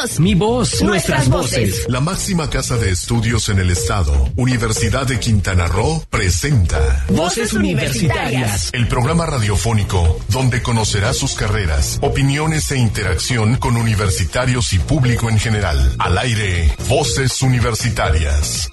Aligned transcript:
voz. 0.00 0.20
Mi 0.20 0.34
voz. 0.34 0.82
Nuestras, 0.82 1.28
voces. 1.28 1.86
La 1.88 2.00
máxima 2.00 2.50
casa 2.50 2.76
de 2.76 2.90
estudios 2.90 3.48
en 3.48 3.58
el 3.58 3.70
estado, 3.70 4.30
Universidad 4.36 5.06
de 5.06 5.18
Quintana 5.18 5.66
Roo, 5.66 6.02
presenta 6.10 7.04
Voces 7.08 7.52
Universitarias. 7.52 8.70
El 8.72 8.88
programa 8.88 9.26
radiofónico 9.26 10.18
donde 10.28 10.62
conocerá 10.62 11.12
sus 11.12 11.34
carreras, 11.34 11.98
opiniones 12.02 12.70
e 12.70 12.78
interacción 12.78 13.56
con 13.56 13.76
universitarios 13.76 14.72
y 14.72 14.78
público 14.78 15.28
en 15.28 15.38
general. 15.38 15.94
Al 15.98 16.18
aire, 16.18 16.74
Voces 16.88 17.42
Universitarias. 17.42 18.70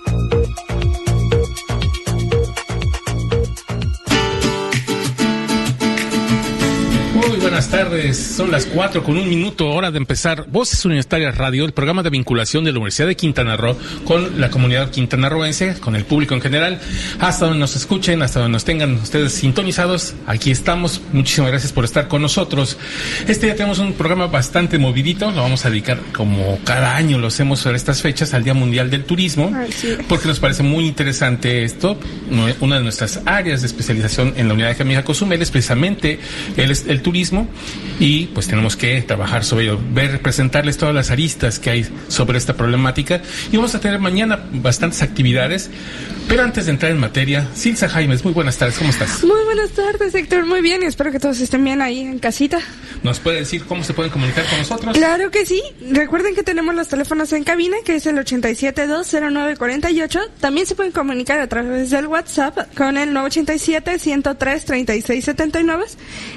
Buenas 7.52 7.68
tardes. 7.68 8.18
Son 8.18 8.50
las 8.50 8.66
cuatro 8.66 9.04
con 9.04 9.18
un 9.18 9.28
minuto, 9.28 9.68
hora 9.68 9.92
de 9.92 9.98
empezar 9.98 10.46
Voces 10.48 10.86
Universitarias 10.86 11.38
Radio, 11.38 11.66
el 11.66 11.74
programa 11.74 12.02
de 12.02 12.09
vinculación 12.09 12.64
de 12.64 12.72
la 12.72 12.78
Universidad 12.78 13.09
de 13.09 13.18
Quintana 13.18 13.58
Roo 13.58 13.76
con 14.05 14.40
la 14.40 14.50
comunidad 14.50 14.90
quintanarroense, 14.90 15.76
con 15.82 15.98
el 15.98 16.06
público 16.06 16.34
en 16.34 16.40
general. 16.40 16.80
Hasta 17.20 17.48
donde 17.48 17.59
nos 17.59 17.76
escuchen, 17.76 18.22
hasta 18.22 18.40
donde 18.40 18.54
nos 18.54 18.64
tengan 18.64 18.94
ustedes 18.94 19.34
sintonizados, 19.34 20.14
aquí 20.28 20.50
estamos. 20.50 21.02
Muchísimas 21.12 21.52
gracias 21.52 21.73
por 21.73 21.84
estar 21.84 22.08
con 22.08 22.22
nosotros. 22.22 22.78
Este 23.28 23.48
día 23.48 23.56
tenemos 23.58 23.80
un 23.80 23.94
programa 23.94 24.28
bastante 24.28 24.78
movidito, 24.78 25.30
lo 25.30 25.42
vamos 25.42 25.66
a 25.66 25.70
dedicar 25.70 26.00
como 26.16 26.58
cada 26.64 26.95
año 26.95 27.20
lo 27.20 27.28
hacemos 27.28 27.59
sobre 27.59 27.76
estas 27.76 28.02
fechas 28.02 28.34
al 28.34 28.45
Día 28.45 28.54
Mundial 28.54 28.90
del 28.90 29.04
Turismo, 29.04 29.52
porque 30.08 30.30
nos 30.30 30.40
parece 30.40 30.64
muy 30.64 30.88
interesante 30.88 31.66
esto. 31.66 31.98
Una 32.62 32.78
de 32.78 32.84
nuestras 32.84 33.20
áreas 33.26 33.59
de 33.59 33.68
especialización 33.68 34.36
en 34.38 34.48
la 34.48 34.54
Unidad 34.54 34.70
Académica 34.70 35.04
Cozumel 35.04 35.42
es 35.42 35.52
precisamente 35.52 36.18
el, 36.56 36.72
el 36.88 37.02
turismo 37.02 37.42
y 38.00 38.28
pues 38.28 38.48
tenemos 38.48 38.76
que 38.76 39.02
trabajar 39.02 39.44
sobre 39.44 39.66
ello, 39.66 39.80
ver, 39.94 40.22
presentarles 40.22 40.78
todas 40.78 40.96
las 40.96 41.12
aristas 41.12 41.59
que 41.59 41.70
hay 41.70 41.86
sobre 42.08 42.38
esta 42.38 42.55
problemática 42.55 43.22
y 43.52 43.58
vamos 43.58 43.76
a 43.76 43.80
tener 43.80 44.00
mañana 44.00 44.39
bastantes 44.52 45.02
actividades. 45.02 45.70
Pero 46.28 46.44
antes 46.44 46.66
de 46.66 46.72
entrar 46.72 46.92
en 46.92 47.00
materia, 47.00 47.48
Silsa 47.53 47.90
Jaimes, 47.90 48.23
muy 48.23 48.34
buenas 48.34 48.58
tardes, 48.58 48.78
¿cómo 48.78 48.90
estás? 48.90 49.23
Muy 49.23 49.44
buenas 49.45 49.72
tardes, 49.72 50.16
Héctor, 50.16 50.45
muy 50.45 50.62
bien 50.62 50.81
y 50.84 50.86
espero 50.86 51.12
que 51.12 51.20
todos 51.20 51.40
estén 51.40 51.64
bien 51.64 51.81
ahí 51.81 52.00
en 52.00 52.20
casita. 52.20 52.59
¿Nos 53.03 53.20
puede 53.20 53.40
decir 53.40 53.66
cómo 53.66 53.84
se 53.84 53.94
pueden 53.94 54.12
comunicar 54.12 54.45
con 54.45 54.59
nosotros? 54.59 54.97
Claro 54.97 55.31
que 55.31 55.45
sí, 55.45 55.62
recuerden 55.92 56.36
que 56.36 56.44
tenemos 56.44 56.75
los 56.75 56.88
teléfonos 56.88 57.34
en 57.34 57.44
cabina, 57.44 57.78
que 57.84 57.95
es 57.95 58.06
el 58.06 58.18
8720948. 58.18 60.20
También 60.40 60.68
se 60.68 60.75
pueden 60.75 60.92
comunicar 60.92 61.40
a 61.40 61.47
través 61.47 61.90
del 61.90 62.06
WhatsApp 62.08 62.75
con 62.75 62.97
el 62.97 63.16
987-103-3679 63.16 65.86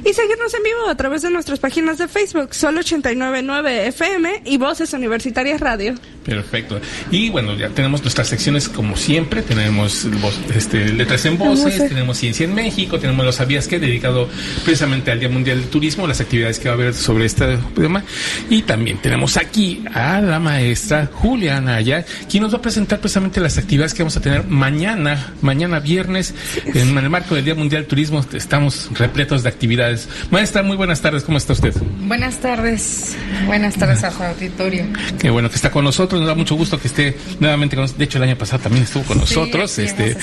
y 0.05 0.13
seguirnos 0.13 0.55
en 0.55 0.63
vivo 0.63 0.94
a 0.95 0.97
través 0.97 1.23
de 1.23 1.31
nuestras 1.31 1.59
páginas 1.59 1.99
de 1.99 2.07
Facebook, 2.07 2.55
Solo 2.55 2.79
899 2.79 3.89
FM 3.89 4.43
y 4.45 4.59
Voces 4.59 4.93
Universitarias 4.93 5.61
Radio. 5.61 5.97
Perfecto. 6.25 6.81
Y 7.11 7.29
bueno, 7.31 7.55
ya 7.55 7.69
tenemos 7.69 8.01
nuestras 8.03 8.29
secciones 8.29 8.69
como 8.69 8.97
siempre. 8.97 9.43
Tenemos 9.43 10.07
este, 10.55 10.93
letras 10.93 11.25
en 11.27 11.37
voces, 11.37 11.89
tenemos 11.89 12.17
ciencia 12.17 12.45
en 12.45 12.55
México, 12.55 12.99
tenemos 12.99 13.27
los 13.27 13.35
sabías 13.35 13.69
que 13.69 13.79
dedicado 13.79 14.29
precisamente 14.65 15.11
al 15.11 15.19
Día 15.19 15.29
Mundial 15.29 15.61
del 15.61 15.69
Turismo, 15.69 16.07
las 16.07 16.21
actividades 16.21 16.61
que 16.61 16.69
va 16.69 16.75
a 16.75 16.79
haber 16.79 16.95
sobre 16.95 17.27
este 17.27 17.59
tema. 17.75 18.05
Y 18.49 18.63
también 18.63 18.99
tenemos 18.99 19.37
aquí 19.37 19.85
a 19.93 20.21
la 20.21 20.39
maestra 20.39 21.11
Juliana 21.13 21.75
Ayá, 21.75 22.07
quien 22.31 22.45
nos 22.45 22.55
va 22.55 22.59
a 22.59 22.63
presentar 22.63 23.01
precisamente 23.01 23.41
las 23.41 23.59
actividades 23.59 23.95
que 23.95 24.03
vamos 24.03 24.17
a 24.17 24.21
tener 24.21 24.47
mañana, 24.47 25.35
mañana 25.43 25.81
viernes, 25.81 26.35
en 26.65 26.97
el 26.97 27.11
marco 27.11 27.35
del 27.35 27.45
Día 27.45 27.57
Mundial 27.57 27.83
del 27.83 27.89
Turismo. 27.89 28.25
Estamos 28.33 28.91
repletos 28.95 29.43
de 29.43 29.49
actividades. 29.49 30.09
Maestra, 30.31 30.63
muy 30.63 30.77
buenas 30.77 30.84
tardes. 30.93 31.25
¿Cómo 31.25 31.39
está 31.39 31.53
usted? 31.53 31.75
Buenas 32.07 32.39
tardes. 32.39 33.17
Buenas 33.47 33.75
tardes 33.75 34.05
a 34.05 34.11
su 34.11 34.23
auditorio. 34.23 34.85
Qué 35.19 35.31
bueno 35.31 35.49
que 35.49 35.57
está 35.57 35.71
con 35.71 35.85
nosotros. 35.85 36.21
Nos 36.21 36.29
da 36.29 36.35
mucho 36.35 36.55
gusto 36.55 36.79
que 36.79 36.89
esté 36.89 37.17
nuevamente 37.41 37.77
con 37.77 37.85
nosotros. 37.85 37.99
De 37.99 38.05
hecho, 38.05 38.19
el 38.19 38.25
año 38.25 38.37
pasado 38.37 38.63
también 38.63 38.85
estuvo 38.85 39.05
con 39.05 39.19
nosotros. 39.19 39.79
este, 39.79 40.17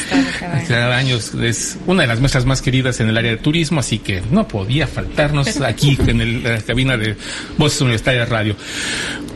cada 0.67 0.97
año. 0.97 1.17
es 1.17 1.77
una 1.87 2.03
de 2.03 2.07
las 2.07 2.19
maestras 2.19 2.45
más 2.45 2.61
queridas 2.61 2.99
en 2.99 3.09
el 3.09 3.17
área 3.17 3.31
de 3.31 3.37
turismo, 3.37 3.79
así 3.79 3.99
que 3.99 4.21
no 4.31 4.47
podía 4.47 4.87
faltarnos 4.87 5.61
aquí 5.61 5.97
en, 6.07 6.43
la 6.43 6.61
cabina 6.61 6.97
de 6.97 7.15
Voces 7.57 7.81
Universitarias 7.81 8.29
Radio. 8.29 8.55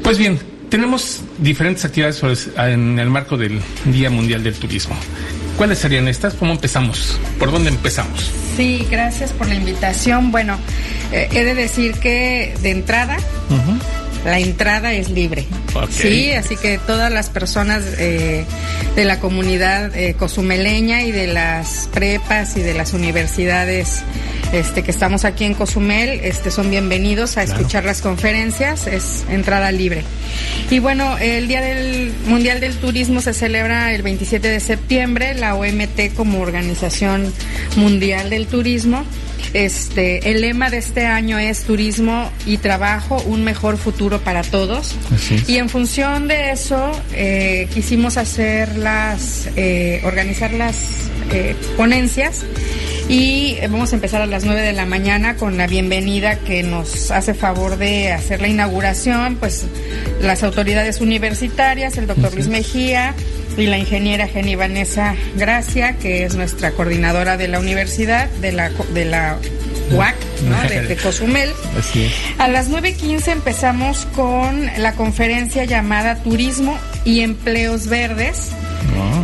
Pues 0.04 0.18
bien, 0.18 0.40
tenemos 0.70 1.22
diferentes 1.40 1.86
actividades 1.86 2.50
en 2.58 3.00
el 3.00 3.10
marco 3.10 3.38
del 3.38 3.60
Día 3.86 4.10
Mundial 4.10 4.44
del 4.44 4.56
Turismo. 4.56 4.96
¿Cuáles 5.58 5.80
serían 5.80 6.08
estas? 6.08 6.34
¿Cómo 6.34 6.52
empezamos? 6.52 7.18
¿Por 7.40 7.52
dónde 7.52 7.70
empezamos? 7.70 8.32
Sí, 8.58 8.86
gracias 8.90 9.32
por 9.32 9.48
la 9.48 9.56
invitación. 9.56 10.32
Bueno, 10.32 10.58
eh, 11.12 11.30
he 11.32 11.44
de 11.46 11.56
decir 11.56 11.94
que 12.00 12.56
de 12.62 12.72
entrada, 12.72 13.18
la 14.26 14.40
entrada 14.40 14.94
es 14.94 15.10
libre. 15.10 15.46
Sí, 15.90 16.32
así 16.32 16.58
que 16.58 16.80
todas 16.80 17.12
las 17.12 17.30
personas 17.30 17.84
eh, 18.00 18.44
de 18.96 19.06
la 19.06 19.20
comunidad 19.20 19.96
eh, 19.96 20.16
cozumeleña 20.18 21.04
y 21.04 21.12
de 21.12 21.28
las 21.28 21.90
prepas 21.94 22.58
y 22.58 22.62
de 22.62 22.74
las 22.74 22.94
universidades 22.94 24.04
este, 24.52 24.84
que 24.84 24.92
estamos 24.92 25.26
aquí 25.26 25.44
en 25.44 25.54
Cozumel 25.54 26.22
este, 26.24 26.50
son 26.50 26.70
bienvenidos 26.70 27.38
a 27.38 27.44
escuchar 27.44 27.84
las 27.84 28.02
conferencias, 28.02 28.88
es 28.88 29.26
entrada 29.30 29.72
libre. 29.72 30.04
Y 30.70 30.80
bueno, 30.80 31.18
el 31.20 31.48
Día 31.48 31.62
del 31.62 32.14
Mundial 32.28 32.60
del 32.60 32.76
Turismo 32.76 33.22
se 33.22 33.34
celebra 33.34 33.94
el 33.94 34.02
27 34.02 34.48
de 34.48 34.60
septiembre, 34.60 35.36
la 35.36 35.56
OMT 35.56 36.14
como 36.16 36.42
Organización 36.42 37.34
Mundial 37.76 38.30
del 38.30 38.48
Turismo. 38.48 39.04
Este, 39.54 40.32
el 40.32 40.42
lema 40.42 40.70
de 40.70 40.78
este 40.78 41.06
año 41.06 41.40
es 41.40 41.64
turismo 41.64 42.32
y 42.46 42.58
trabajo, 42.58 43.22
un 43.26 43.44
mejor 43.44 43.78
futuro 43.78 44.20
para 44.22 44.44
todos. 44.44 44.96
Y 45.48 45.58
en 45.58 45.70
función 45.70 46.28
de 46.28 46.52
eso, 46.52 46.92
eh, 47.14 47.68
quisimos 47.74 48.18
hacer 48.18 48.78
las, 48.78 49.50
eh, 49.56 50.02
organizar 50.04 50.54
las 50.54 51.10
eh, 51.32 51.56
ponencias 51.78 52.46
y 53.08 53.58
vamos 53.70 53.92
a 53.92 53.96
empezar 53.96 54.22
a 54.22 54.26
las 54.26 54.46
9 54.46 54.62
de 54.62 54.74
la 54.74 54.86
mañana 54.86 55.36
con 55.36 55.58
la 55.58 55.68
bienvenida 55.68 56.40
que 56.40 56.64
nos 56.64 57.12
hace 57.12 57.34
favor 57.34 57.78
de 57.78 58.12
hacer 58.12 58.42
la 58.42 58.48
inauguración, 58.48 59.36
pues 59.36 59.66
las 60.22 60.44
autoridades 60.44 61.02
universitarias, 61.02 61.98
el 61.98 62.08
doctor 62.08 62.34
Luis 62.34 62.48
Mejía 62.48 63.14
y 63.58 63.68
la 63.68 63.78
ingeniera 63.78 64.28
Jenny 64.28 64.56
Vanessa 64.56 65.16
Gracia, 65.36 65.98
que 65.98 66.26
es 66.26 66.36
nuestra 66.36 66.72
coordinadora 66.72 67.38
de 67.38 67.48
la 67.48 67.60
universidad, 67.60 68.30
de 68.42 68.52
la, 68.52 68.72
de 68.94 69.06
la 69.06 69.38
UAC, 69.92 70.16
¿no? 70.50 70.62
de, 70.68 70.96
Cozumel. 70.98 71.52
A 72.40 72.48
las 72.48 72.72
9.15 72.72 73.28
empezamos 73.28 74.08
con 74.16 74.66
la 74.78 74.94
conferencia 74.94 75.64
llamada 75.66 76.16
Turismo 76.24 76.78
y 77.04 77.22
Empleos 77.22 77.88
Verdes 77.88 78.52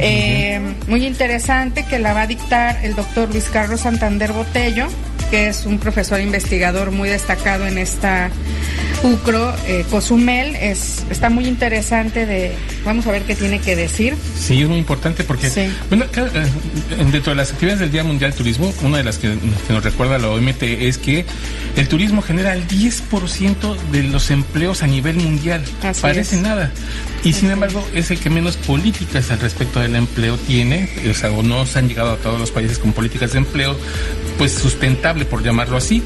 eh, 0.02 0.60
muy 0.88 1.06
interesante 1.06 1.86
que 1.86 2.00
la 2.00 2.14
va 2.14 2.24
a 2.24 2.28
dictar 2.28 2.84
el 2.84 2.96
doctor 2.96 3.30
Luis 3.30 3.46
Carlos 3.46 3.82
Santander 3.82 4.34
Botello, 4.34 4.88
que 5.30 5.48
es 5.48 5.66
un 5.66 5.78
profesor 5.78 6.20
investigador 6.20 6.92
muy 6.92 7.08
destacado 7.08 7.68
en 7.68 7.78
esta 7.78 8.30
UCRO, 9.04 9.54
eh, 9.66 9.84
Cozumel, 9.90 10.56
es, 10.56 11.04
está 11.10 11.30
muy 11.30 11.48
interesante 11.48 12.26
de, 12.26 12.56
vamos 12.86 13.08
a 13.08 13.12
ver 13.12 13.24
qué 13.24 13.36
tiene 13.36 13.60
que 13.60 13.76
decir. 13.76 14.16
Sí, 14.38 14.62
es 14.62 14.70
muy 14.70 14.78
importante 14.78 15.24
porque, 15.24 15.50
bueno, 15.90 16.06
eh, 16.06 17.06
dentro 17.12 17.32
de 17.32 17.36
las 17.36 17.52
actividades 17.52 17.80
del 17.80 17.92
Día 17.92 18.04
Mundial 18.04 18.32
del 18.32 18.38
Turismo, 18.38 18.72
una 18.84 18.98
de 18.98 19.04
las 19.04 19.18
que, 19.18 19.36
nos 19.70 19.84
recuerda 19.84 20.20
la 20.20 20.30
OMT 20.30 20.64
es 20.64 20.98
que 20.98 21.26
el 21.76 21.88
turismo 21.88 22.22
genera 22.22 22.54
el 22.54 22.68
10% 22.68 23.76
de 23.92 24.04
los 24.04 24.30
empleos 24.30 24.84
a 24.84 24.88
nivel 24.88 25.16
mundial. 25.16 25.64
Parece 26.02 26.38
nada. 26.38 26.72
Y 27.24 27.34
sin 27.34 27.52
embargo, 27.52 27.88
es 27.94 28.12
el 28.12 28.20
que 28.20 28.30
menos 28.30 28.58
políticas 28.58 29.32
al 29.32 29.40
respecto 29.40 29.80
del 29.80 29.96
empleo 29.96 30.38
tiene, 30.38 30.90
o 31.10 31.14
sea, 31.14 31.32
o 31.32 31.44
no 31.44 31.66
se 31.66 31.80
han 31.80 31.88
llegado 31.88 32.12
a 32.12 32.18
todos 32.18 32.40
los 32.40 32.52
países 32.52 32.80
con 32.80 32.94
políticas 32.94 33.34
de 33.34 33.40
empleo, 33.40 33.78
pues 34.38 34.54
sustentable, 34.54 35.26
por 35.26 35.44
llamarlo 35.44 35.78
así. 35.78 36.04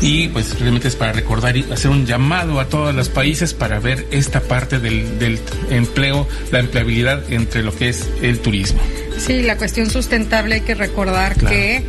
Y 0.00 0.28
pues 0.28 0.58
realmente 0.58 0.88
es 0.88 0.96
para 0.96 1.12
recordar 1.12 1.56
y 1.56 1.64
hacer 1.72 1.90
un 1.90 2.04
llamado 2.04 2.35
a 2.36 2.68
todos 2.68 2.94
los 2.94 3.08
países 3.08 3.54
para 3.54 3.80
ver 3.80 4.06
esta 4.10 4.40
parte 4.40 4.78
del, 4.78 5.40
empleo, 5.70 6.28
la 6.50 6.60
empleabilidad 6.60 7.32
entre 7.32 7.62
lo 7.62 7.74
que 7.74 7.88
es 7.88 8.06
el 8.20 8.40
turismo. 8.40 8.80
Sí, 9.18 9.42
la 9.42 9.56
cuestión 9.56 9.88
sustentable 9.88 10.56
hay 10.56 10.60
que 10.60 10.74
recordar 10.74 11.36
que 11.36 11.82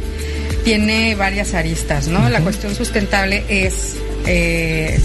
tiene 0.64 1.16
varias 1.16 1.54
aristas, 1.54 2.08
¿no? 2.08 2.30
La 2.30 2.40
cuestión 2.40 2.74
sustentable 2.76 3.44
es 3.50 3.98
eh, 4.26 4.98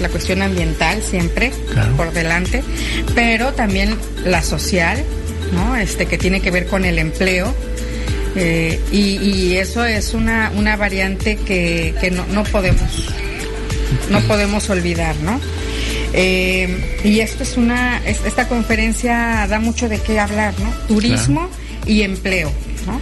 la 0.00 0.10
cuestión 0.10 0.42
ambiental 0.42 1.02
siempre 1.02 1.52
por 1.96 2.12
delante, 2.12 2.62
pero 3.14 3.54
también 3.54 3.96
la 4.24 4.42
social, 4.42 5.02
¿no? 5.54 5.74
Este 5.76 6.04
que 6.06 6.18
tiene 6.18 6.40
que 6.40 6.50
ver 6.50 6.66
con 6.66 6.84
el 6.84 6.98
empleo. 6.98 7.54
Eh, 8.34 8.80
y, 8.90 9.56
eso 9.56 9.84
es 9.84 10.14
una, 10.14 10.50
una 10.56 10.76
variante 10.76 11.36
que, 11.36 11.94
que 12.00 12.10
no, 12.10 12.24
no 12.28 12.44
podemos 12.44 13.12
no 14.12 14.20
podemos 14.20 14.70
olvidar, 14.70 15.16
¿no? 15.16 15.40
Eh, 16.14 17.00
y 17.04 17.20
esto 17.20 17.42
es 17.42 17.56
una, 17.56 18.00
esta 18.06 18.46
conferencia 18.48 19.46
da 19.48 19.58
mucho 19.58 19.88
de 19.88 19.98
qué 19.98 20.20
hablar, 20.20 20.54
¿no? 20.60 20.70
Turismo 20.86 21.48
y 21.86 22.02
empleo, 22.02 22.52
¿no? 22.86 23.00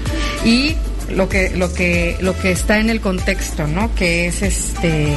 Y 0.49 0.77
lo 1.11 1.29
que, 1.29 1.51
lo 1.51 1.73
que, 1.73 2.17
lo 2.21 2.39
que 2.39 2.53
está 2.53 2.79
en 2.79 2.89
el 2.89 3.01
contexto, 3.01 3.67
¿no? 3.67 3.95
Que 3.95 4.29
es 4.29 4.43
este 4.43 5.13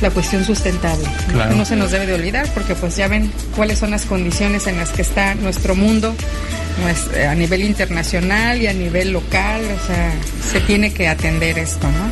la 0.00 0.10
cuestión 0.10 0.44
sustentable. 0.44 1.06
¿no? 1.54 1.64
se 1.64 1.76
nos 1.76 1.90
debe 1.90 2.06
de 2.06 2.14
olvidar 2.14 2.46
porque 2.52 2.74
pues 2.74 2.96
ya 2.96 3.08
ven 3.08 3.30
cuáles 3.54 3.78
son 3.78 3.90
las 3.90 4.04
condiciones 4.04 4.66
en 4.66 4.76
las 4.76 4.90
que 4.90 5.02
está 5.02 5.34
nuestro 5.34 5.74
mundo 5.74 6.14
a 7.28 7.34
nivel 7.34 7.62
internacional 7.62 8.60
y 8.60 8.66
a 8.66 8.72
nivel 8.72 9.12
local, 9.12 9.62
o 9.64 9.86
sea, 9.86 10.12
se 10.52 10.60
tiene 10.60 10.92
que 10.92 11.08
atender 11.08 11.58
esto, 11.58 11.86
¿no? 11.86 12.10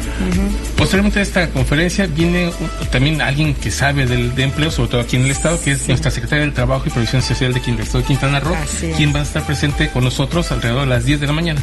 Posteriormente 0.77 1.21
a 1.21 1.23
esta 1.23 1.49
conferencia 1.49 2.07
viene 2.07 2.51
también 2.91 3.21
alguien 3.21 3.55
que 3.55 3.71
sabe 3.71 4.07
del, 4.07 4.35
de 4.35 4.43
empleo, 4.45 4.71
sobre 4.71 4.91
todo 4.91 5.01
aquí 5.03 5.17
en 5.17 5.25
el 5.25 5.31
Estado, 5.31 5.61
que 5.61 5.73
es 5.73 5.87
nuestra 5.89 6.11
Secretaria 6.11 6.45
del 6.45 6.55
Trabajo 6.55 6.85
y 6.87 6.91
Provisión 6.91 7.23
Social 7.23 7.53
de 7.53 7.61
Quintana 7.61 7.89
Roo, 7.93 8.03
Quintana 8.03 8.41
Roo, 8.41 8.57
quien 8.97 9.15
va 9.15 9.21
a 9.21 9.23
estar 9.23 9.45
presente 9.45 9.89
con 9.91 10.05
nosotros 10.05 10.51
alrededor 10.51 10.83
de 10.83 10.87
las 10.87 11.05
10 11.05 11.21
de 11.21 11.27
la 11.27 11.33
mañana. 11.33 11.63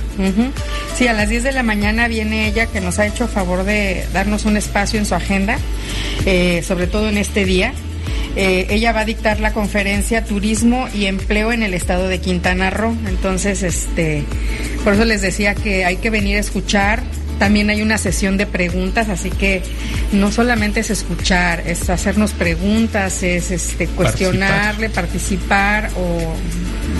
Sí, 0.95 1.07
a 1.07 1.13
las 1.13 1.30
10 1.30 1.44
de 1.44 1.51
la 1.51 1.63
mañana 1.63 2.07
viene 2.07 2.47
ella 2.47 2.68
que 2.68 2.81
nos 2.81 3.00
ha 3.00 3.07
hecho 3.07 3.27
favor 3.27 3.63
de 3.63 4.06
darnos 4.13 4.45
un 4.45 4.57
espacio 4.57 5.00
en 5.00 5.06
su 5.06 5.15
agenda, 5.15 5.57
eh, 6.25 6.63
sobre 6.68 6.88
todo 6.88 7.09
en 7.09 7.18
este 7.18 7.45
día. 7.45 7.74
Eh, 8.36 8.68
ella 8.69 8.92
va 8.94 9.01
a 9.01 9.06
dictar 9.06 9.39
la 9.39 9.53
conferencia 9.53 10.24
Turismo 10.24 10.88
y 10.94 11.06
Empleo 11.06 11.51
en 11.51 11.63
el 11.63 11.74
estado 11.74 12.07
de 12.07 12.19
Quintana 12.19 12.69
Roo. 12.69 12.95
Entonces, 13.07 13.63
este, 13.63 14.24
por 14.83 14.94
eso 14.94 15.06
les 15.06 15.21
decía 15.21 15.56
que 15.56 15.86
hay 15.86 15.98
que 15.98 16.09
venir 16.09 16.38
a 16.38 16.39
escuchar. 16.39 17.03
También 17.39 17.71
hay 17.71 17.81
una 17.81 17.98
sesión 17.98 18.38
de 18.38 18.45
preguntas, 18.45 19.09
así 19.09 19.31
que 19.31 19.63
no 20.12 20.31
solamente 20.31 20.81
es 20.81 20.92
escuchar, 20.92 21.63
es 21.65 21.89
hacernos 21.89 22.33
preguntas, 22.33 23.24
es 23.24 23.50
este, 23.50 23.88
cuestionarle, 23.88 24.92
participar, 24.92 25.89
o 25.97 26.36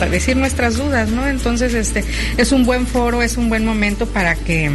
decir 0.10 0.36
nuestras 0.36 0.78
dudas, 0.78 1.10
¿no? 1.10 1.28
Entonces, 1.28 1.76
este, 1.76 2.04
es 2.38 2.52
un 2.52 2.66
buen 2.66 2.88
foro, 2.88 3.22
es 3.22 3.38
un 3.38 3.50
buen 3.50 3.66
momento 3.66 4.08
para 4.08 4.34
que 4.34 4.72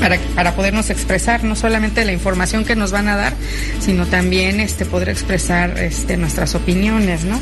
para, 0.00 0.18
para 0.34 0.54
podernos 0.54 0.90
expresar 0.90 1.44
no 1.44 1.56
solamente 1.56 2.04
la 2.04 2.12
información 2.12 2.64
que 2.64 2.76
nos 2.76 2.92
van 2.92 3.08
a 3.08 3.16
dar, 3.16 3.34
sino 3.80 4.06
también 4.06 4.60
este 4.60 4.84
poder 4.84 5.08
expresar 5.08 5.78
este 5.78 6.16
nuestras 6.16 6.54
opiniones, 6.54 7.24
¿no? 7.24 7.40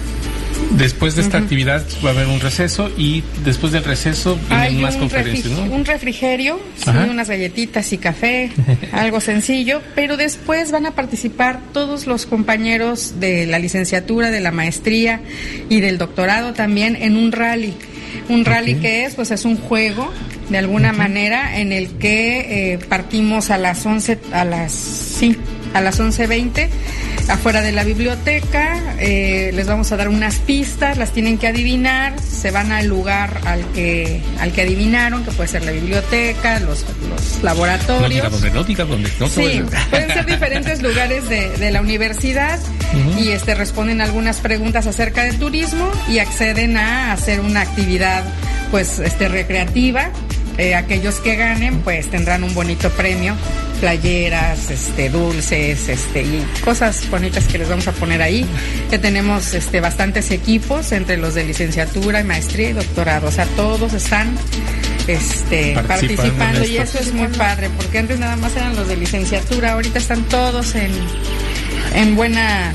Después 0.71 1.15
de 1.15 1.23
esta 1.23 1.39
actividad 1.39 1.85
va 2.05 2.11
a 2.11 2.13
haber 2.13 2.27
un 2.27 2.41
receso 2.41 2.91
y 2.97 3.23
después 3.45 3.73
del 3.73 3.85
receso 3.85 4.39
vienen 4.49 4.81
más 4.81 4.97
conferencias, 4.97 5.53
¿no? 5.53 5.63
Un 5.65 5.85
refrigerio, 5.85 6.61
unas 6.87 7.29
galletitas 7.29 7.93
y 7.93 7.99
café, 7.99 8.51
algo 8.93 9.21
sencillo, 9.21 9.81
pero 9.95 10.17
después 10.17 10.73
van 10.73 10.87
a 10.87 10.93
participar 10.93 11.61
todos 11.73 12.07
los 12.07 12.27
compañeros 12.27 13.21
de 13.21 13.47
la 13.47 13.59
licenciatura, 13.59 14.31
de 14.31 14.41
la 14.41 14.51
maestría 14.51 15.21
y 15.69 15.81
del 15.81 15.99
doctorado 15.99 16.53
también 16.53 16.97
en 16.97 17.17
un 17.17 17.33
rally. 17.33 17.75
Un 18.29 18.45
rally 18.45 18.77
que 18.77 19.05
es, 19.05 19.15
pues 19.15 19.31
es 19.31 19.45
un 19.45 19.57
juego 19.57 20.11
de 20.49 20.59
alguna 20.59 20.93
manera 20.93 21.59
en 21.59 21.73
el 21.73 21.89
que 21.99 22.73
eh, 22.73 22.79
partimos 22.79 23.51
a 23.51 23.59
las 23.59 23.85
11 23.85 24.19
a 24.33 24.45
las 24.45 24.73
sí, 24.73 25.37
a 25.75 25.81
las 25.81 26.01
11:20 26.01 26.69
afuera 27.29 27.61
de 27.61 27.73
la 27.73 27.83
biblioteca, 27.83 28.95
eh, 29.01 29.51
les 29.53 29.67
vamos 29.67 29.91
a 29.91 29.97
dar 29.97 30.09
unas 30.09 30.37
pistas, 30.37 30.97
las 30.97 31.11
tienen 31.11 31.39
que 31.39 31.49
adivinar, 31.49 32.21
se 32.21 32.51
van 32.51 32.71
al 32.71 32.87
lugar 32.87 33.41
al 33.45 33.65
que 33.73 34.21
al 34.39 34.53
que 34.53 34.63
adivinaron, 34.63 35.25
que 35.25 35.33
puede 35.33 35.49
ser 35.49 35.65
la 35.65 35.73
biblioteca, 35.73 36.61
los, 36.61 36.85
los 37.09 37.43
laboratorios. 37.43 38.03
sí, 39.29 39.63
pueden 39.91 40.13
ser 40.13 40.27
diferentes 40.27 40.83
lugares 40.83 41.29
de, 41.29 41.71
la 41.71 41.81
universidad 41.81 42.61
y 43.19 43.31
este 43.31 43.57
responden 43.57 44.01
algunas 44.01 44.39
preguntas 44.39 44.87
acerca 44.87 45.25
del 45.25 45.37
turismo 45.39 45.91
y 46.09 46.21
acceden 46.21 46.77
a 46.77 47.13
hacer 47.13 47.41
una 47.41 47.63
actividad 47.63 48.23
pues 48.71 49.01
este 49.01 49.29
recreativa 49.29 50.11
eh, 50.59 50.75
aquellos 50.75 51.17
que 51.17 51.37
ganen 51.37 51.81
pues 51.81 52.09
tendrán 52.11 52.45
un 52.45 52.55
bonito 52.55 52.91
premio, 52.91 53.35
playeras, 53.81 54.71
este, 54.71 55.11
dulces, 55.11 55.89
este, 55.89 56.23
y 56.23 56.47
cosas 56.65 57.09
bonitas 57.11 57.45
que 57.47 57.59
les 57.59 57.69
vamos 57.69 57.87
a 57.89 57.93
poner 57.93 58.23
ahí. 58.23 58.47
Que 58.91 58.99
tenemos 58.99 59.55
este, 59.55 59.81
bastantes 59.81 60.31
equipos 60.31 60.93
entre 60.93 61.17
los 61.17 61.35
de 61.35 61.45
licenciatura 61.45 62.23
maestría 62.25 62.71
y 62.71 62.73
doctorado. 62.73 63.29
O 63.29 63.33
sea, 63.33 63.47
todos 63.57 63.93
están 63.93 64.37
este, 65.07 65.75
participando, 65.87 66.65
y 66.65 66.79
eso 66.79 66.99
es 66.99 67.13
muy 67.13 67.29
padre, 67.29 67.71
porque 67.77 67.99
antes 67.99 68.19
nada 68.19 68.37
más 68.37 68.57
eran 68.57 68.75
los 68.77 68.89
de 68.89 68.97
licenciatura, 68.97 69.73
ahorita 69.73 69.99
están 69.99 70.25
todos 70.25 70.75
en, 70.75 70.91
en 71.95 72.17
buena 72.17 72.75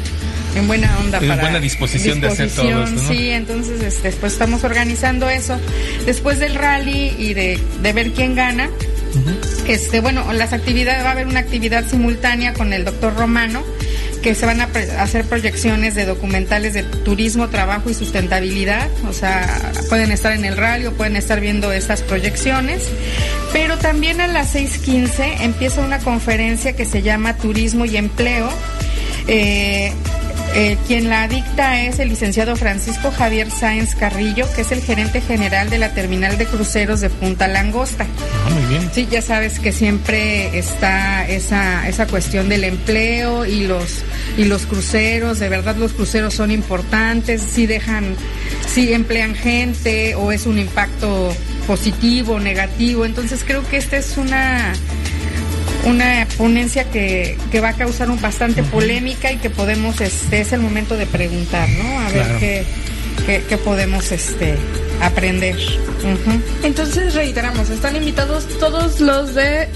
en 0.56 0.68
buena 0.68 0.98
onda 1.00 1.20
en 1.20 1.40
buena 1.40 1.60
disposición, 1.60 2.22
de 2.22 2.28
hacer 2.28 2.50
todo 2.50 2.84
esto, 2.84 3.02
sí 3.08 3.30
entonces 3.30 3.82
este, 3.82 4.12
pues 4.12 4.34
estamos 4.34 4.64
organizando 4.64 5.30
eso 5.30 5.60
después 6.06 6.40
del 6.40 6.56
rally 6.56 7.16
y 7.18 7.34
de, 7.34 7.60
de 7.82 7.94
ver 7.94 8.12
quién 8.12 8.36
gana 8.36 8.70
este 9.68 10.00
bueno 10.00 10.32
las 10.34 10.54
actividades 10.54 11.04
va 11.04 11.10
a 11.10 11.12
haber 11.12 11.28
una 11.28 11.40
actividad 11.40 11.88
simultánea 11.88 12.54
con 12.54 12.74
el 12.74 12.86
doctor 12.86 13.16
Romano 13.16 13.64
que 14.22 14.36
se 14.36 14.46
van 14.46 14.62
a 14.62 14.70
hacer 15.00 15.26
proyecciones 15.26 15.96
de 15.96 16.06
documentales 16.06 16.74
de 16.74 16.84
turismo, 16.84 17.50
trabajo 17.50 17.90
y 17.90 17.94
sustentabilidad. 17.94 18.88
O 19.10 19.14
sea, 19.14 19.72
pueden 19.90 20.12
estar 20.12 20.32
en 20.34 20.46
el 20.46 20.58
rally 20.58 20.86
o 20.86 20.94
pueden 20.94 21.16
estar 21.16 21.40
viendo 21.40 21.72
estas 21.72 22.02
proyecciones. 22.02 22.84
Pero 23.52 23.78
también 23.78 24.22
a 24.22 24.28
las 24.28 24.56
6.15 24.56 25.42
empieza 25.42 25.82
una 25.82 26.00
conferencia 26.00 26.76
que 26.76 26.86
se 26.86 27.02
llama 27.02 27.36
Turismo 27.36 27.86
y 27.86 27.98
Empleo. 27.98 28.50
Eh, 29.28 29.92
eh, 30.54 30.78
quien 30.88 31.10
la 31.10 31.28
dicta 31.28 31.84
es 31.84 32.00
el 32.00 32.10
licenciado 32.10 32.56
Francisco 32.56 33.12
Javier 33.12 33.50
Sáenz 33.50 33.96
Carrillo, 33.96 34.46
que 34.54 34.62
es 34.62 34.72
el 34.72 34.82
gerente 34.82 35.22
general 35.22 35.70
de 35.70 35.78
la 35.78 35.94
terminal 35.94 36.38
de 36.38 36.46
cruceros 36.46 37.02
de 37.02 37.10
Punta 37.10 37.48
Langosta. 37.48 38.06
Ah, 38.46 38.50
muy 38.50 38.66
bien. 38.66 38.90
Sí, 38.94 39.08
ya 39.10 39.22
sabes 39.22 39.60
que 39.60 39.72
siempre 39.72 40.58
está 40.58 41.28
esa, 41.28 41.88
esa 41.88 42.08
cuestión 42.08 42.50
del 42.50 42.64
empleo 42.64 43.46
y 43.46 43.66
los, 43.66 44.04
y 44.38 44.46
los 44.46 44.66
cruceros. 44.66 45.40
De 45.40 45.50
verdad, 45.50 45.76
los 45.76 45.94
cruceros 45.94 46.34
son 46.34 46.52
importantes, 46.52 47.42
si 47.42 47.66
dejan, 47.66 48.16
si 48.68 48.94
emplean 48.94 49.36
gente 49.36 50.16
o 50.16 50.32
es 50.32 50.46
un 50.46 50.60
impacto 50.60 51.34
positivo, 51.66 52.40
negativo. 52.40 53.06
Entonces 53.06 53.44
creo 53.46 53.68
que 53.70 53.78
esta 53.78 53.98
es 53.98 54.18
una 54.18 54.74
una 55.86 56.28
ponencia 56.38 56.90
que, 56.90 57.38
que 57.52 57.60
va 57.60 57.70
a 57.70 57.74
causar 57.74 58.10
un 58.10 58.22
bastante 58.22 58.64
polémica 58.64 59.32
y 59.32 59.38
que 59.38 59.50
podemos, 59.50 60.00
este, 60.02 60.42
es 60.42 60.54
el 60.54 60.62
momento 60.62 60.96
de 60.98 61.06
preguntar, 61.06 61.68
¿no? 61.70 62.00
A 62.00 62.10
ver 62.10 62.38
qué, 62.40 63.44
qué, 63.48 63.58
podemos 63.58 64.12
este, 64.12 64.56
aprender. 65.02 65.58
Entonces 66.64 67.14
reiteramos, 67.14 67.70
están 67.70 67.96
invitados 67.96 68.48
todos 68.60 69.00
los 69.00 69.36
de 69.36 69.68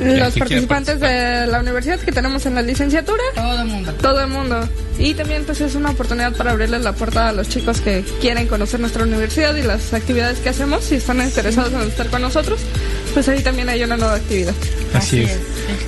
los 0.00 0.34
participantes 0.34 1.00
de 1.00 1.46
la 1.46 1.60
universidad 1.60 1.98
que 2.00 2.12
tenemos 2.12 2.44
en 2.46 2.54
la 2.54 2.62
licenciatura. 2.62 3.22
Todo 3.34 3.62
el 3.62 3.66
mundo. 3.66 3.92
Todo 4.00 4.20
el 4.22 4.28
mundo. 4.28 4.68
Y 4.98 5.14
también 5.14 5.44
pues 5.44 5.60
es 5.60 5.76
una 5.76 5.90
oportunidad 5.90 6.34
para 6.36 6.50
abrirles 6.50 6.82
la 6.82 6.92
puerta 6.92 7.28
a 7.28 7.32
los 7.32 7.48
chicos 7.48 7.80
que 7.80 8.04
quieren 8.20 8.48
conocer 8.48 8.80
nuestra 8.80 9.04
universidad 9.04 9.54
y 9.54 9.62
las 9.62 9.94
actividades 9.94 10.40
que 10.40 10.48
hacemos. 10.48 10.84
Si 10.84 10.96
están 10.96 11.22
interesados 11.22 11.72
en 11.72 11.82
estar 11.82 12.08
con 12.08 12.22
nosotros, 12.22 12.58
pues 13.14 13.28
ahí 13.28 13.40
también 13.40 13.68
hay 13.68 13.82
una 13.84 13.96
nueva 13.96 14.16
actividad. 14.16 14.54
Así, 14.94 15.20
es. 15.20 15.38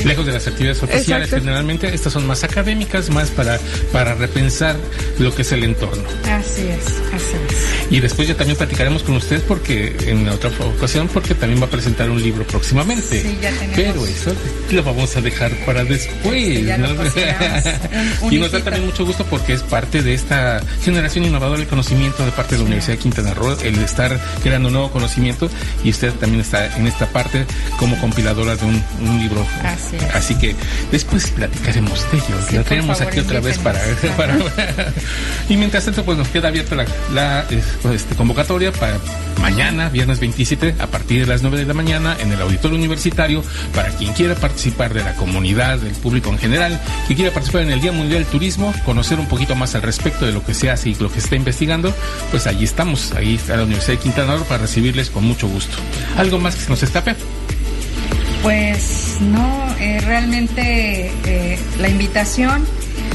Lejos 0.04 0.26
de 0.26 0.32
las 0.32 0.46
actividades 0.46 0.82
oficiales, 0.82 1.30
generalmente 1.30 1.92
estas 1.92 2.12
son 2.12 2.26
más 2.26 2.44
académicas, 2.44 3.10
más 3.10 3.30
para, 3.30 3.58
para 3.92 4.14
repensar 4.14 4.76
lo 5.18 5.34
que 5.34 5.42
es 5.42 5.52
el 5.52 5.64
entorno. 5.64 6.04
Así 6.24 6.62
es, 6.62 6.86
así 7.12 7.36
es. 7.48 7.92
Y 7.92 8.00
después 8.00 8.28
ya 8.28 8.36
también 8.36 8.56
platicaremos 8.56 9.02
con 9.02 9.16
usted 9.16 9.42
porque 9.42 9.96
en 10.06 10.28
otra 10.28 10.50
ocasión, 10.76 11.08
porque 11.08 11.34
también 11.34 11.60
va 11.60 11.66
a 11.66 11.70
presentar 11.70 12.10
un 12.10 12.22
libro 12.22 12.44
próximamente. 12.46 13.22
Sí, 13.22 13.38
ya 13.42 13.50
tenemos. 13.50 13.76
Pero 13.76 13.99
eso 14.06 14.34
lo 14.70 14.82
vamos 14.82 15.16
a 15.16 15.20
dejar 15.20 15.50
para 15.66 15.84
después. 15.84 16.60
y 18.30 18.38
nos 18.38 18.52
da 18.52 18.60
también 18.60 18.86
mucho 18.86 19.04
gusto 19.04 19.24
porque 19.24 19.54
es 19.54 19.62
parte 19.62 20.02
de 20.02 20.14
esta 20.14 20.60
generación 20.82 21.24
innovadora 21.24 21.58
del 21.58 21.68
conocimiento 21.68 22.24
de 22.24 22.32
parte 22.32 22.54
de 22.54 22.58
la 22.58 22.64
Universidad 22.64 22.96
de 22.96 23.02
Quintana 23.02 23.34
Roo, 23.34 23.56
el 23.62 23.78
estar 23.78 24.18
creando 24.42 24.70
nuevo 24.70 24.90
conocimiento 24.90 25.50
y 25.84 25.90
usted 25.90 26.12
también 26.14 26.40
está 26.40 26.76
en 26.76 26.86
esta 26.86 27.06
parte 27.06 27.46
como 27.78 27.98
compiladora 28.00 28.56
de 28.56 28.64
un, 28.64 28.80
libro. 29.20 29.44
Así, 30.14 30.34
que 30.36 30.54
después 30.90 31.30
platicaremos 31.30 32.10
de 32.10 32.18
ello. 32.18 32.58
la 32.58 32.62
tenemos 32.62 33.00
aquí 33.00 33.20
otra 33.20 33.40
vez 33.40 33.58
para, 33.58 33.80
y 35.48 35.56
mientras 35.56 35.84
tanto, 35.84 36.04
pues 36.04 36.16
nos 36.16 36.28
queda 36.28 36.48
abierta 36.48 36.76
la, 37.12 37.46
este, 37.92 38.14
convocatoria 38.14 38.72
para 38.72 38.98
mañana, 39.40 39.88
viernes 39.88 40.20
27, 40.20 40.76
a 40.78 40.86
partir 40.86 41.20
de 41.20 41.26
las 41.26 41.42
9 41.42 41.58
de 41.58 41.66
la 41.66 41.74
mañana, 41.74 42.16
en 42.20 42.32
el 42.32 42.40
auditorio 42.40 42.76
universitario, 42.76 43.42
para 43.74 43.89
quien 43.90 44.12
quiera 44.12 44.34
participar 44.34 44.94
de 44.94 45.04
la 45.04 45.14
comunidad, 45.14 45.78
del 45.78 45.94
público 45.94 46.30
en 46.30 46.38
general, 46.38 46.80
que 47.08 47.14
quiera 47.14 47.32
participar 47.32 47.62
en 47.62 47.70
el 47.70 47.80
Día 47.80 47.92
Mundial 47.92 48.22
del 48.22 48.30
Turismo, 48.30 48.72
conocer 48.84 49.18
un 49.18 49.26
poquito 49.26 49.54
más 49.54 49.74
al 49.74 49.82
respecto 49.82 50.26
de 50.26 50.32
lo 50.32 50.44
que 50.44 50.54
se 50.54 50.70
hace 50.70 50.90
y 50.90 50.94
lo 50.94 51.08
que 51.08 51.20
se 51.20 51.26
está 51.26 51.36
investigando, 51.36 51.94
pues 52.30 52.46
allí 52.46 52.64
estamos, 52.64 53.12
ahí 53.12 53.34
está 53.34 53.56
la 53.56 53.64
Universidad 53.64 53.98
de 53.98 54.02
Quintana 54.02 54.36
Roo 54.36 54.44
para 54.44 54.62
recibirles 54.62 55.10
con 55.10 55.24
mucho 55.24 55.48
gusto. 55.48 55.76
¿Algo 56.16 56.38
más 56.38 56.54
que 56.54 56.62
se 56.62 56.70
nos 56.70 56.82
escape? 56.82 57.14
Pues 58.42 59.18
no, 59.20 59.74
eh, 59.78 60.00
realmente 60.00 61.12
eh, 61.26 61.58
la 61.78 61.88
invitación, 61.88 62.64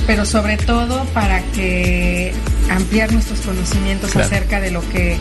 pero 0.06 0.26
sobre 0.26 0.58
todo 0.58 1.04
para 1.06 1.42
que 1.52 2.34
ampliar 2.70 3.12
nuestros 3.12 3.42
conocimientos 3.42 4.16
acerca 4.16 4.60
de 4.60 4.72
lo 4.72 4.88
que 4.90 5.18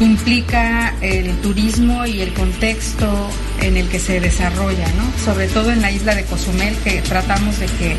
implica 0.00 0.94
el 1.00 1.36
turismo 1.38 2.06
y 2.06 2.20
el 2.20 2.32
contexto 2.32 3.28
en 3.60 3.76
el 3.76 3.88
que 3.88 3.98
se 3.98 4.20
desarrolla, 4.20 4.86
¿no? 4.96 5.24
Sobre 5.24 5.48
todo 5.48 5.70
en 5.70 5.82
la 5.82 5.90
isla 5.90 6.14
de 6.14 6.24
Cozumel, 6.24 6.74
que 6.84 7.02
tratamos 7.02 7.58
de 7.58 7.66
que, 7.66 7.96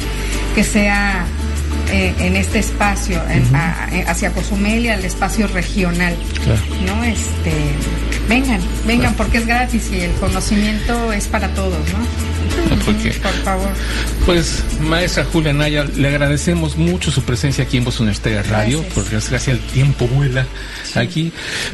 que 0.55 0.63
sea 0.63 1.25
eh, 1.91 2.13
en 2.19 2.35
este 2.35 2.59
espacio, 2.59 3.21
hacia 4.07 4.31
Cozumel 4.31 4.85
y 4.85 4.89
al 4.89 5.05
espacio 5.05 5.47
regional, 5.47 6.15
¿no? 6.85 7.03
Este, 7.03 7.51
vengan, 8.27 8.61
vengan 8.85 9.15
porque 9.15 9.37
es 9.37 9.47
gratis 9.47 9.89
y 9.91 10.01
el 10.01 10.11
conocimiento 10.13 11.11
es 11.13 11.27
para 11.27 11.49
todos, 11.49 11.79
¿no? 11.91 12.33
Por 13.23 13.33
favor. 13.43 13.69
Pues, 14.25 14.63
maestra 14.81 15.25
Julia 15.25 15.53
Naya, 15.53 15.83
le 15.83 16.07
agradecemos 16.07 16.77
mucho 16.77 17.11
su 17.11 17.23
presencia 17.23 17.63
aquí 17.63 17.77
en 17.77 17.85
Voz 17.85 17.99
Universitaria 17.99 18.43
Radio, 18.43 18.83
porque 18.93 19.11
gracias 19.11 19.47
el 19.47 19.59
tiempo 19.59 20.07
vuela 20.07 20.45
aquí. 20.95 21.31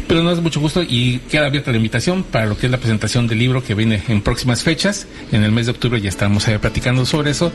Pero 0.08 0.24
nos 0.24 0.38
da 0.38 0.42
mucho 0.42 0.60
gusto 0.60 0.82
y 0.84 1.20
queda 1.30 1.48
abierta 1.48 1.72
la 1.72 1.78
invitación 1.78 2.24
para 2.24 2.46
lo 2.46 2.58
que 2.58 2.68
es 2.68 2.72
la 2.72 2.78
presentación 2.78 3.28
del 3.28 3.40
libro 3.40 3.64
que 3.64 3.76
viene 3.76 4.04
en 4.08 4.22
próximas 4.22 4.64
fechas. 4.64 5.08
En 5.32 5.44
el 5.44 5.52
mes 5.52 5.66
de 5.66 5.74
octubre 5.74 6.00
ya 6.02 6.10
estamos 6.10 6.48
ahí 6.48 6.58
platicando 6.58 7.06
sobre 7.06 7.32
eso. 7.32 7.52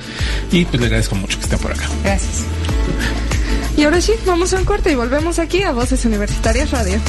Y 0.53 0.65
pues 0.65 0.81
le 0.81 0.87
agradezco 0.87 1.15
mucho 1.15 1.39
que 1.39 1.45
estén 1.45 1.59
por 1.59 1.73
acá. 1.73 1.89
Gracias. 2.03 2.45
Y 3.77 3.83
ahora 3.83 4.01
sí, 4.01 4.13
vamos 4.25 4.53
a 4.55 4.59
un 4.59 4.65
corte 4.65 4.93
y 4.93 4.95
volvemos 4.95 5.39
aquí 5.39 5.63
a 5.63 5.73
Voces 5.73 6.05
Universitarias 6.05 6.71
Radio. 6.71 7.01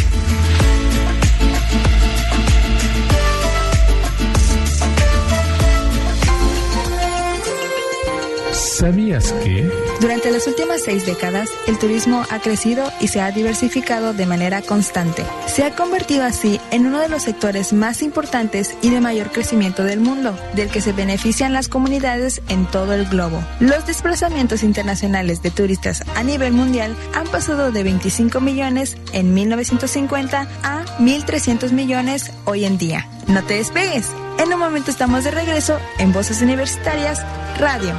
¿Sabías 8.75 9.31
que? 9.31 9.71
Durante 10.01 10.31
las 10.31 10.47
últimas 10.47 10.81
seis 10.83 11.05
décadas, 11.05 11.49
el 11.65 11.79
turismo 11.79 12.25
ha 12.29 12.39
crecido 12.39 12.91
y 12.99 13.07
se 13.07 13.21
ha 13.21 13.31
diversificado 13.31 14.13
de 14.13 14.25
manera 14.25 14.61
constante. 14.61 15.23
Se 15.47 15.63
ha 15.63 15.77
convertido 15.77 16.25
así 16.25 16.59
en 16.71 16.85
uno 16.85 16.99
de 16.99 17.07
los 17.07 17.23
sectores 17.23 17.71
más 17.71 18.01
importantes 18.01 18.75
y 18.81 18.89
de 18.89 18.99
mayor 18.99 19.31
crecimiento 19.31 19.85
del 19.85 20.01
mundo, 20.01 20.37
del 20.55 20.69
que 20.69 20.81
se 20.81 20.91
benefician 20.91 21.53
las 21.53 21.69
comunidades 21.69 22.41
en 22.49 22.65
todo 22.65 22.91
el 22.91 23.05
globo. 23.05 23.41
Los 23.61 23.87
desplazamientos 23.87 24.61
internacionales 24.61 25.41
de 25.41 25.51
turistas 25.51 26.03
a 26.13 26.23
nivel 26.23 26.51
mundial 26.51 26.97
han 27.13 27.27
pasado 27.27 27.71
de 27.71 27.81
25 27.81 28.41
millones 28.41 28.97
en 29.13 29.33
1950 29.33 30.49
a 30.63 30.85
1.300 30.99 31.71
millones 31.71 32.29
hoy 32.43 32.65
en 32.65 32.77
día. 32.77 33.07
No 33.27 33.41
te 33.41 33.53
despegues. 33.53 34.09
En 34.37 34.51
un 34.51 34.59
momento 34.59 34.91
estamos 34.91 35.23
de 35.23 35.31
regreso 35.31 35.79
en 35.97 36.11
Voces 36.11 36.41
Universitarias 36.41 37.21
Radio. 37.57 37.95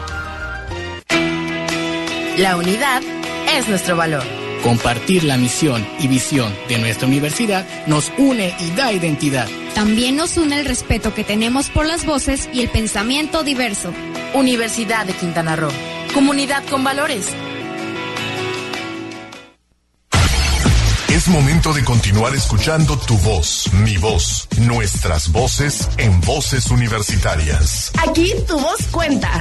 La 2.36 2.56
unidad 2.56 3.02
es 3.56 3.66
nuestro 3.66 3.96
valor. 3.96 4.22
Compartir 4.62 5.24
la 5.24 5.38
misión 5.38 5.86
y 5.98 6.06
visión 6.06 6.54
de 6.68 6.76
nuestra 6.76 7.08
universidad 7.08 7.64
nos 7.86 8.12
une 8.18 8.54
y 8.60 8.70
da 8.72 8.92
identidad. 8.92 9.48
También 9.74 10.16
nos 10.16 10.36
une 10.36 10.60
el 10.60 10.66
respeto 10.66 11.14
que 11.14 11.24
tenemos 11.24 11.70
por 11.70 11.86
las 11.86 12.04
voces 12.04 12.50
y 12.52 12.60
el 12.60 12.68
pensamiento 12.68 13.42
diverso. 13.42 13.90
Universidad 14.34 15.06
de 15.06 15.14
Quintana 15.14 15.56
Roo. 15.56 15.70
Comunidad 16.12 16.62
con 16.68 16.84
valores. 16.84 17.26
Es 21.08 21.28
momento 21.28 21.72
de 21.72 21.84
continuar 21.84 22.34
escuchando 22.34 22.98
tu 22.98 23.16
voz, 23.16 23.72
mi 23.72 23.96
voz, 23.96 24.46
nuestras 24.58 25.32
voces 25.32 25.88
en 25.96 26.20
voces 26.20 26.70
universitarias. 26.70 27.92
Aquí 28.06 28.34
tu 28.46 28.60
voz 28.60 28.86
cuenta. 28.90 29.40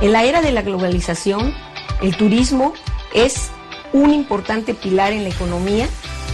En 0.00 0.12
la 0.12 0.24
era 0.24 0.40
de 0.40 0.50
la 0.50 0.62
globalización, 0.62 1.54
el 2.00 2.16
turismo 2.16 2.72
es 3.12 3.50
un 3.92 4.14
importante 4.14 4.72
pilar 4.72 5.12
en 5.12 5.24
la 5.24 5.28
economía 5.28 5.88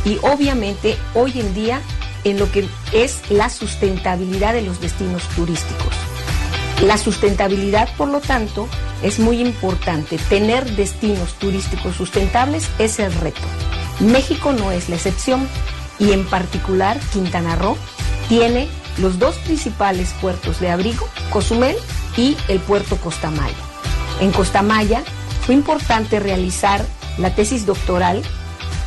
y 0.05 0.19
obviamente 0.23 0.97
hoy 1.15 1.41
en 1.41 1.53
día 1.53 1.81
en 2.23 2.39
lo 2.39 2.51
que 2.53 2.69
es 2.93 3.29
la 3.29 3.51
sustentabilidad 3.51 4.53
de 4.53 4.63
los 4.63 4.81
destinos 4.81 5.25
turísticos. 5.35 5.93
La 6.83 6.97
sustentabilidad, 6.97 7.89
por 7.97 8.09
lo 8.09 8.21
tanto, 8.21 8.69
es 9.03 9.19
muy 9.19 9.41
importante. 9.41 10.19
Tener 10.29 10.65
destinos 10.77 11.35
turísticos 11.35 11.97
sustentables 11.97 12.69
es 12.79 13.01
el 13.01 13.13
reto. 13.15 13.41
México 13.99 14.53
no 14.53 14.71
es 14.71 14.89
la 14.89 14.97
excepción 14.97 15.49
y 15.99 16.13
en 16.13 16.25
particular 16.27 17.01
Quintana 17.13 17.57
Roo 17.57 17.77
tiene 18.29 18.69
los 18.99 19.19
dos 19.19 19.37
principales 19.37 20.15
puertos 20.21 20.61
de 20.61 20.71
abrigo, 20.71 21.09
Cozumel 21.31 21.77
y 22.17 22.37
el 22.49 22.61
puerto 22.61 22.97
Costamaya. 22.97 23.55
En 24.21 24.33
Costamaya 24.33 25.03
fue 25.43 25.55
importante 25.55 26.21
realizar 26.21 26.85
la 27.19 27.35
tesis 27.35 27.67
doctoral, 27.67 28.23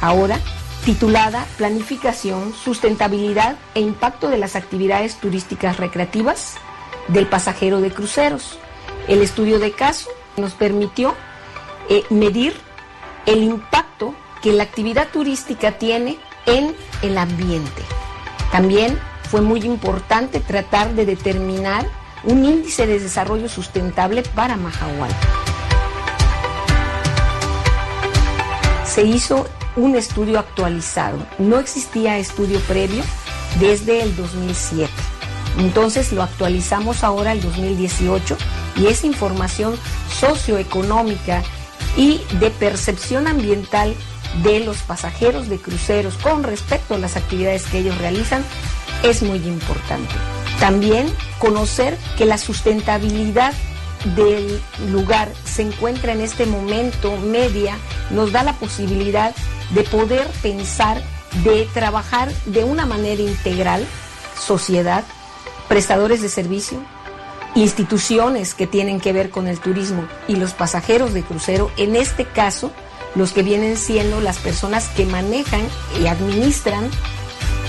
ahora 0.02 0.40
titulada 0.86 1.46
Planificación, 1.58 2.54
Sustentabilidad 2.54 3.58
e 3.76 3.82
Impacto 3.82 4.30
de 4.30 4.38
las 4.38 4.56
Actividades 4.56 5.18
Turísticas 5.18 5.78
Recreativas 5.78 6.56
del 7.08 7.28
Pasajero 7.28 7.82
de 7.82 7.92
Cruceros. 7.92 8.58
El 9.08 9.22
estudio 9.22 9.60
de 9.60 9.72
caso 9.72 10.10
nos 10.38 10.54
permitió 10.54 11.16
eh, 11.90 12.04
medir 12.10 12.56
el 13.26 13.44
impacto 13.44 14.16
que 14.42 14.54
la 14.54 14.64
actividad 14.64 15.10
turística 15.10 15.74
tiene 15.74 16.18
en 16.46 16.76
el 17.02 17.18
ambiente. 17.18 17.84
También 18.52 18.98
fue 19.30 19.42
muy 19.42 19.62
importante 19.62 20.40
tratar 20.40 20.94
de 20.94 21.06
determinar 21.06 21.86
un 22.24 22.46
índice 22.46 22.86
de 22.86 23.00
desarrollo 23.00 23.50
sustentable 23.50 24.24
para 24.36 24.58
Mahahual. 24.58 25.12
Se 28.86 29.04
hizo 29.04 29.48
un 29.76 29.96
estudio 29.96 30.40
actualizado. 30.40 31.18
No 31.38 31.60
existía 31.60 32.18
estudio 32.18 32.60
previo 32.62 33.04
desde 33.60 34.02
el 34.02 34.16
2007. 34.16 34.92
Entonces 35.60 36.12
lo 36.12 36.24
actualizamos 36.24 37.04
ahora 37.04 37.32
el 37.32 37.42
2018 37.42 38.38
y 38.78 38.88
esa 38.88 39.08
información 39.08 39.76
socioeconómica 40.20 41.44
y 41.98 42.22
de 42.40 42.50
percepción 42.52 43.28
ambiental 43.28 43.96
de 44.44 44.60
los 44.60 44.78
pasajeros 44.84 45.50
de 45.50 45.60
cruceros 45.60 46.16
con 46.18 46.44
respecto 46.44 46.96
a 46.96 47.00
las 47.00 47.18
actividades 47.18 47.66
que 47.66 47.80
ellos 47.80 47.98
realizan 47.98 48.44
es 49.04 49.24
muy 49.24 49.40
importante. 49.40 50.14
También 50.60 51.08
conocer 51.40 51.98
que 52.18 52.26
la 52.26 52.38
sustentabilidad 52.38 53.54
del 54.16 54.62
lugar 54.92 55.32
se 55.44 55.64
encuentra 55.64 56.14
en 56.14 56.22
este 56.22 56.46
momento 56.46 57.16
media, 57.18 57.78
nos 58.12 58.32
da 58.32 58.44
la 58.44 58.54
posibilidad 58.54 59.36
de 59.72 59.84
poder 59.84 60.28
pensar, 60.42 61.02
de 61.44 61.68
trabajar 61.74 62.32
de 62.46 62.64
una 62.64 62.86
manera 62.86 63.22
integral, 63.22 63.86
sociedad, 64.40 65.04
prestadores 65.68 66.22
de 66.22 66.30
servicio, 66.30 66.82
instituciones 67.56 68.54
que 68.54 68.68
tienen 68.68 69.00
que 69.00 69.14
ver 69.14 69.30
con 69.30 69.48
el 69.48 69.60
turismo 69.60 70.08
y 70.28 70.36
los 70.36 70.54
pasajeros 70.54 71.14
de 71.14 71.24
crucero, 71.24 71.72
en 71.78 71.96
este 71.96 72.26
caso, 72.26 72.72
los 73.16 73.32
que 73.32 73.44
vienen 73.44 73.78
siendo 73.78 74.22
las 74.22 74.38
personas 74.38 74.88
que 74.90 75.06
manejan 75.06 75.62
y 76.02 76.08
administran 76.08 76.90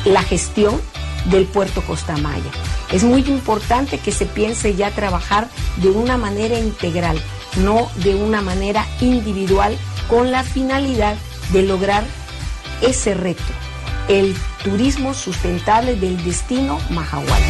la 0.04 0.22
gestión 0.22 0.80
del 1.26 1.46
puerto 1.46 1.82
Costamaya. 1.82 2.50
Es 2.92 3.04
muy 3.04 3.20
importante 3.22 3.98
que 3.98 4.12
se 4.12 4.26
piense 4.26 4.74
ya 4.74 4.90
trabajar 4.90 5.48
de 5.76 5.90
una 5.90 6.16
manera 6.16 6.58
integral, 6.58 7.20
no 7.56 7.88
de 7.96 8.14
una 8.14 8.42
manera 8.42 8.84
individual, 9.00 9.76
con 10.08 10.30
la 10.32 10.42
finalidad 10.42 11.16
de 11.52 11.62
lograr 11.62 12.04
ese 12.82 13.14
reto, 13.14 13.42
el 14.08 14.34
turismo 14.64 15.14
sustentable 15.14 15.94
del 15.94 16.22
destino 16.24 16.78
Mahahual. 16.90 17.42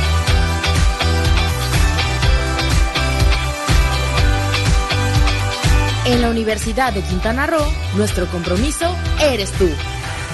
En 6.06 6.22
la 6.22 6.30
Universidad 6.30 6.92
de 6.92 7.02
Quintana 7.02 7.46
Roo, 7.46 7.64
nuestro 7.96 8.26
compromiso 8.26 8.96
eres 9.20 9.52
tú. 9.52 9.68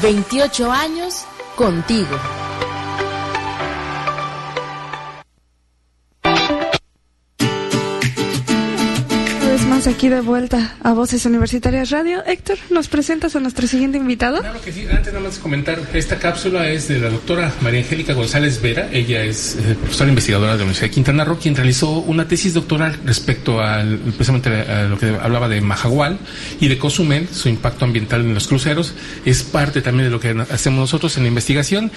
28 0.01 0.73
años 0.73 1.25
contigo. 1.55 2.17
Aquí 9.87 10.09
de 10.09 10.21
vuelta 10.21 10.75
a 10.83 10.93
Voces 10.93 11.27
Universitarias 11.27 11.91
Radio. 11.91 12.25
Héctor, 12.27 12.59
¿nos 12.71 12.89
presentas 12.89 13.37
a 13.37 13.41
nuestro 13.41 13.67
siguiente 13.67 13.99
invitado? 13.99 14.41
Claro 14.41 14.61
que 14.61 14.73
sí. 14.73 14.87
Antes 14.91 15.13
nada 15.13 15.25
más 15.25 15.39
comentar, 15.39 15.79
esta 15.93 16.19
cápsula 16.19 16.69
es 16.69 16.89
de 16.89 16.99
la 16.99 17.09
doctora 17.09 17.53
María 17.61 17.81
Angélica 17.81 18.13
González 18.13 18.61
Vera. 18.61 18.89
Ella 18.93 19.23
es 19.23 19.57
eh, 19.57 19.77
profesora 19.81 20.09
investigadora 20.09 20.53
de 20.53 20.59
la 20.59 20.65
Universidad 20.65 20.89
de 20.89 20.95
Quintana 20.95 21.25
Roo, 21.25 21.39
quien 21.39 21.55
realizó 21.55 21.99
una 22.01 22.27
tesis 22.27 22.55
doctoral 22.55 22.99
respecto 23.05 23.61
al, 23.61 23.99
precisamente 23.99 24.51
a 24.51 24.85
lo 24.85 24.99
que 24.99 25.07
hablaba 25.07 25.49
de 25.49 25.61
Majagual 25.61 26.19
y 26.61 26.69
de 26.69 26.79
Cozumel, 26.79 27.29
su 27.29 27.49
impacto 27.49 27.85
ambiental 27.85 28.23
en 28.23 28.35
los 28.35 28.49
cruceros. 28.49 28.95
Es 29.25 29.43
parte 29.43 29.83
también 29.83 30.07
de 30.07 30.11
lo 30.11 30.21
que 30.21 30.31
hacemos 30.51 30.81
nosotros 30.81 31.17
en 31.17 31.25
la 31.25 31.29
investigación. 31.29 31.93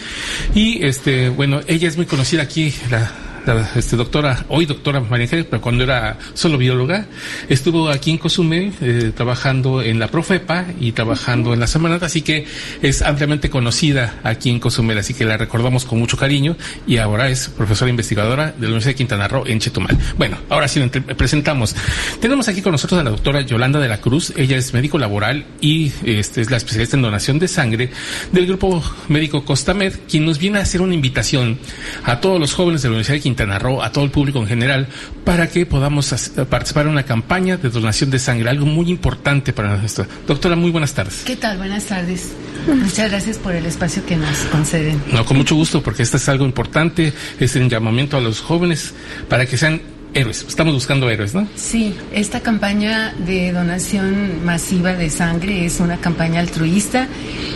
Y, 0.54 0.86
este, 0.86 1.30
bueno, 1.30 1.62
ella 1.68 1.88
es 1.88 1.98
muy 1.98 2.06
conocida 2.06 2.44
aquí, 2.44 2.74
la 2.92 3.29
este, 3.76 3.96
doctora, 3.96 4.46
hoy 4.50 4.66
doctora 4.66 5.00
María 5.00 5.26
Ángeles, 5.26 5.48
pero 5.50 5.62
cuando 5.62 5.84
era 5.84 6.18
solo 6.34 6.58
bióloga, 6.58 7.08
estuvo 7.48 7.90
aquí 7.90 8.12
en 8.12 8.18
Cozumel 8.18 8.74
eh, 8.82 9.12
trabajando 9.16 9.82
en 9.82 10.00
la 10.00 10.08
Profepa 10.08 10.66
y 10.80 10.92
trabajando 10.92 11.54
en 11.54 11.60
la 11.60 11.68
Semanata, 11.68 12.06
así 12.06 12.22
que 12.22 12.46
es 12.82 13.02
ampliamente 13.02 13.50
conocida 13.50 14.20
aquí 14.24 14.50
en 14.50 14.60
Cozumel, 14.60 14.98
así 15.00 15.14
que 15.14 15.26
la 15.26 15.38
recordamos 15.38 15.86
con 15.86 16.00
mucho 16.00 16.18
cariño 16.18 16.56
y 16.86 16.98
ahora 16.98 17.30
es 17.30 17.50
profesora 17.50 17.90
investigadora 17.90 18.48
de 18.52 18.62
la 18.62 18.68
Universidad 18.68 18.92
de 18.92 18.96
Quintana 18.96 19.28
Roo 19.28 19.46
en 19.48 19.60
Chetumal. 19.60 19.98
Bueno, 20.18 20.38
ahora 20.50 20.68
sí 20.68 20.80
presentamos. 21.18 21.76
Tenemos 22.20 22.48
aquí 22.48 22.62
con 22.62 22.72
nosotros 22.72 23.00
a 23.00 23.04
la 23.04 23.10
doctora 23.10 23.42
Yolanda 23.42 23.80
de 23.80 23.88
la 23.88 24.00
Cruz, 24.00 24.34
ella 24.38 24.58
es 24.58 24.74
médico 24.74 24.98
laboral 24.98 25.46
y 25.60 25.92
este, 26.04 26.42
es 26.42 26.52
la 26.52 26.58
especialista 26.58 26.96
en 26.98 27.02
donación 27.02 27.40
de 27.40 27.48
sangre 27.48 27.90
del 28.32 28.46
grupo 28.46 28.84
médico 29.08 29.44
Costamed, 29.44 29.94
quien 30.08 30.26
nos 30.26 30.38
viene 30.38 30.60
a 30.60 30.62
hacer 30.62 30.82
una 30.82 30.94
invitación 30.94 31.58
a 32.04 32.20
todos 32.20 32.40
los 32.40 32.54
jóvenes 32.54 32.82
de 32.82 32.90
la 32.90 32.92
Universidad 32.92 33.16
de 33.16 33.22
Quintana 33.22 33.39
Quintana 33.40 33.58
Roo, 33.58 33.82
a 33.82 33.90
todo 33.90 34.04
el 34.04 34.12
público 34.12 34.40
en 34.40 34.48
general, 34.48 34.88
para 35.24 35.48
que 35.48 35.66
podamos 35.66 36.14
participar 36.50 36.88
en 36.88 36.92
una 36.92 37.04
campaña 37.04 37.56
de 37.56 37.70
donación 37.70 38.10
de 38.10 38.20
sangre, 38.20 38.50
algo 38.50 38.66
muy 38.66 38.90
importante 38.90 39.54
para 39.54 39.78
nosotros. 39.78 40.08
Doctora, 40.28 40.58
muy 40.58 40.72
buenas 40.72 40.94
tardes. 40.94 41.22
¿Qué 41.26 41.38
tal? 41.38 41.58
Buenas 41.58 41.86
tardes. 41.86 42.34
Muchas 42.68 43.10
gracias 43.10 43.38
por 43.38 43.56
el 43.56 43.66
espacio 43.66 44.06
que 44.06 44.18
nos 44.18 44.40
conceden. 44.52 45.02
No, 45.14 45.24
con 45.24 45.38
mucho 45.38 45.56
gusto, 45.56 45.82
porque 45.82 46.04
esto 46.04 46.18
es 46.18 46.28
algo 46.28 46.44
importante, 46.44 47.14
es 47.40 47.56
un 47.56 47.70
llamamiento 47.70 48.18
a 48.18 48.20
los 48.20 48.42
jóvenes 48.42 48.94
para 49.30 49.46
que 49.46 49.58
sean 49.58 49.82
héroes. 50.14 50.44
Estamos 50.46 50.74
buscando 50.74 51.10
héroes, 51.10 51.34
¿no? 51.34 51.48
Sí, 51.56 51.96
esta 52.12 52.42
campaña 52.42 53.14
de 53.26 53.54
donación 53.54 54.44
masiva 54.44 54.96
de 54.96 55.10
sangre 55.10 55.66
es 55.66 55.80
una 55.80 55.96
campaña 55.96 56.42
altruista 56.42 57.08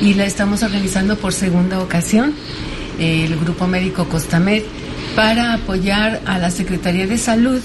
y 0.02 0.14
la 0.14 0.24
estamos 0.24 0.64
organizando 0.64 1.18
por 1.18 1.34
segunda 1.34 1.82
ocasión. 1.82 2.34
El 3.00 3.36
Grupo 3.38 3.68
Médico 3.68 4.06
Costamed 4.06 4.62
para 5.16 5.54
apoyar 5.54 6.22
a 6.26 6.38
la 6.40 6.50
Secretaría 6.50 7.08
de 7.08 7.18
Salud, 7.18 7.62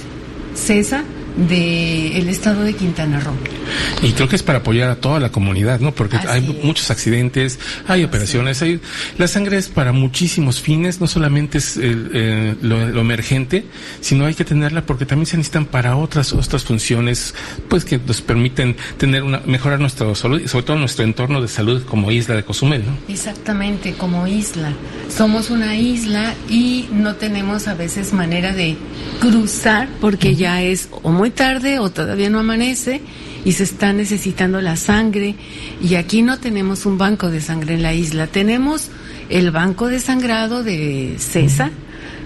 CESA, 0.54 1.02
del 1.36 2.28
estado 2.28 2.62
de 2.62 2.74
Quintana 2.74 3.20
Roo. 3.20 3.57
Y 4.02 4.12
creo 4.12 4.28
que 4.28 4.36
es 4.36 4.42
para 4.42 4.58
apoyar 4.58 4.90
a 4.90 4.96
toda 4.96 5.20
la 5.20 5.30
comunidad, 5.30 5.80
¿no? 5.80 5.92
Porque 5.92 6.16
hay 6.28 6.40
muchos 6.62 6.90
accidentes, 6.90 7.58
hay 7.86 8.04
operaciones, 8.04 8.62
hay, 8.62 8.80
la 9.16 9.28
sangre 9.28 9.58
es 9.58 9.68
para 9.68 9.92
muchísimos 9.92 10.60
fines, 10.60 11.00
no 11.00 11.06
solamente 11.06 11.58
es 11.58 11.76
lo, 11.76 13.00
emergente, 13.00 13.64
sino 14.00 14.26
hay 14.26 14.34
que 14.34 14.44
tenerla 14.44 14.84
porque 14.84 15.06
también 15.06 15.26
se 15.26 15.36
necesitan 15.36 15.66
para 15.66 15.96
otras 15.96 16.32
otras 16.32 16.64
funciones, 16.64 17.34
pues 17.68 17.84
que 17.84 17.98
nos 17.98 18.20
permiten 18.20 18.76
tener 18.96 19.22
una 19.22 19.40
mejorar 19.46 19.80
nuestra 19.80 20.14
salud 20.14 20.40
y 20.40 20.48
sobre 20.48 20.64
todo 20.64 20.78
nuestro 20.78 21.04
entorno 21.04 21.40
de 21.40 21.48
salud 21.48 21.82
como 21.84 22.10
isla 22.10 22.34
de 22.34 22.44
Cozumel, 22.44 22.84
¿no? 22.84 23.12
Exactamente, 23.12 23.94
como 23.94 24.26
isla. 24.26 24.72
Somos 25.08 25.50
una 25.50 25.76
isla 25.76 26.34
y 26.48 26.88
no 26.92 27.14
tenemos 27.16 27.68
a 27.68 27.74
veces 27.74 28.12
manera 28.12 28.52
de 28.52 28.76
cruzar 29.20 29.88
porque 30.00 30.36
ya 30.36 30.62
es 30.62 30.88
o 31.02 31.10
muy 31.10 31.30
tarde 31.30 31.78
o 31.78 31.90
todavía 31.90 32.30
no 32.30 32.38
amanece 32.38 33.00
y 33.48 33.52
se 33.52 33.64
está 33.64 33.94
necesitando 33.94 34.60
la 34.60 34.76
sangre. 34.76 35.34
Y 35.82 35.94
aquí 35.94 36.20
no 36.20 36.38
tenemos 36.38 36.84
un 36.84 36.98
banco 36.98 37.30
de 37.30 37.40
sangre 37.40 37.76
en 37.76 37.82
la 37.82 37.94
isla, 37.94 38.26
tenemos 38.26 38.90
el 39.30 39.50
banco 39.50 39.86
de 39.86 40.00
sangrado 40.00 40.62
de 40.62 41.16
César, 41.18 41.70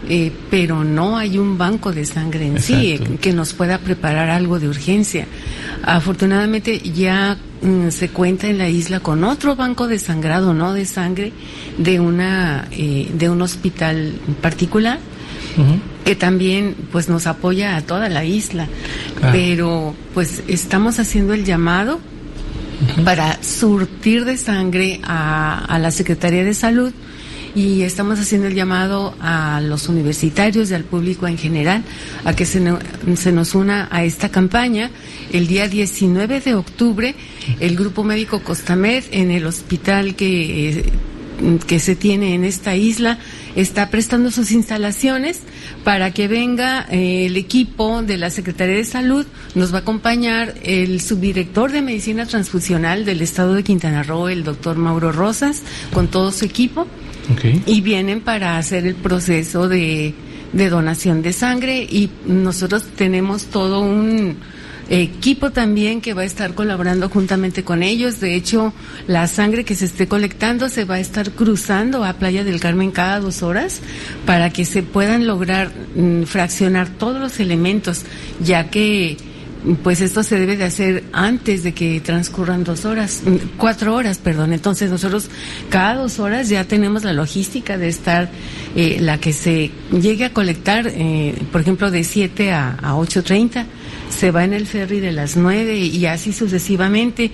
eh, 0.09 0.33
pero 0.51 0.83
no 0.83 1.17
hay 1.17 1.39
un 1.39 1.59
banco 1.59 1.93
de 1.93 2.07
sangre 2.07 2.49
en 2.49 2.61
sí 2.61 2.99
que 3.21 3.33
nos 3.33 3.53
pueda 3.53 3.79
preparar 3.79 4.31
algo 4.31 4.59
de 4.59 4.69
urgencia. 4.69 5.29
Afortunadamente 5.85 6.81
ya 6.81 7.39
mm, 7.63 7.91
se 7.91 8.09
cuenta 8.09 8.49
en 8.49 8.59
la 8.59 8.69
isla 8.69 8.99
con 8.99 9.23
otro 9.23 9.55
banco 9.55 9.87
de 9.87 10.01
sangrado, 10.01 10.55
no 10.55 10.73
de 10.73 10.87
sangre, 10.87 11.33
de 11.79 12.01
una 12.01 12.67
eh, 12.73 13.09
de 13.15 13.31
un 13.31 13.43
hospital 13.43 14.15
particular 14.41 14.99
que 16.05 16.17
también 16.17 16.75
pues 16.91 17.09
nos 17.09 17.27
apoya 17.27 17.77
a 17.77 17.83
toda 17.83 18.09
la 18.09 18.25
isla. 18.25 18.69
Pero 19.33 19.95
pues 20.15 20.43
estamos 20.49 20.99
haciendo 20.99 21.35
el 21.35 21.45
llamado 21.45 22.01
para 23.05 23.43
surtir 23.43 24.25
de 24.25 24.37
sangre 24.37 25.01
a, 25.05 25.79
la 25.81 25.91
Secretaría 25.91 26.45
de 26.45 26.55
Salud 26.55 26.93
y 27.55 27.83
estamos 27.83 28.19
haciendo 28.19 28.47
el 28.47 28.55
llamado 28.55 29.15
a 29.21 29.61
los 29.61 29.89
universitarios 29.89 30.71
y 30.71 30.75
al 30.75 30.85
público 30.85 31.27
en 31.27 31.37
general 31.37 31.83
a 32.25 32.35
que 32.35 32.47
se, 32.47 32.61
nos 32.61 33.55
una 33.55 33.89
a 33.91 34.05
esta 34.05 34.31
campaña. 34.31 34.91
El 35.33 35.47
día 35.47 35.69
19 35.69 36.41
de 36.41 36.55
octubre, 36.55 37.15
el 37.61 37.77
Grupo 37.77 38.05
Médico 38.05 38.41
Costamed 38.41 39.05
en 39.11 39.31
el 39.31 39.47
hospital 39.47 40.15
que, 40.15 40.71
eh, 40.71 40.85
que 41.67 41.79
se 41.79 41.97
tiene 41.97 42.35
en 42.35 42.45
esta 42.45 42.77
isla 42.77 43.19
está 43.57 43.91
prestando 43.91 44.31
sus 44.31 44.53
instalaciones 44.53 45.41
para 45.85 46.13
que 46.13 46.29
venga 46.29 46.87
eh, 46.91 47.27
el 47.27 47.37
equipo 47.37 48.03
de 48.03 48.17
la 48.17 48.31
Secretaría 48.31 48.77
de 48.77 48.85
Salud. 48.85 49.27
Nos 49.55 49.73
va 49.73 49.79
a 49.79 49.81
acompañar 49.81 50.55
el 50.63 51.01
subdirector 51.01 51.73
de 51.73 51.83
Medicina 51.83 52.27
Transfusional 52.27 53.05
del 53.05 53.21
Estado 53.21 53.55
de 53.55 53.63
Quintana 53.63 54.03
Roo, 54.03 54.29
el 54.29 54.45
doctor 54.45 54.77
Mauro 54.77 55.13
Rosas, 55.13 55.63
con 55.93 56.09
todo 56.09 56.31
su 56.33 56.45
equipo. 56.45 56.87
Y 57.67 57.81
vienen 57.81 58.21
para 58.21 58.59
hacer 58.59 58.87
el 58.87 58.97
proceso 58.97 59.69
de 59.69 60.15
donación 60.53 61.23
de 61.23 61.33
sangre 61.33 61.83
y 61.83 62.11
nosotros 62.27 62.85
tenemos 62.97 63.47
todo 63.47 63.81
un 63.81 64.37
equipo 65.01 65.51
también 65.53 66.03
que 66.03 66.13
va 66.13 66.23
a 66.23 66.27
estar 66.27 66.55
colaborando 66.55 67.09
juntamente 67.09 67.65
con 67.65 67.83
ellos. 67.83 68.21
De 68.21 68.35
hecho, 68.35 68.75
la 69.07 69.27
sangre 69.27 69.65
que 69.65 69.75
se 69.75 69.87
esté 69.87 70.07
colectando 70.07 70.69
se 70.69 70.85
va 70.85 70.97
a 70.97 71.01
estar 71.01 71.31
cruzando 71.31 72.05
a 72.05 72.13
Playa 72.13 72.45
del 72.45 72.61
Carmen 72.61 72.91
cada 72.91 73.19
dos 73.19 73.43
horas 73.43 73.81
para 74.27 74.51
que 74.51 74.67
se 74.67 74.83
puedan 74.83 75.27
lograr 75.27 75.73
mm, 75.97 76.25
fraccionar 76.25 76.91
todos 76.91 77.21
los 77.21 77.41
elementos, 77.41 78.03
ya 78.41 78.69
que 78.69 79.17
pues 79.85 80.01
esto 80.01 80.25
se 80.25 80.41
debe 80.41 80.57
de 80.57 80.65
hacer 80.65 81.05
antes 81.13 81.63
de 81.63 81.73
que 81.73 82.01
transcurran 82.01 82.65
dos 82.65 82.85
horas, 82.85 83.23
mm, 83.25 83.57
cuatro 83.57 83.95
horas, 83.95 84.19
perdón. 84.19 84.53
Entonces 84.53 84.91
nosotros 84.91 85.31
cada 85.71 85.95
dos 85.95 86.19
horas 86.19 86.51
ya 86.51 86.65
tenemos 86.65 87.03
la 87.03 87.15
logística 87.15 87.79
de 87.79 87.89
estar, 87.89 88.29
eh, 88.77 88.99
la 89.01 89.19
que 89.19 89.33
se 89.33 89.71
llegue 89.91 90.27
a 90.27 90.35
colectar, 90.35 90.87
eh, 90.89 91.35
por 91.51 91.63
ejemplo, 91.63 91.91
de 91.91 92.05
7 92.05 92.53
a, 92.53 92.73
a 92.83 92.95
8.30 92.95 93.65
se 94.13 94.31
va 94.31 94.45
en 94.45 94.53
el 94.53 94.67
ferry 94.67 95.01
de 95.01 95.13
las 95.13 95.37
nueve 95.37 95.79
y 95.79 96.07
así 96.07 96.33
sucesivamente, 96.33 97.31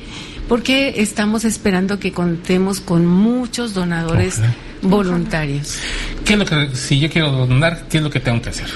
porque 0.48 0.94
estamos 1.02 1.44
esperando 1.44 1.98
que 1.98 2.12
contemos 2.12 2.80
con 2.80 3.06
muchos 3.06 3.74
donadores 3.74 4.40
voluntarios. 4.82 5.78
¿Qué 6.24 6.34
es 6.34 6.38
lo 6.38 6.46
que, 6.46 6.74
si 6.74 6.98
yo 6.98 7.10
quiero 7.10 7.30
donar, 7.30 7.86
qué 7.90 7.98
es 7.98 8.02
lo 8.02 8.10
que 8.10 8.20
tengo 8.20 8.40
que 8.40 8.50
hacer? 8.50 8.68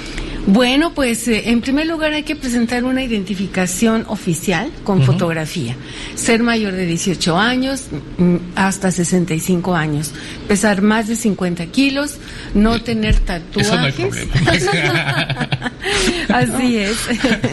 Bueno, 0.47 0.93
pues 0.93 1.29
eh, 1.29 1.51
en 1.51 1.61
primer 1.61 1.87
lugar 1.87 2.13
hay 2.13 2.25
que 2.25 2.35
presentar 2.35 2.83
una 2.85 3.03
identificación 3.03 4.05
oficial 4.09 4.73
con 4.83 5.03
fotografía. 5.03 5.77
Ser 6.17 6.43
mayor 6.43 6.73
de 6.73 6.85
18 6.85 7.39
años 7.39 7.85
mm, 8.19 8.37
hasta 8.57 8.91
65 8.91 9.75
años. 9.77 10.13
Pesar 10.49 10.83
más 10.83 11.07
de 11.07 11.15
50 11.15 11.67
kilos. 11.67 12.17
No 12.55 12.83
tener 12.83 13.21
tatuajes. 13.21 14.29
Así 16.29 16.77
es. 16.77 16.97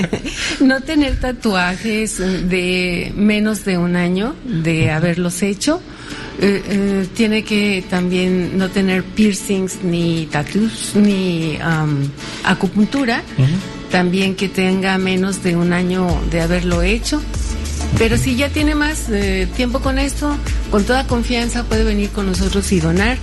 no 0.59 0.81
tener 0.81 1.19
tatuajes 1.19 2.17
de 2.17 3.13
menos 3.15 3.65
de 3.65 3.77
un 3.77 3.95
año 3.95 4.35
de 4.45 4.89
haberlos 4.89 5.43
hecho 5.43 5.79
eh, 6.41 6.63
eh, 6.65 7.07
tiene 7.15 7.43
que 7.43 7.83
también 7.89 8.57
no 8.57 8.69
tener 8.69 9.03
piercings 9.03 9.83
ni 9.83 10.25
tattoos 10.27 10.95
ni 10.95 11.57
acupuntura. 12.43 13.23
También 13.91 14.35
que 14.35 14.47
tenga 14.49 14.97
menos 14.97 15.43
de 15.43 15.55
un 15.55 15.73
año 15.73 16.07
de 16.29 16.41
haberlo 16.41 16.81
hecho. 16.81 17.21
Pero 17.97 18.17
si 18.17 18.35
ya 18.35 18.49
tiene 18.49 18.75
más 18.75 19.09
eh, 19.09 19.47
tiempo 19.55 19.79
con 19.79 19.99
esto, 19.99 20.37
con 20.71 20.83
toda 20.83 21.07
confianza 21.07 21.63
puede 21.63 21.83
venir 21.83 22.09
con 22.09 22.27
nosotros 22.27 22.71
y 22.71 22.79
donar. 22.79 23.17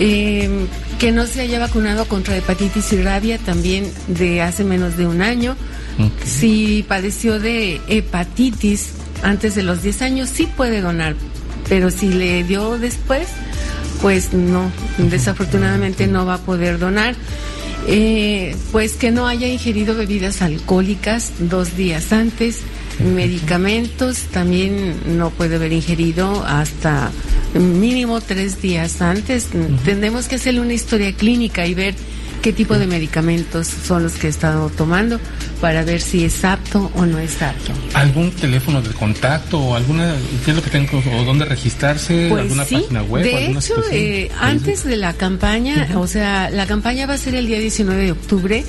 Em, 0.00 0.66
que 0.98 1.12
no 1.12 1.26
se 1.26 1.42
haya 1.42 1.60
vacunado 1.60 2.06
contra 2.06 2.36
hepatitis 2.36 2.92
y 2.92 3.02
rabia 3.02 3.38
también 3.38 3.88
de 4.08 4.42
hace 4.42 4.64
menos 4.64 4.96
de 4.96 5.06
un 5.06 5.22
año. 5.22 5.56
Si 6.24 6.84
padeció 6.88 7.38
de 7.38 7.80
hepatitis 7.88 8.90
antes 9.22 9.54
de 9.54 9.62
los 9.62 9.82
10 9.82 10.02
años, 10.02 10.28
sí 10.28 10.48
puede 10.56 10.80
donar 10.80 11.14
pero 11.68 11.90
si 11.90 12.08
le 12.08 12.44
dio 12.44 12.78
después, 12.78 13.28
pues 14.02 14.32
no, 14.32 14.70
desafortunadamente 14.98 16.06
no 16.06 16.26
va 16.26 16.34
a 16.34 16.38
poder 16.38 16.78
donar. 16.78 17.14
Eh, 17.86 18.54
pues 18.72 18.94
que 18.94 19.10
no 19.10 19.26
haya 19.26 19.48
ingerido 19.48 19.94
bebidas 19.94 20.42
alcohólicas 20.42 21.32
dos 21.38 21.76
días 21.76 22.12
antes, 22.12 22.62
Medicamentos 22.98 24.22
también 24.32 24.96
no 25.18 25.30
puede 25.30 25.54
haber 25.56 25.72
ingerido 25.72 26.44
hasta 26.44 27.12
mínimo 27.54 28.20
tres 28.20 28.60
días 28.60 29.00
antes. 29.00 29.48
Tenemos 29.84 30.26
que 30.26 30.34
hacerle 30.34 30.60
una 30.60 30.74
historia 30.74 31.12
clínica 31.12 31.64
y 31.66 31.74
ver 31.74 31.94
qué 32.42 32.52
tipo 32.52 32.78
de 32.78 32.86
medicamentos 32.86 33.66
son 33.66 34.02
los 34.04 34.14
que 34.14 34.28
he 34.28 34.30
estado 34.30 34.70
tomando 34.70 35.20
para 35.60 35.84
ver 35.84 36.00
si 36.00 36.24
es 36.24 36.44
apto 36.44 36.90
o 36.94 37.06
no 37.06 37.18
es 37.18 37.40
apto. 37.42 37.72
¿Algún 37.94 38.30
teléfono 38.30 38.80
de 38.80 38.90
contacto 38.90 39.58
o 39.58 39.74
alguna, 39.74 40.14
qué 40.44 40.52
es 40.52 40.56
lo 40.56 40.62
que 40.62 40.70
tengo, 40.70 41.02
o 41.16 41.24
dónde 41.24 41.44
registrarse? 41.44 42.28
Pues 42.30 42.42
¿Alguna 42.42 42.64
sí. 42.64 42.76
página 42.76 43.02
web? 43.02 43.24
De 43.24 43.36
alguna 43.36 43.60
hecho, 43.60 43.82
eh, 43.90 44.30
antes 44.40 44.84
de 44.84 44.96
la 44.96 45.14
campaña, 45.14 45.88
o 45.96 46.06
sea, 46.06 46.50
la 46.50 46.66
campaña 46.66 47.06
va 47.06 47.14
a 47.14 47.18
ser 47.18 47.34
el 47.34 47.46
día 47.46 47.58
19 47.58 48.04
de 48.04 48.12
octubre, 48.12 48.64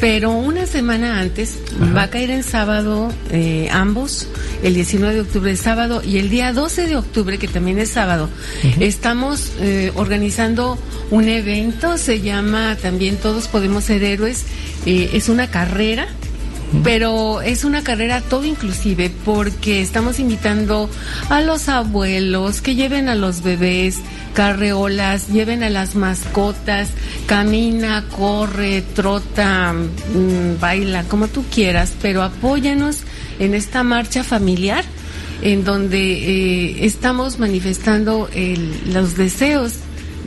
pero 0.00 0.30
una 0.30 0.66
semana 0.66 1.20
antes 1.20 1.58
va 1.94 2.04
a 2.04 2.10
caer 2.10 2.30
en 2.30 2.42
sábado 2.42 3.12
eh, 3.30 3.68
ambos, 3.70 4.28
el 4.62 4.74
19 4.74 5.14
de 5.14 5.20
octubre 5.20 5.52
es 5.52 5.60
sábado 5.60 6.02
y 6.02 6.18
el 6.18 6.30
día 6.30 6.52
12 6.52 6.86
de 6.86 6.96
octubre, 6.96 7.38
que 7.38 7.48
también 7.48 7.78
es 7.78 7.90
sábado, 7.90 8.30
estamos 8.80 9.52
eh, 9.60 9.92
organizando 9.94 10.78
un 11.10 11.28
evento, 11.28 11.98
se 11.98 12.20
llama 12.20 12.76
también 12.80 13.16
Todos 13.16 13.48
Podemos 13.48 13.84
Ser 13.84 14.02
Héroes, 14.02 14.44
eh, 14.86 15.10
es 15.12 15.28
una 15.28 15.50
carrera 15.50 16.08
pero 16.84 17.40
es 17.42 17.64
una 17.64 17.82
carrera 17.82 18.20
todo 18.20 18.44
inclusive 18.44 19.10
porque 19.24 19.82
estamos 19.82 20.18
invitando 20.20 20.88
a 21.28 21.40
los 21.40 21.68
abuelos 21.68 22.60
que 22.60 22.74
lleven 22.76 23.08
a 23.08 23.14
los 23.16 23.42
bebés 23.42 23.98
carreolas, 24.34 25.28
lleven 25.28 25.62
a 25.64 25.70
las 25.70 25.96
mascotas, 25.96 26.88
camina, 27.26 28.04
corre, 28.16 28.82
trota, 28.94 29.72
mm, 29.72 30.60
baila, 30.60 31.02
como 31.04 31.26
tú 31.28 31.44
quieras, 31.52 31.92
pero 32.00 32.22
apóyanos 32.22 32.98
en 33.40 33.54
esta 33.54 33.82
marcha 33.82 34.22
familiar 34.22 34.84
en 35.42 35.64
donde 35.64 35.98
eh, 35.98 36.84
estamos 36.86 37.38
manifestando 37.38 38.28
el- 38.32 38.92
los 38.92 39.16
deseos 39.16 39.72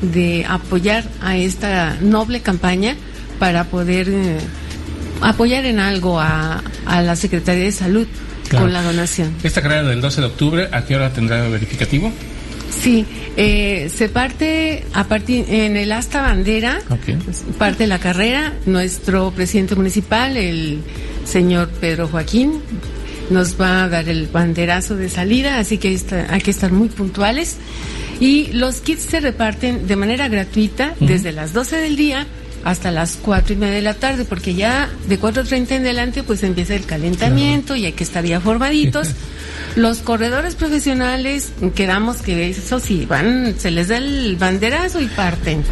de 0.01 0.45
apoyar 0.49 1.05
a 1.21 1.37
esta 1.37 1.95
noble 2.01 2.41
campaña 2.41 2.97
para 3.39 3.63
poder 3.65 4.09
eh, 4.09 4.37
apoyar 5.23 5.65
en 5.65 5.79
algo 5.79 6.19
a, 6.19 6.61
a 6.85 7.01
la 7.01 7.15
Secretaría 7.15 7.63
de 7.65 7.71
Salud 7.71 8.07
Claro. 8.49 8.65
con 8.65 8.73
la 8.73 8.83
donación. 8.83 9.33
Esta 9.41 9.61
carrera 9.61 9.83
del 9.83 10.01
12 10.01 10.21
de 10.21 10.27
octubre, 10.27 10.69
¿a 10.71 10.83
qué 10.85 10.95
hora 10.95 11.11
tendrá 11.11 11.47
verificativo? 11.47 12.11
Sí, 12.69 13.05
eh, 13.37 13.89
se 13.95 14.09
parte 14.09 14.83
a 14.93 15.05
partir 15.05 15.45
en 15.47 15.77
el 15.77 15.91
asta 15.91 16.21
bandera, 16.21 16.79
pues, 17.25 17.43
parte 17.57 17.87
la 17.87 17.99
carrera. 17.99 18.53
Nuestro 18.65 19.31
presidente 19.31 19.75
municipal, 19.75 20.35
el 20.37 20.79
señor 21.25 21.69
Pedro 21.69 22.07
Joaquín, 22.09 22.59
nos 23.29 23.59
va 23.59 23.85
a 23.85 23.89
dar 23.89 24.09
el 24.09 24.27
banderazo 24.27 24.95
de 24.97 25.07
salida, 25.09 25.57
así 25.59 25.77
que 25.77 25.93
está- 25.93 26.27
hay 26.29 26.41
que 26.41 26.51
estar 26.51 26.71
muy 26.71 26.89
puntuales. 26.89 27.57
Y 28.19 28.47
los 28.53 28.81
kits 28.81 29.03
se 29.03 29.19
reparten 29.21 29.87
de 29.87 29.95
manera 29.95 30.27
gratuita 30.27 30.93
desde 30.99 31.31
las 31.31 31.53
12 31.53 31.77
del 31.77 31.95
día 31.95 32.27
hasta 32.63 32.91
las 32.91 33.17
cuatro 33.17 33.53
y 33.53 33.57
media 33.57 33.75
de 33.75 33.81
la 33.81 33.93
tarde, 33.93 34.25
porque 34.25 34.55
ya 34.55 34.89
de 35.07 35.19
4.30 35.19 35.71
en 35.71 35.83
adelante 35.83 36.23
pues 36.23 36.43
empieza 36.43 36.75
el 36.75 36.85
calentamiento 36.85 37.75
y 37.75 37.85
hay 37.85 37.93
que 37.93 38.03
estar 38.03 38.23
ya 38.23 38.39
formaditos. 38.39 39.09
Los 39.75 39.99
corredores 39.99 40.55
profesionales, 40.55 41.51
quedamos 41.75 42.17
que 42.17 42.49
eso 42.49 42.79
sí, 42.79 43.05
van, 43.05 43.55
se 43.57 43.71
les 43.71 43.87
da 43.87 43.97
el 43.97 44.35
banderazo 44.37 45.01
y 45.01 45.07
parten. 45.07 45.63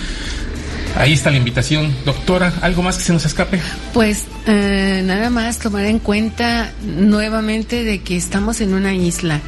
ahí 0.96 1.12
está 1.12 1.30
la 1.30 1.36
invitación. 1.36 1.94
Doctora, 2.04 2.52
¿algo 2.60 2.82
más 2.82 2.98
que 2.98 3.04
se 3.04 3.12
nos 3.12 3.24
escape? 3.24 3.60
Pues 3.92 4.24
eh, 4.46 5.02
nada 5.04 5.30
más 5.30 5.58
tomar 5.58 5.86
en 5.86 5.98
cuenta 5.98 6.72
nuevamente 6.84 7.84
de 7.84 8.00
que 8.00 8.16
estamos 8.16 8.60
en 8.60 8.74
una 8.74 8.94
isla, 8.94 9.40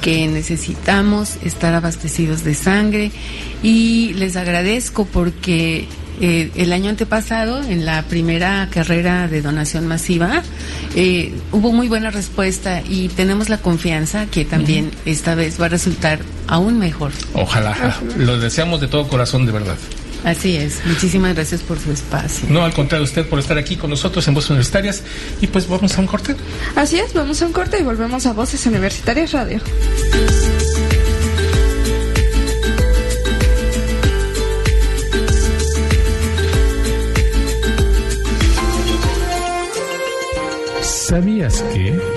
que 0.00 0.26
necesitamos 0.28 1.36
estar 1.42 1.74
abastecidos 1.74 2.44
de 2.44 2.54
sangre 2.54 3.10
y 3.62 4.14
les 4.14 4.36
agradezco 4.36 5.04
porque 5.06 5.86
eh, 6.20 6.50
el 6.54 6.72
año 6.72 6.90
antepasado, 6.90 7.62
en 7.62 7.84
la 7.84 8.02
primera 8.02 8.68
carrera 8.70 9.26
de 9.26 9.42
donación 9.42 9.86
masiva, 9.86 10.42
eh, 10.94 11.34
hubo 11.50 11.72
muy 11.72 11.88
buena 11.88 12.10
respuesta 12.10 12.82
y 12.88 13.08
tenemos 13.08 13.48
la 13.48 13.58
confianza 13.58 14.26
que 14.26 14.44
también 14.44 14.90
esta 15.06 15.34
vez 15.34 15.60
va 15.60 15.66
a 15.66 15.70
resultar 15.70 16.20
aún 16.46 16.78
mejor. 16.78 17.10
Ojalá. 17.32 17.98
Lo 18.16 18.38
deseamos 18.38 18.80
de 18.80 18.86
todo 18.86 19.08
corazón, 19.08 19.46
de 19.46 19.52
verdad. 19.52 19.76
Así 20.24 20.56
es. 20.56 20.84
Muchísimas 20.86 21.34
gracias 21.34 21.62
por 21.62 21.78
su 21.78 21.92
espacio. 21.92 22.48
No, 22.48 22.64
al 22.64 22.72
contrario, 22.72 23.04
usted 23.04 23.26
por 23.28 23.38
estar 23.38 23.58
aquí 23.58 23.76
con 23.76 23.90
nosotros 23.90 24.26
en 24.26 24.34
Voces 24.34 24.50
Universitarias. 24.50 25.02
Y 25.40 25.46
pues 25.46 25.68
vamos 25.68 25.96
a 25.96 26.00
un 26.00 26.06
corte. 26.06 26.34
Así 26.74 26.98
es, 26.98 27.12
vamos 27.12 27.40
a 27.42 27.46
un 27.46 27.52
corte 27.52 27.78
y 27.78 27.82
volvemos 27.82 28.24
a 28.26 28.32
Voces 28.32 28.64
Universitarias 28.66 29.32
Radio. 29.32 29.60
¿Sabías 40.82 41.62
que? 41.74 42.13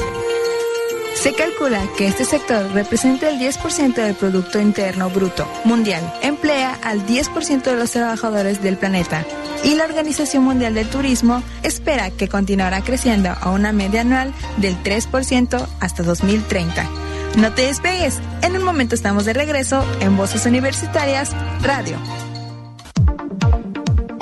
Se 1.27 1.33
calcula 1.33 1.85
que 1.97 2.07
este 2.07 2.23
sector 2.23 2.71
representa 2.71 3.29
el 3.29 3.37
10% 3.37 3.95
del 3.95 4.15
Producto 4.15 4.61
Interno 4.61 5.09
Bruto 5.09 5.45
mundial, 5.65 6.01
emplea 6.21 6.79
al 6.81 7.05
10% 7.05 7.63
de 7.63 7.75
los 7.75 7.91
trabajadores 7.91 8.63
del 8.63 8.77
planeta 8.77 9.25
y 9.61 9.75
la 9.75 9.83
Organización 9.83 10.45
Mundial 10.45 10.73
del 10.73 10.87
Turismo 10.87 11.43
espera 11.63 12.11
que 12.11 12.29
continuará 12.29 12.81
creciendo 12.81 13.35
a 13.41 13.51
una 13.51 13.73
media 13.73 14.01
anual 14.01 14.33
del 14.55 14.81
3% 14.81 15.67
hasta 15.81 16.03
2030. 16.03 16.89
No 17.35 17.51
te 17.51 17.63
despegues, 17.63 18.21
en 18.41 18.55
un 18.55 18.63
momento 18.63 18.95
estamos 18.95 19.25
de 19.25 19.33
regreso 19.33 19.85
en 19.99 20.15
Voces 20.15 20.45
Universitarias 20.45 21.31
Radio. 21.61 21.97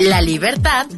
La 0.00 0.20
libertad 0.22 0.88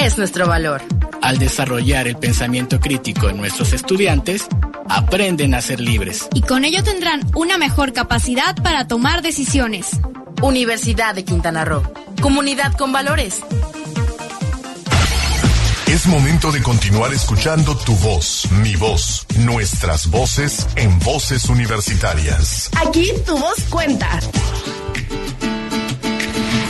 es 0.00 0.16
nuestro 0.16 0.46
valor. 0.46 0.80
Al 1.20 1.36
desarrollar 1.36 2.08
el 2.08 2.16
pensamiento 2.16 2.80
crítico 2.80 3.28
en 3.28 3.36
nuestros 3.36 3.74
estudiantes, 3.74 4.48
aprenden 4.90 5.54
a 5.54 5.62
ser 5.62 5.80
libres. 5.80 6.28
Y 6.34 6.42
con 6.42 6.64
ello 6.64 6.82
tendrán 6.82 7.20
una 7.34 7.56
mejor 7.56 7.92
capacidad 7.92 8.56
para 8.62 8.86
tomar 8.88 9.22
decisiones. 9.22 9.88
Universidad 10.42 11.14
de 11.14 11.24
Quintana 11.24 11.64
Roo. 11.64 11.82
Comunidad 12.20 12.72
con 12.74 12.92
valores. 12.92 13.40
Es 15.86 16.06
momento 16.06 16.52
de 16.52 16.62
continuar 16.62 17.12
escuchando 17.12 17.76
tu 17.76 17.94
voz, 17.96 18.48
mi 18.62 18.76
voz, 18.76 19.26
nuestras 19.38 20.08
voces 20.08 20.66
en 20.76 20.98
voces 21.00 21.48
universitarias. 21.48 22.70
Aquí 22.86 23.10
tu 23.26 23.36
voz 23.36 23.60
cuenta. 23.68 24.08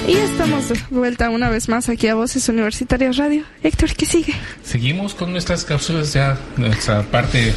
Y 0.09 0.16
estamos 0.16 0.68
de 0.70 0.80
vuelta 0.90 1.30
una 1.30 1.50
vez 1.50 1.68
más 1.68 1.88
aquí 1.88 2.09
a 2.09 2.14
Voces 2.14 2.48
Universitarias 2.48 3.16
Radio. 3.16 3.44
Héctor, 3.62 3.94
¿qué 3.94 4.06
sigue? 4.06 4.35
Seguimos 4.64 5.14
con 5.14 5.33
nuestras 5.33 5.64
cápsulas 5.64 6.14
ya, 6.14 6.38
nuestra 6.56 7.02
parte 7.02 7.54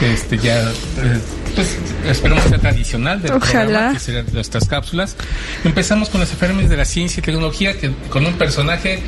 este 0.00 0.38
ya 0.38 0.60
eh, 0.60 1.20
pues 1.54 1.78
esperamos 2.06 2.44
sea 2.44 2.58
tradicional 2.58 3.22
del 3.22 3.32
Ojalá. 3.32 3.64
programa, 3.64 3.92
que 3.94 3.98
serán 3.98 4.26
nuestras 4.32 4.68
cápsulas. 4.68 5.16
Empezamos 5.64 6.10
con 6.10 6.20
las 6.20 6.32
efemérides 6.32 6.68
de 6.70 6.76
la 6.76 6.84
ciencia 6.84 7.20
y 7.20 7.22
tecnología, 7.22 7.78
que 7.78 7.90
con 8.10 8.26
un 8.26 8.34
personaje 8.34 9.00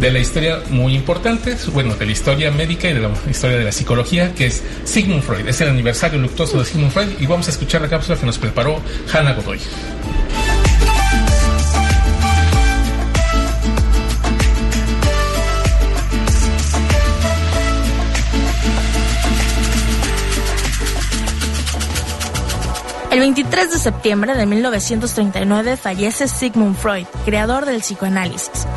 de 0.00 0.10
la 0.10 0.18
historia 0.18 0.60
muy 0.70 0.94
importante, 0.94 1.56
bueno, 1.72 1.94
de 1.94 2.06
la 2.06 2.12
historia 2.12 2.50
médica 2.50 2.88
y 2.88 2.94
de 2.94 3.00
la 3.00 3.10
historia 3.30 3.58
de 3.58 3.64
la 3.64 3.72
psicología, 3.72 4.34
que 4.34 4.46
es 4.46 4.62
Sigmund 4.84 5.22
Freud. 5.22 5.46
Es 5.46 5.60
el 5.60 5.68
aniversario 5.68 6.18
luctuoso 6.18 6.58
de 6.58 6.64
Sigmund 6.64 6.92
Freud 6.92 7.08
y 7.18 7.26
vamos 7.26 7.48
a 7.48 7.50
escuchar 7.50 7.82
la 7.82 7.88
cápsula 7.88 8.18
que 8.18 8.26
nos 8.26 8.38
preparó 8.38 8.80
Hannah 9.12 9.34
Godoy. 9.34 9.60
El 23.10 23.18
23 23.18 23.72
de 23.72 23.78
septiembre 23.80 24.34
de 24.36 24.46
1939 24.46 25.76
fallece 25.76 26.28
Sigmund 26.28 26.76
Freud, 26.76 27.06
creador 27.24 27.66
del 27.66 27.80
psicoanálisis. 27.80 28.68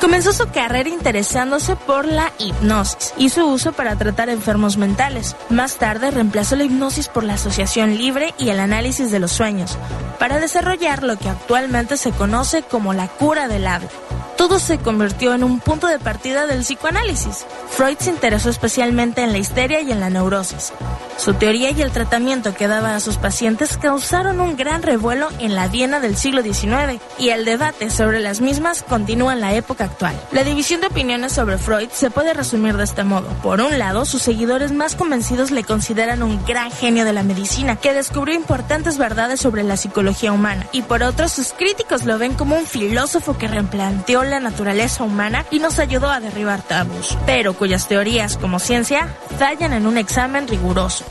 Comenzó 0.00 0.32
su 0.32 0.48
carrera 0.50 0.88
interesándose 0.88 1.74
por 1.74 2.06
la 2.06 2.32
hipnosis 2.38 3.12
y 3.16 3.28
su 3.28 3.44
uso 3.44 3.72
para 3.72 3.96
tratar 3.96 4.28
enfermos 4.28 4.76
mentales. 4.76 5.34
Más 5.48 5.78
tarde 5.78 6.12
reemplazó 6.12 6.54
la 6.54 6.62
hipnosis 6.62 7.08
por 7.08 7.24
la 7.24 7.34
asociación 7.34 7.96
libre 7.96 8.34
y 8.38 8.50
el 8.50 8.60
análisis 8.60 9.10
de 9.10 9.18
los 9.18 9.32
sueños, 9.32 9.76
para 10.20 10.38
desarrollar 10.38 11.02
lo 11.02 11.16
que 11.16 11.28
actualmente 11.28 11.96
se 11.96 12.12
conoce 12.12 12.62
como 12.62 12.92
la 12.92 13.08
cura 13.08 13.48
del 13.48 13.66
habla. 13.66 13.88
Todo 14.36 14.58
se 14.58 14.78
convirtió 14.78 15.34
en 15.34 15.44
un 15.44 15.60
punto 15.60 15.86
de 15.86 15.98
partida 15.98 16.46
del 16.46 16.60
psicoanálisis. 16.60 17.46
Freud 17.70 17.96
se 17.98 18.10
interesó 18.10 18.50
especialmente 18.50 19.22
en 19.22 19.32
la 19.32 19.38
histeria 19.38 19.80
y 19.80 19.90
en 19.92 20.00
la 20.00 20.10
neurosis. 20.10 20.72
Su 21.16 21.32
teoría 21.32 21.70
y 21.70 21.80
el 21.80 21.92
tratamiento 21.92 22.54
que 22.54 22.68
daba 22.68 22.94
a 22.94 23.00
sus 23.00 23.16
pacientes 23.16 23.78
causaron 23.78 24.38
un 24.40 24.56
gran 24.56 24.82
revuelo 24.82 25.28
en 25.38 25.54
la 25.54 25.66
Viena 25.68 25.98
del 25.98 26.16
siglo 26.16 26.42
XIX 26.42 27.00
y 27.18 27.30
el 27.30 27.46
debate 27.46 27.88
sobre 27.88 28.20
las 28.20 28.42
mismas 28.42 28.82
continúa 28.82 29.32
en 29.32 29.40
la 29.40 29.54
época 29.54 29.84
actual. 29.84 30.14
La 30.32 30.44
división 30.44 30.82
de 30.82 30.88
opiniones 30.88 31.32
sobre 31.32 31.56
Freud 31.56 31.88
se 31.90 32.10
puede 32.10 32.34
resumir 32.34 32.76
de 32.76 32.84
este 32.84 33.02
modo. 33.02 33.28
Por 33.42 33.62
un 33.62 33.78
lado, 33.78 34.04
sus 34.04 34.22
seguidores 34.22 34.72
más 34.72 34.94
convencidos 34.94 35.50
le 35.50 35.64
consideran 35.64 36.22
un 36.22 36.44
gran 36.44 36.70
genio 36.70 37.06
de 37.06 37.14
la 37.14 37.22
medicina 37.22 37.76
que 37.76 37.94
descubrió 37.94 38.34
importantes 38.34 38.98
verdades 38.98 39.40
sobre 39.40 39.62
la 39.62 39.78
psicología 39.78 40.32
humana 40.32 40.66
y 40.72 40.82
por 40.82 41.02
otro, 41.02 41.28
sus 41.28 41.52
críticos 41.54 42.04
lo 42.04 42.18
ven 42.18 42.34
como 42.34 42.56
un 42.56 42.66
filósofo 42.66 43.38
que 43.38 43.48
replanteó 43.48 44.22
la 44.30 44.40
naturaleza 44.40 45.04
humana 45.04 45.46
y 45.50 45.58
nos 45.58 45.78
ayudó 45.78 46.10
a 46.10 46.20
derribar 46.20 46.62
tabús, 46.62 47.16
pero 47.26 47.54
cuyas 47.54 47.88
teorías 47.88 48.36
como 48.36 48.58
ciencia 48.58 49.08
fallan 49.38 49.72
en 49.72 49.86
un 49.86 49.98
examen 49.98 50.48
riguroso. 50.48 51.04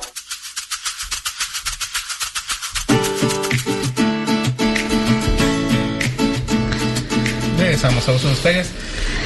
Regresamos 7.57 8.07
a 8.07 8.11
Universitarias. 8.11 8.69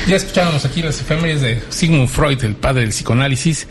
Ya 0.08 0.16
escuchábamos 0.16 0.66
aquí 0.66 0.82
las 0.82 1.00
efemérides 1.02 1.42
de 1.42 1.62
Sigmund 1.70 2.08
Freud, 2.08 2.44
el 2.44 2.56
padre 2.56 2.82
del 2.82 2.90
psicoanálisis, 2.90 3.68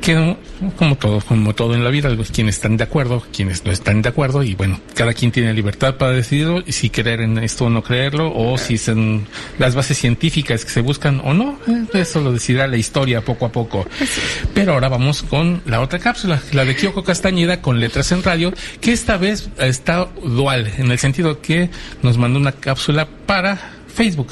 que 0.00 0.36
como 0.76 0.96
todo, 0.96 1.20
como 1.20 1.54
todo 1.54 1.74
en 1.74 1.82
la 1.82 1.90
vida, 1.90 2.08
los 2.10 2.30
quienes 2.30 2.56
están 2.56 2.76
de 2.76 2.84
acuerdo, 2.84 3.24
quienes 3.32 3.64
no 3.64 3.72
están 3.72 4.02
de 4.02 4.08
acuerdo, 4.08 4.42
y 4.42 4.54
bueno, 4.54 4.80
cada 4.94 5.14
quien 5.14 5.32
tiene 5.32 5.52
libertad 5.52 5.96
para 5.96 6.12
decidir 6.12 6.64
si 6.68 6.90
creer 6.90 7.22
en 7.22 7.38
esto 7.38 7.66
o 7.66 7.70
no 7.70 7.82
creerlo, 7.82 8.32
o 8.34 8.56
si 8.56 8.78
son 8.78 9.26
las 9.58 9.74
bases 9.74 9.98
científicas 9.98 10.64
que 10.64 10.70
se 10.70 10.80
buscan 10.80 11.20
o 11.24 11.34
no, 11.34 11.58
eh, 11.66 11.86
eso 11.94 12.20
lo 12.20 12.32
decidirá 12.32 12.66
la 12.66 12.76
historia 12.76 13.22
poco 13.22 13.46
a 13.46 13.52
poco. 13.52 13.86
Pero 14.54 14.74
ahora 14.74 14.88
vamos 14.88 15.22
con 15.22 15.62
la 15.66 15.80
otra 15.80 15.98
cápsula, 15.98 16.40
la 16.52 16.64
de 16.64 16.76
Kyoko 16.76 17.02
Castañeda 17.02 17.60
con 17.60 17.80
letras 17.80 18.12
en 18.12 18.22
radio, 18.22 18.52
que 18.80 18.92
esta 18.92 19.16
vez 19.16 19.48
está 19.58 20.08
dual, 20.22 20.72
en 20.78 20.92
el 20.92 20.98
sentido 20.98 21.40
que 21.40 21.70
nos 22.02 22.16
mandó 22.16 22.38
una 22.38 22.52
cápsula 22.52 23.08
para 23.26 23.79
Facebook. 23.90 24.28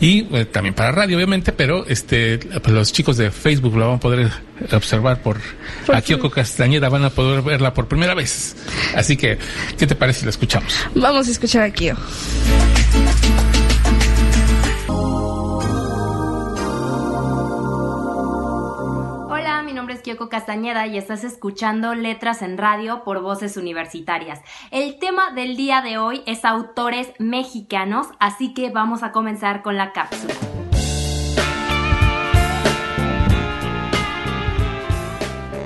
Y 0.00 0.26
eh, 0.34 0.44
también 0.46 0.74
para 0.74 0.92
radio 0.92 1.16
obviamente 1.16 1.52
pero 1.52 1.86
este 1.86 2.38
pues, 2.38 2.74
los 2.74 2.92
chicos 2.92 3.16
de 3.16 3.30
Facebook 3.30 3.76
lo 3.76 3.86
van 3.88 3.96
a 3.96 4.00
poder 4.00 4.30
observar 4.72 5.22
por 5.22 5.38
Por 5.86 5.96
a 5.96 6.02
Kyoko 6.02 6.30
Castañeda 6.30 6.88
van 6.88 7.04
a 7.04 7.10
poder 7.10 7.42
verla 7.42 7.74
por 7.74 7.88
primera 7.88 8.14
vez. 8.14 8.56
Así 8.94 9.16
que 9.16 9.38
qué 9.78 9.86
te 9.86 9.94
parece 9.94 10.20
si 10.20 10.26
la 10.26 10.30
escuchamos 10.30 10.72
Vamos 10.94 11.28
a 11.28 11.30
escuchar 11.30 11.62
a 11.62 11.70
Kio. 11.70 11.96
Es 20.00 20.02
Kyoko 20.02 20.28
Castañeda 20.28 20.86
y 20.86 20.96
estás 20.96 21.24
escuchando 21.24 21.94
Letras 21.94 22.42
en 22.42 22.56
Radio 22.56 23.04
por 23.04 23.20
Voces 23.20 23.56
Universitarias. 23.56 24.40
El 24.70 24.98
tema 24.98 25.32
del 25.32 25.56
día 25.56 25.82
de 25.82 25.98
hoy 25.98 26.22
es 26.26 26.44
autores 26.44 27.12
mexicanos, 27.18 28.06
así 28.18 28.54
que 28.54 28.70
vamos 28.70 29.02
a 29.02 29.12
comenzar 29.12 29.62
con 29.62 29.76
la 29.76 29.92
cápsula. 29.92 30.34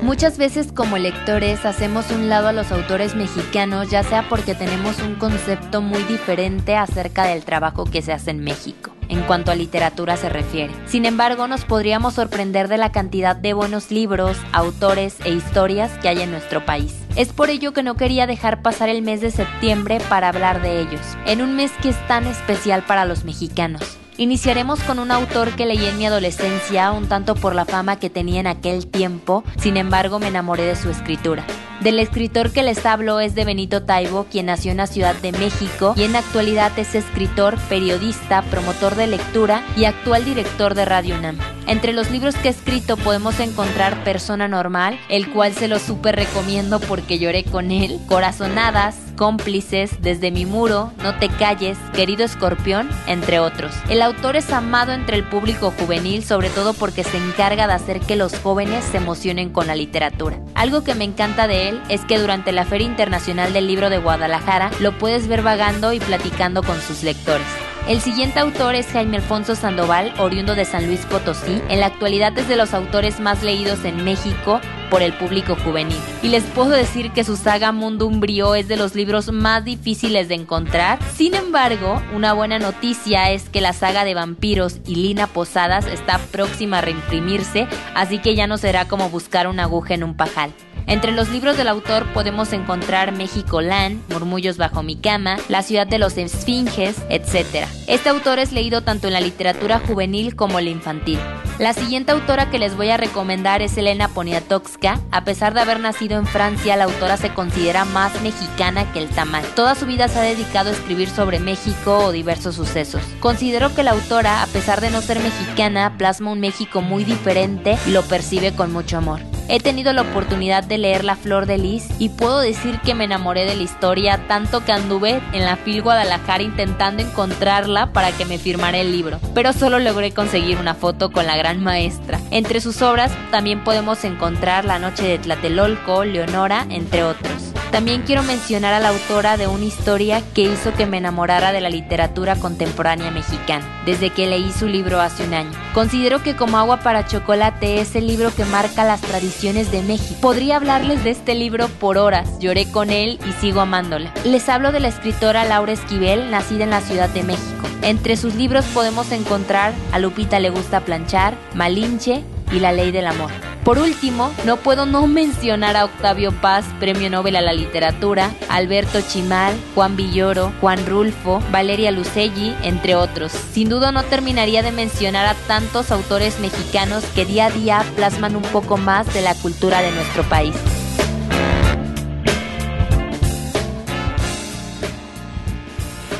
Muchas 0.03 0.37
veces 0.37 0.73
como 0.73 0.99
lectores 0.99 1.65
hacemos 1.65 2.11
un 2.11 2.29
lado 2.29 2.49
a 2.49 2.53
los 2.53 2.73
autores 2.73 3.15
mexicanos, 3.15 3.91
ya 3.91 4.03
sea 4.03 4.29
porque 4.29 4.55
tenemos 4.55 5.01
un 5.01 5.15
concepto 5.15 5.81
muy 5.81 6.03
diferente 6.03 6.77
acerca 6.77 7.25
del 7.25 7.45
trabajo 7.45 7.85
que 7.85 8.03
se 8.03 8.13
hace 8.13 8.33
en 8.33 8.41
México 8.41 8.94
en 9.09 9.23
cuanto 9.23 9.51
a 9.51 9.55
literatura 9.55 10.17
se 10.17 10.29
refiere. 10.29 10.73
Sin 10.87 11.05
embargo, 11.05 11.47
nos 11.49 11.65
podríamos 11.65 12.15
sorprender 12.15 12.69
de 12.69 12.79
la 12.79 12.93
cantidad 12.93 13.37
de 13.37 13.53
buenos 13.53 13.91
libros, 13.91 14.37
autores 14.53 15.17
e 15.25 15.31
historias 15.31 15.91
que 15.99 16.09
hay 16.09 16.21
en 16.21 16.31
nuestro 16.31 16.65
país. 16.65 16.95
Es 17.17 17.33
por 17.33 17.51
ello 17.51 17.73
que 17.73 17.83
no 17.83 17.95
quería 17.95 18.27
dejar 18.27 18.63
pasar 18.63 18.89
el 18.89 19.03
mes 19.03 19.21
de 19.21 19.31
septiembre 19.31 19.99
para 20.09 20.29
hablar 20.29 20.63
de 20.63 20.81
ellos, 20.81 21.01
en 21.27 21.43
un 21.43 21.55
mes 21.57 21.71
que 21.81 21.91
es 21.91 22.09
tan 22.09 22.27
especial 22.27 22.83
para 22.83 23.05
los 23.05 23.25
mexicanos. 23.25 23.99
Iniciaremos 24.17 24.81
con 24.85 25.01
un 25.01 25.11
autor 25.11 25.51
que 25.57 25.67
leí 25.67 25.85
en 25.87 25.99
mi 25.99 26.07
adolescencia, 26.07 26.93
un 26.93 27.09
tanto 27.09 27.35
por 27.35 27.55
la 27.55 27.65
fama 27.65 27.99
que 27.99 28.11
tenía 28.11 28.39
en 28.39 28.47
aquel 28.47 28.87
tiempo, 28.87 29.43
sin 29.59 29.77
embargo 29.77 30.21
me 30.21 30.29
enamoré 30.29 30.63
de 30.65 30.77
su 30.77 30.89
escritura. 30.89 31.45
Del 31.81 31.99
escritor 31.99 32.51
que 32.51 32.63
les 32.63 32.87
hablo 32.87 33.21
es 33.21 33.35
de 33.35 33.45
Benito 33.45 33.83
Taibo, 33.83 34.25
quien 34.31 34.47
nació 34.47 34.71
en 34.71 34.79
la 34.79 34.87
Ciudad 34.87 35.15
de 35.17 35.33
México 35.33 35.95
y 35.97 36.05
en 36.05 36.17
actualidad 36.17 36.73
es 36.79 36.95
escritor, 36.95 37.59
periodista, 37.69 38.43
promotor 38.43 38.95
de 38.95 39.07
lectura 39.07 39.63
y 39.77 39.85
actual 39.85 40.25
director 40.25 40.75
de 40.75 40.85
Radio 40.85 41.17
UNAM. 41.17 41.39
Entre 41.67 41.93
los 41.93 42.11
libros 42.11 42.37
que 42.37 42.49
ha 42.49 42.53
escrito 42.53 42.97
podemos 42.97 43.39
encontrar 43.41 44.03
Persona 44.05 44.49
Normal, 44.49 44.99
el 45.09 45.31
cual 45.31 45.53
se 45.53 45.69
lo 45.69 45.79
súper 45.79 46.17
recomiendo 46.17 46.81
porque 46.81 47.19
lloré 47.19 47.45
con 47.45 47.71
él, 47.71 47.99
Corazonadas, 48.07 49.04
Cómplices, 49.15 50.01
Desde 50.01 50.31
mi 50.31 50.47
muro, 50.47 50.93
No 51.03 51.15
te 51.19 51.29
calles, 51.29 51.79
Querido 51.93 52.25
Escorpión, 52.25 52.89
entre 53.07 53.39
otros. 53.39 53.75
El 53.89 54.03
autor 54.03 54.37
es 54.37 54.53
amado 54.53 54.93
entre 54.93 55.17
el 55.17 55.25
público 55.25 55.73
juvenil, 55.79 56.25
sobre 56.25 56.51
todo 56.51 56.75
porque 56.75 57.05
se 57.05 57.17
encarga 57.17 57.67
de 57.67 57.75
hacer 57.75 58.01
que 58.01 58.17
los 58.17 58.39
jóvenes 58.39 58.85
se 58.85 58.99
emocionen 58.99 59.51
con 59.51 59.67
la 59.67 59.75
literatura. 59.77 60.39
Algo 60.55 60.85
que 60.85 60.95
me 60.95 61.05
encanta 61.05 61.47
de 61.47 61.69
él 61.69 61.81
es 61.89 62.03
que 62.03 62.19
durante 62.19 62.53
la 62.53 62.65
Feria 62.65 62.87
Internacional 62.87 63.53
del 63.53 63.67
Libro 63.67 63.91
de 63.91 63.99
Guadalajara 63.99 64.71
lo 64.81 64.97
puedes 64.99 65.29
ver 65.29 65.43
vagando 65.43 65.93
y 65.93 66.01
platicando 66.01 66.63
con 66.63 66.81
sus 66.81 67.03
lectores. 67.03 67.47
El 67.87 68.01
siguiente 68.01 68.41
autor 68.41 68.75
es 68.75 68.87
Jaime 68.87 69.19
Alfonso 69.19 69.55
Sandoval, 69.55 70.15
oriundo 70.19 70.55
de 70.55 70.65
San 70.65 70.87
Luis 70.87 71.05
Potosí. 71.05 71.61
En 71.69 71.81
la 71.81 71.87
actualidad 71.87 72.37
es 72.39 72.49
de 72.49 72.57
los 72.57 72.73
autores 72.73 73.21
más 73.21 73.43
leídos 73.43 73.85
en 73.85 74.03
México 74.05 74.59
por 74.89 75.03
el 75.03 75.13
público 75.13 75.55
juvenil. 75.55 75.99
Y 76.23 76.29
les 76.29 76.45
puedo 76.45 76.71
decir 76.71 77.13
que 77.13 77.25
su 77.25 77.37
saga 77.37 77.73
Mundo 77.73 78.07
Umbrío 78.07 78.55
es 78.55 78.69
de 78.69 78.79
los 78.79 78.95
libros 78.95 79.31
más 79.31 79.67
difíciles 79.67 80.29
de 80.29 80.35
encontrar. 80.35 80.99
Sin 81.15 81.35
embargo, 81.35 82.01
una 82.15 82.33
buena 82.33 82.59
noticia 82.59 83.31
es 83.33 83.51
que 83.51 83.61
la 83.61 83.75
saga 83.75 84.05
de 84.05 84.15
vampiros 84.15 84.79
y 84.87 84.95
Lina 84.95 85.27
Posadas 85.27 85.87
está 85.87 86.17
próxima 86.33 86.79
a 86.79 86.81
reimprimirse, 86.81 87.69
así 87.95 88.19
que 88.19 88.35
ya 88.35 88.47
no 88.47 88.57
será 88.57 88.89
como 88.89 89.11
buscar 89.11 89.47
una 89.47 89.65
aguja 89.65 89.93
en 89.93 90.05
un 90.05 90.17
pajal. 90.17 90.55
Entre 90.87 91.13
los 91.13 91.31
libros 91.31 91.57
del 91.57 91.69
autor 91.69 92.07
podemos 92.13 92.53
encontrar 92.53 93.13
México 93.13 93.61
Land, 93.61 94.03
Murmullos 94.11 94.59
bajo 94.59 94.83
mi 94.83 94.97
cama, 94.97 95.37
La 95.49 95.63
ciudad 95.63 95.87
de 95.87 95.99
los 95.99 96.17
esfinges, 96.19 96.97
etc. 97.09 97.67
Este 97.87 98.09
autor 98.09 98.39
es 98.39 98.53
leído 98.53 98.83
tanto 98.83 99.07
en 99.07 99.15
la 99.15 99.21
literatura 99.21 99.81
juvenil 99.81 100.37
como 100.37 100.61
la 100.61 100.71
infantil. 100.71 101.19
La 101.59 101.73
siguiente 101.73 102.13
autora 102.13 102.51
que 102.51 102.59
les 102.59 102.77
voy 102.77 102.91
a 102.91 102.97
recomendar 102.97 103.63
es 103.63 103.77
Elena 103.79 104.09
Poniatowska. 104.09 105.01
A 105.13 105.25
pesar 105.25 105.55
de 105.55 105.61
haber 105.61 105.79
nacido 105.81 106.19
en 106.19 106.27
Francia, 106.27 106.77
la 106.77 106.85
autora 106.85 107.17
se 107.17 107.33
considera 107.33 107.85
más 107.85 108.21
mexicana 108.23 108.93
que 108.93 108.99
el 108.99 109.09
tamal. 109.09 109.45
Toda 109.55 109.77
su 109.77 109.87
vida 109.87 110.09
se 110.09 110.19
ha 110.19 110.23
dedicado 110.23 110.71
a 110.71 110.73
escribir 110.73 111.09
sobre 111.09 111.39
México 111.39 111.99
o 111.99 112.13
diversos 112.13 112.57
sucesos. 112.57 113.03
Considero 113.21 113.75
que 113.75 113.85
la 113.85 113.93
autora, 113.93 114.43
a 114.43 114.47
pesar 114.49 114.81
de 114.81 114.91
no 114.91 115.01
ser 115.01 115.21
mexicana, 115.21 115.97
plasma 115.97 116.33
un 116.33 116.41
México 116.41 116.83
muy 116.83 117.05
diferente 117.05 117.79
y 117.87 117.91
lo 117.91 118.03
percibe 118.03 118.53
con 118.55 118.73
mucho 118.73 118.99
amor. 118.99 119.34
He 119.49 119.61
tenido 119.61 119.93
la 119.93 120.03
oportunidad 120.03 120.65
de 120.65 120.79
leer 120.79 121.05
La 121.05 121.17
Flor 121.17 121.47
de 121.47 121.59
Lis 121.59 121.87
y 121.99 122.09
puedo 122.09 122.41
decir 122.41 122.81
que 122.81 122.95
me 122.95 123.05
enamoré 123.05 123.45
de 123.45 123.55
la 123.55 123.63
historia 123.63 124.27
tanto 124.27 124.65
que 124.65 124.73
anduve 124.73 125.21
en 125.33 125.45
la 125.45 125.57
FIL 125.57 125.83
Guadalajara 125.83 126.43
intentando 126.43 127.03
encontrarla 127.03 127.93
para 127.93 128.13
que 128.13 128.25
me 128.25 128.39
firmara 128.39 128.79
el 128.79 128.91
libro, 128.91 129.21
pero 129.35 129.53
solo 129.53 129.79
logré 129.79 130.13
conseguir 130.13 130.59
una 130.59 130.75
foto 130.75 131.13
con 131.13 131.27
la 131.27 131.37
gran 131.37 131.63
maestra. 131.63 132.21
Entre 132.31 132.61
sus 132.61 132.81
obras 132.83 133.13
también 133.31 133.63
podemos 133.65 134.05
encontrar 134.05 134.65
La 134.65 134.79
Noche 134.79 135.07
de 135.07 135.19
Tlatelolco, 135.19 136.05
Leonora, 136.05 136.67
entre 136.71 137.05
otros. 137.05 137.54
También 137.75 138.03
quiero 138.03 138.23
mencionar 138.23 138.73
a 138.73 138.79
la 138.79 138.91
autora 138.91 139.37
de 139.37 139.49
una 139.49 139.65
historia 139.65 140.23
que 140.33 140.43
hizo 140.43 140.73
que 140.75 140.87
me 140.87 140.99
enamorara 140.99 141.51
de 141.51 141.61
la 141.61 141.71
literatura 141.71 142.37
contemporánea 142.37 143.11
mexicana, 143.11 143.83
desde 143.85 144.11
que 144.11 144.29
leí 144.29 144.53
su 144.53 144.69
libro 144.69 145.01
hace 145.01 145.27
un 145.27 145.35
año. 145.35 145.51
Considero 145.75 146.23
que 146.23 146.37
como 146.37 146.57
agua 146.57 146.79
para 146.79 147.05
chocolate 147.05 147.81
es 147.81 147.97
el 147.97 148.07
libro 148.07 148.33
que 148.33 148.45
marca 148.45 148.85
las 148.85 149.01
tradiciones 149.01 149.73
de 149.73 149.83
México. 149.83 150.21
Podría 150.21 150.55
hablarles 150.55 151.03
de 151.03 151.11
este 151.11 151.35
libro 151.35 151.67
por 151.67 151.99
horas, 151.99 152.39
lloré 152.39 152.71
con 152.71 152.91
él 152.91 153.19
y 153.29 153.33
sigo 153.41 153.61
amándola. 153.61 154.15
Les 154.23 154.49
hablo 154.49 154.71
de 154.71 154.79
la 154.79 154.87
escritora 154.87 155.45
Laura 155.45 155.73
Esquivel, 155.73 156.31
nacida 156.31 156.63
en 156.63 156.71
la 156.71 156.81
Ciudad 156.81 157.09
de 157.09 157.25
México. 157.25 157.67
Entre 157.83 158.17
sus 158.17 158.37
libros 158.37 158.65
podemos 158.67 159.11
encontrar 159.11 159.73
A 159.91 159.99
Lupita 159.99 160.39
le 160.39 160.51
gusta 160.51 160.79
planchar, 160.83 161.35
Malinche 161.55 162.23
y 162.55 162.61
La 162.61 162.73
ley 162.73 162.93
del 162.93 163.07
amor. 163.07 163.31
Por 163.65 163.79
último, 163.79 164.33
no 164.45 164.59
puedo 164.59 164.85
no 164.85 165.07
mencionar 165.07 165.77
a 165.77 165.87
Octavio 165.87 166.33
Paz, 166.33 166.67
Premio 166.81 167.09
Nobel 167.09 167.37
a 167.37 167.41
la 167.41 167.55
Literatura, 167.55 168.31
Alberto 168.51 169.01
Chimal, 169.01 169.55
Juan 169.75 169.97
Villoro, 169.97 170.53
Juan 170.61 170.85
Rulfo, 170.87 171.43
Valeria 171.51 171.91
Luceggi, 171.91 172.55
entre 172.63 172.95
otros. 172.95 173.33
Sin 173.33 173.71
duda 173.71 173.91
no 173.91 174.03
terminaría 174.03 174.63
de 174.63 174.71
mencionar 174.71 175.25
a 175.25 175.35
tantos 175.47 175.91
autores 175.91 176.41
mexicanos 176.41 177.05
que 177.15 177.25
día 177.25 177.47
a 177.47 177.51
día 177.51 177.85
plasman 177.97 178.37
un 178.37 178.43
poco 178.43 178.77
más 178.77 179.13
de 179.15 179.23
la 179.23 179.35
cultura 179.35 179.81
de 179.81 179.93
nuestro 179.93 180.23
país. 180.25 180.55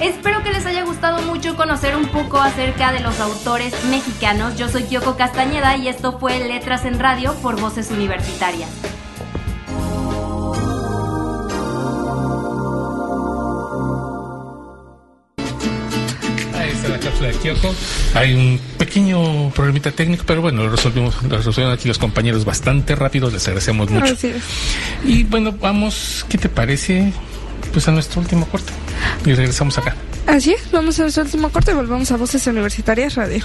Espero 0.01 0.43
que 0.43 0.51
les 0.51 0.67
haya 0.67 0.74
mucho 1.35 1.57
conocer 1.57 1.97
un 1.97 2.07
poco 2.07 2.39
acerca 2.39 2.93
de 2.93 3.01
los 3.01 3.19
autores 3.19 3.75
mexicanos. 3.87 4.57
Yo 4.57 4.69
soy 4.69 4.85
Kyoko 4.85 5.17
Castañeda 5.17 5.77
y 5.77 5.89
esto 5.89 6.17
fue 6.21 6.39
Letras 6.39 6.85
en 6.85 7.01
Radio 7.01 7.35
por 7.43 7.61
Voces 7.61 7.91
Universitarias. 7.91 8.71
Ahí 16.57 16.71
está 16.71 16.89
la 16.89 17.01
cápsula 17.01 17.29
de 17.31 17.35
Kyoko. 17.35 17.75
Hay 18.15 18.35
un 18.35 18.61
pequeño 18.79 19.51
problemita 19.51 19.91
técnico, 19.91 20.23
pero 20.25 20.41
bueno, 20.41 20.63
lo 20.63 20.71
resolvimos, 20.71 21.21
lo 21.25 21.37
resolvieron 21.37 21.73
aquí 21.73 21.89
los 21.89 21.99
compañeros 21.99 22.45
bastante 22.45 22.95
rápido. 22.95 23.29
Les 23.29 23.45
agradecemos 23.49 23.91
mucho. 23.91 24.13
Así 24.13 24.29
es. 24.29 24.45
Y 25.05 25.25
bueno, 25.25 25.51
vamos, 25.51 26.25
¿qué 26.29 26.39
te 26.39 26.49
parece? 26.49 27.13
Pues 27.73 27.89
a 27.89 27.91
nuestro 27.91 28.21
último 28.21 28.47
corte. 28.47 28.73
Y 29.27 29.35
regresamos 29.35 29.77
acá. 29.79 29.97
Así 30.27 30.53
es, 30.53 30.71
vamos 30.73 30.99
a 30.99 31.03
nuestro 31.03 31.25
último 31.25 31.51
corte 31.51 31.73
y 31.73 31.75
volvemos 31.75 32.11
a 32.11 32.17
Voces 32.17 32.47
Universitarias 32.47 33.15
Radio. 33.15 33.45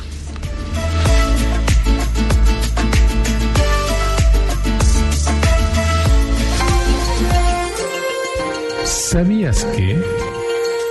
¿Sabías 8.86 9.66
que? 9.76 10.19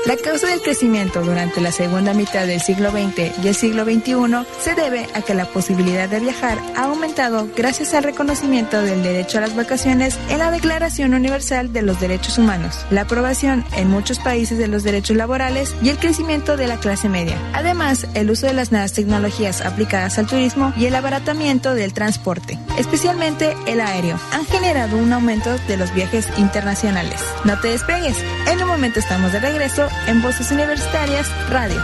La 0.07 0.17
causa 0.17 0.47
del 0.47 0.63
crecimiento 0.63 1.23
durante 1.23 1.61
la 1.61 1.73
segunda 1.73 2.15
mitad 2.15 2.47
del 2.47 2.61
siglo 2.61 2.91
XX 2.93 3.45
y 3.45 3.49
el 3.49 3.55
siglo 3.55 3.85
XXI 3.85 4.47
se 4.63 4.75
debe 4.75 5.07
a 5.15 5.23
que 5.23 5.35
la 5.35 5.45
posibilidad 5.45 6.09
de 6.09 6.21
viajar 6.21 6.57
ha 6.77 6.85
aumentado 6.85 7.49
gracias 7.55 7.93
al 7.93 8.05
reconocimiento 8.05 8.81
del 8.81 9.03
derecho 9.03 9.39
a 9.39 9.43
las 9.43 9.55
vacaciones 9.55 10.17
en 10.31 10.39
la 10.39 10.51
Declaración 10.51 11.15
Universal 11.15 11.73
de 11.73 11.83
los 11.83 12.01
Derechos 12.01 12.39
Humanos, 12.39 12.87
la 12.91 13.03
aprobación 13.03 13.65
en 13.77 13.91
muchos 13.91 14.19
países 14.19 14.57
de 14.57 14.69
los 14.69 14.83
derechos 14.83 15.17
laborales 15.17 15.75
y 15.83 15.91
el 15.91 15.99
crecimiento 15.99 16.57
de 16.57 16.69
la 16.69 16.79
clase 16.79 17.09
media. 17.09 17.37
Además, 17.53 18.07
el 18.15 18.31
uso 18.31 18.47
de 18.47 18.55
las 18.55 18.73
nuevas 18.73 18.93
tecnologías 18.93 19.61
aplicadas 19.61 20.19
al 20.19 20.27
turismo 20.27 20.73
y 20.77 20.87
el 20.87 20.95
abaratamiento 20.95 21.75
del 21.75 21.93
transporte, 21.93 22.59
especialmente 22.79 23.55
el 23.67 23.81
aéreo, 23.81 24.19
han 24.33 24.47
generado 24.47 24.97
un 24.97 25.13
aumento 25.13 25.55
de 25.67 25.77
los 25.77 25.93
viajes 25.93 26.29
internacionales. 26.39 27.21
No 27.45 27.61
te 27.61 27.69
despegues, 27.69 28.17
en 28.47 28.63
un 28.63 28.69
momento 28.69 29.01
estamos 29.01 29.33
de 29.33 29.41
regreso 29.41 29.89
en 30.07 30.23
Voces 30.23 30.51
Universitarias 30.51 31.29
Radio. 31.51 31.83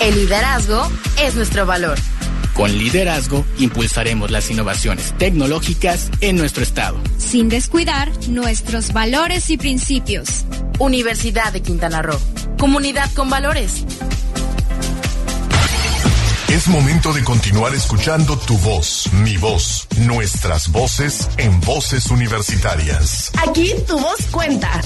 El 0.00 0.14
liderazgo 0.14 0.90
es 1.18 1.34
nuestro 1.34 1.66
valor. 1.66 1.98
Con 2.54 2.76
liderazgo 2.76 3.44
impulsaremos 3.58 4.30
las 4.30 4.50
innovaciones 4.50 5.14
tecnológicas 5.18 6.10
en 6.20 6.36
nuestro 6.36 6.62
estado. 6.62 6.98
Sin 7.18 7.48
descuidar 7.48 8.10
nuestros 8.28 8.92
valores 8.92 9.50
y 9.50 9.56
principios. 9.56 10.44
Universidad 10.78 11.52
de 11.52 11.62
Quintana 11.62 12.02
Roo. 12.02 12.18
Comunidad 12.58 13.10
con 13.14 13.28
valores. 13.28 13.84
Es 16.48 16.68
momento 16.68 17.12
de 17.12 17.22
continuar 17.24 17.74
escuchando 17.74 18.38
tu 18.38 18.56
voz, 18.58 19.10
mi 19.12 19.36
voz, 19.36 19.86
nuestras 19.98 20.68
voces 20.70 21.28
en 21.36 21.60
voces 21.60 22.06
universitarias. 22.10 23.30
Aquí 23.46 23.74
tu 23.86 23.98
voz 23.98 24.16
cuenta. 24.30 24.80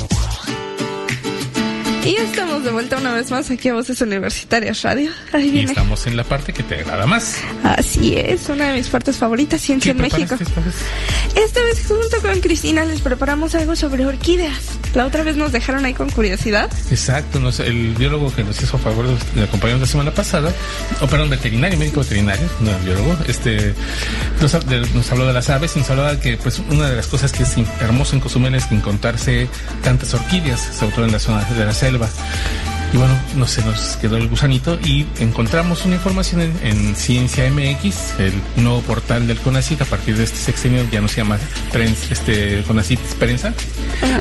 Y 2.04 2.16
estamos 2.16 2.64
de 2.64 2.70
vuelta 2.72 2.96
una 2.96 3.12
vez 3.12 3.30
más 3.30 3.50
aquí 3.50 3.68
a 3.68 3.74
Voces 3.74 4.00
Universitarias 4.00 4.82
Radio. 4.82 5.10
Ahí 5.32 5.48
Y 5.48 5.50
viene. 5.50 5.68
estamos 5.70 6.06
en 6.06 6.16
la 6.16 6.24
parte 6.24 6.52
que 6.52 6.62
te 6.62 6.76
agrada 6.76 7.06
más. 7.06 7.36
Así 7.62 8.14
es, 8.16 8.48
una 8.48 8.68
de 8.70 8.78
mis 8.78 8.88
partes 8.88 9.16
favoritas, 9.18 9.60
Ciencia 9.60 9.90
en 9.92 9.98
¿Qué 9.98 10.02
México. 10.04 10.36
preparaste 10.36 10.44
esta 10.44 10.60
vez? 10.62 11.44
Esta 11.44 11.60
vez 11.62 11.84
junto 11.86 12.20
con 12.26 12.40
Cristina 12.40 12.84
les 12.86 13.00
preparamos 13.02 13.54
algo 13.54 13.76
sobre 13.76 14.06
orquídeas. 14.06 14.80
La 14.94 15.07
otra 15.07 15.22
vez 15.22 15.37
nos 15.37 15.53
dejaron 15.53 15.85
ahí 15.85 15.94
con 15.94 16.11
curiosidad. 16.11 16.70
Exacto, 16.90 17.38
nos- 17.38 17.61
el 17.61 17.94
biólogo 17.94 18.35
que 18.35 18.42
nos 18.42 18.61
hizo 18.62 18.76
favor 18.79 19.07
de, 19.35 19.42
acompañarnos 19.44 19.88
la 19.88 19.90
semana 19.92 20.11
pasada, 20.11 20.53
o 21.00 21.07
perdón, 21.07 21.31
veterinario, 21.31 21.79
médico 21.79 22.00
veterinario, 22.00 22.48
no 22.61 22.70
biólogo, 22.85 23.16
este, 23.29 23.74
nos, 24.40 24.55
habló 25.12 25.26
de 25.26 25.33
las 25.33 25.48
aves 25.50 25.76
y 25.76 25.81
nos 25.81 25.90
hablaba 25.90 26.18
que 26.18 26.37
pues 26.37 26.59
una 26.70 26.88
de 26.90 26.96
las 26.96 27.07
cosas 27.07 27.31
que 27.33 27.44
es 27.44 27.55
hermoso 27.81 28.14
en 28.16 28.20
Cozumel 28.20 28.55
es 28.55 28.70
encontrarse 28.72 29.48
tantas 29.83 30.12
orquídeas, 30.14 30.61
sobre 30.79 30.92
todo 30.92 31.05
en 31.05 31.12
la 31.12 31.18
zona 31.20 31.44
de 31.44 31.64
la 31.64 31.72
selva. 31.72 32.09
Y 32.92 32.96
bueno, 32.96 33.16
no 33.37 33.46
se 33.46 33.62
nos 33.64 33.96
quedó 33.96 34.16
el 34.16 34.29
gusanito 34.29 34.79
y 34.85 35.07
encontramos 35.20 35.85
una 35.85 35.94
información 35.94 36.40
en, 36.40 36.53
en 36.62 36.96
Ciencia 36.96 37.48
MX, 37.48 38.18
el 38.18 38.33
nuevo 38.57 38.81
portal 38.83 39.29
del 39.29 39.38
CONACYT, 39.38 39.83
a 39.83 39.85
partir 39.85 40.16
de 40.16 40.24
este 40.24 40.38
sexenio 40.38 40.85
ya 40.90 41.00
no 41.00 41.07
se 41.07 41.18
llama 41.18 41.38
Trends, 41.70 42.11
este, 42.11 42.64
CONACYT 42.66 43.00
Prensa, 43.18 43.55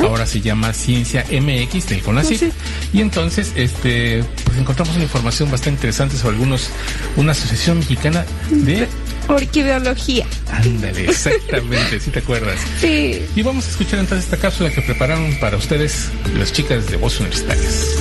ahora 0.01 0.27
se 0.27 0.41
llama 0.41 0.71
Ciencia 0.73 1.25
MX 1.31 1.89
del 1.89 2.01
CONACYT. 2.03 2.53
Y 2.93 3.01
entonces, 3.01 3.53
este, 3.55 4.23
pues 4.45 4.57
encontramos 4.57 4.95
una 4.95 5.03
información 5.03 5.49
bastante 5.49 5.77
interesante 5.77 6.15
sobre 6.15 6.35
algunos, 6.35 6.69
una 7.15 7.31
asociación 7.31 7.79
mexicana 7.79 8.23
de 8.51 8.87
Orquideología. 9.29 10.25
Ándale, 10.51 11.05
exactamente, 11.09 11.99
si 11.99 12.11
te 12.11 12.19
acuerdas. 12.19 12.59
Sí. 12.79 13.25
Y 13.35 13.41
vamos 13.41 13.67
a 13.67 13.69
escuchar 13.69 13.99
entonces 13.99 14.25
esta 14.25 14.37
cápsula 14.37 14.71
que 14.71 14.81
prepararon 14.81 15.35
para 15.39 15.57
ustedes 15.57 16.09
las 16.35 16.51
chicas 16.51 16.87
de 16.87 16.97
Voz 16.97 17.19
Universitarias. 17.19 17.95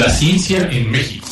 La 0.00 0.10
ciencia 0.10 0.68
en 0.72 0.90
México. 0.90 1.28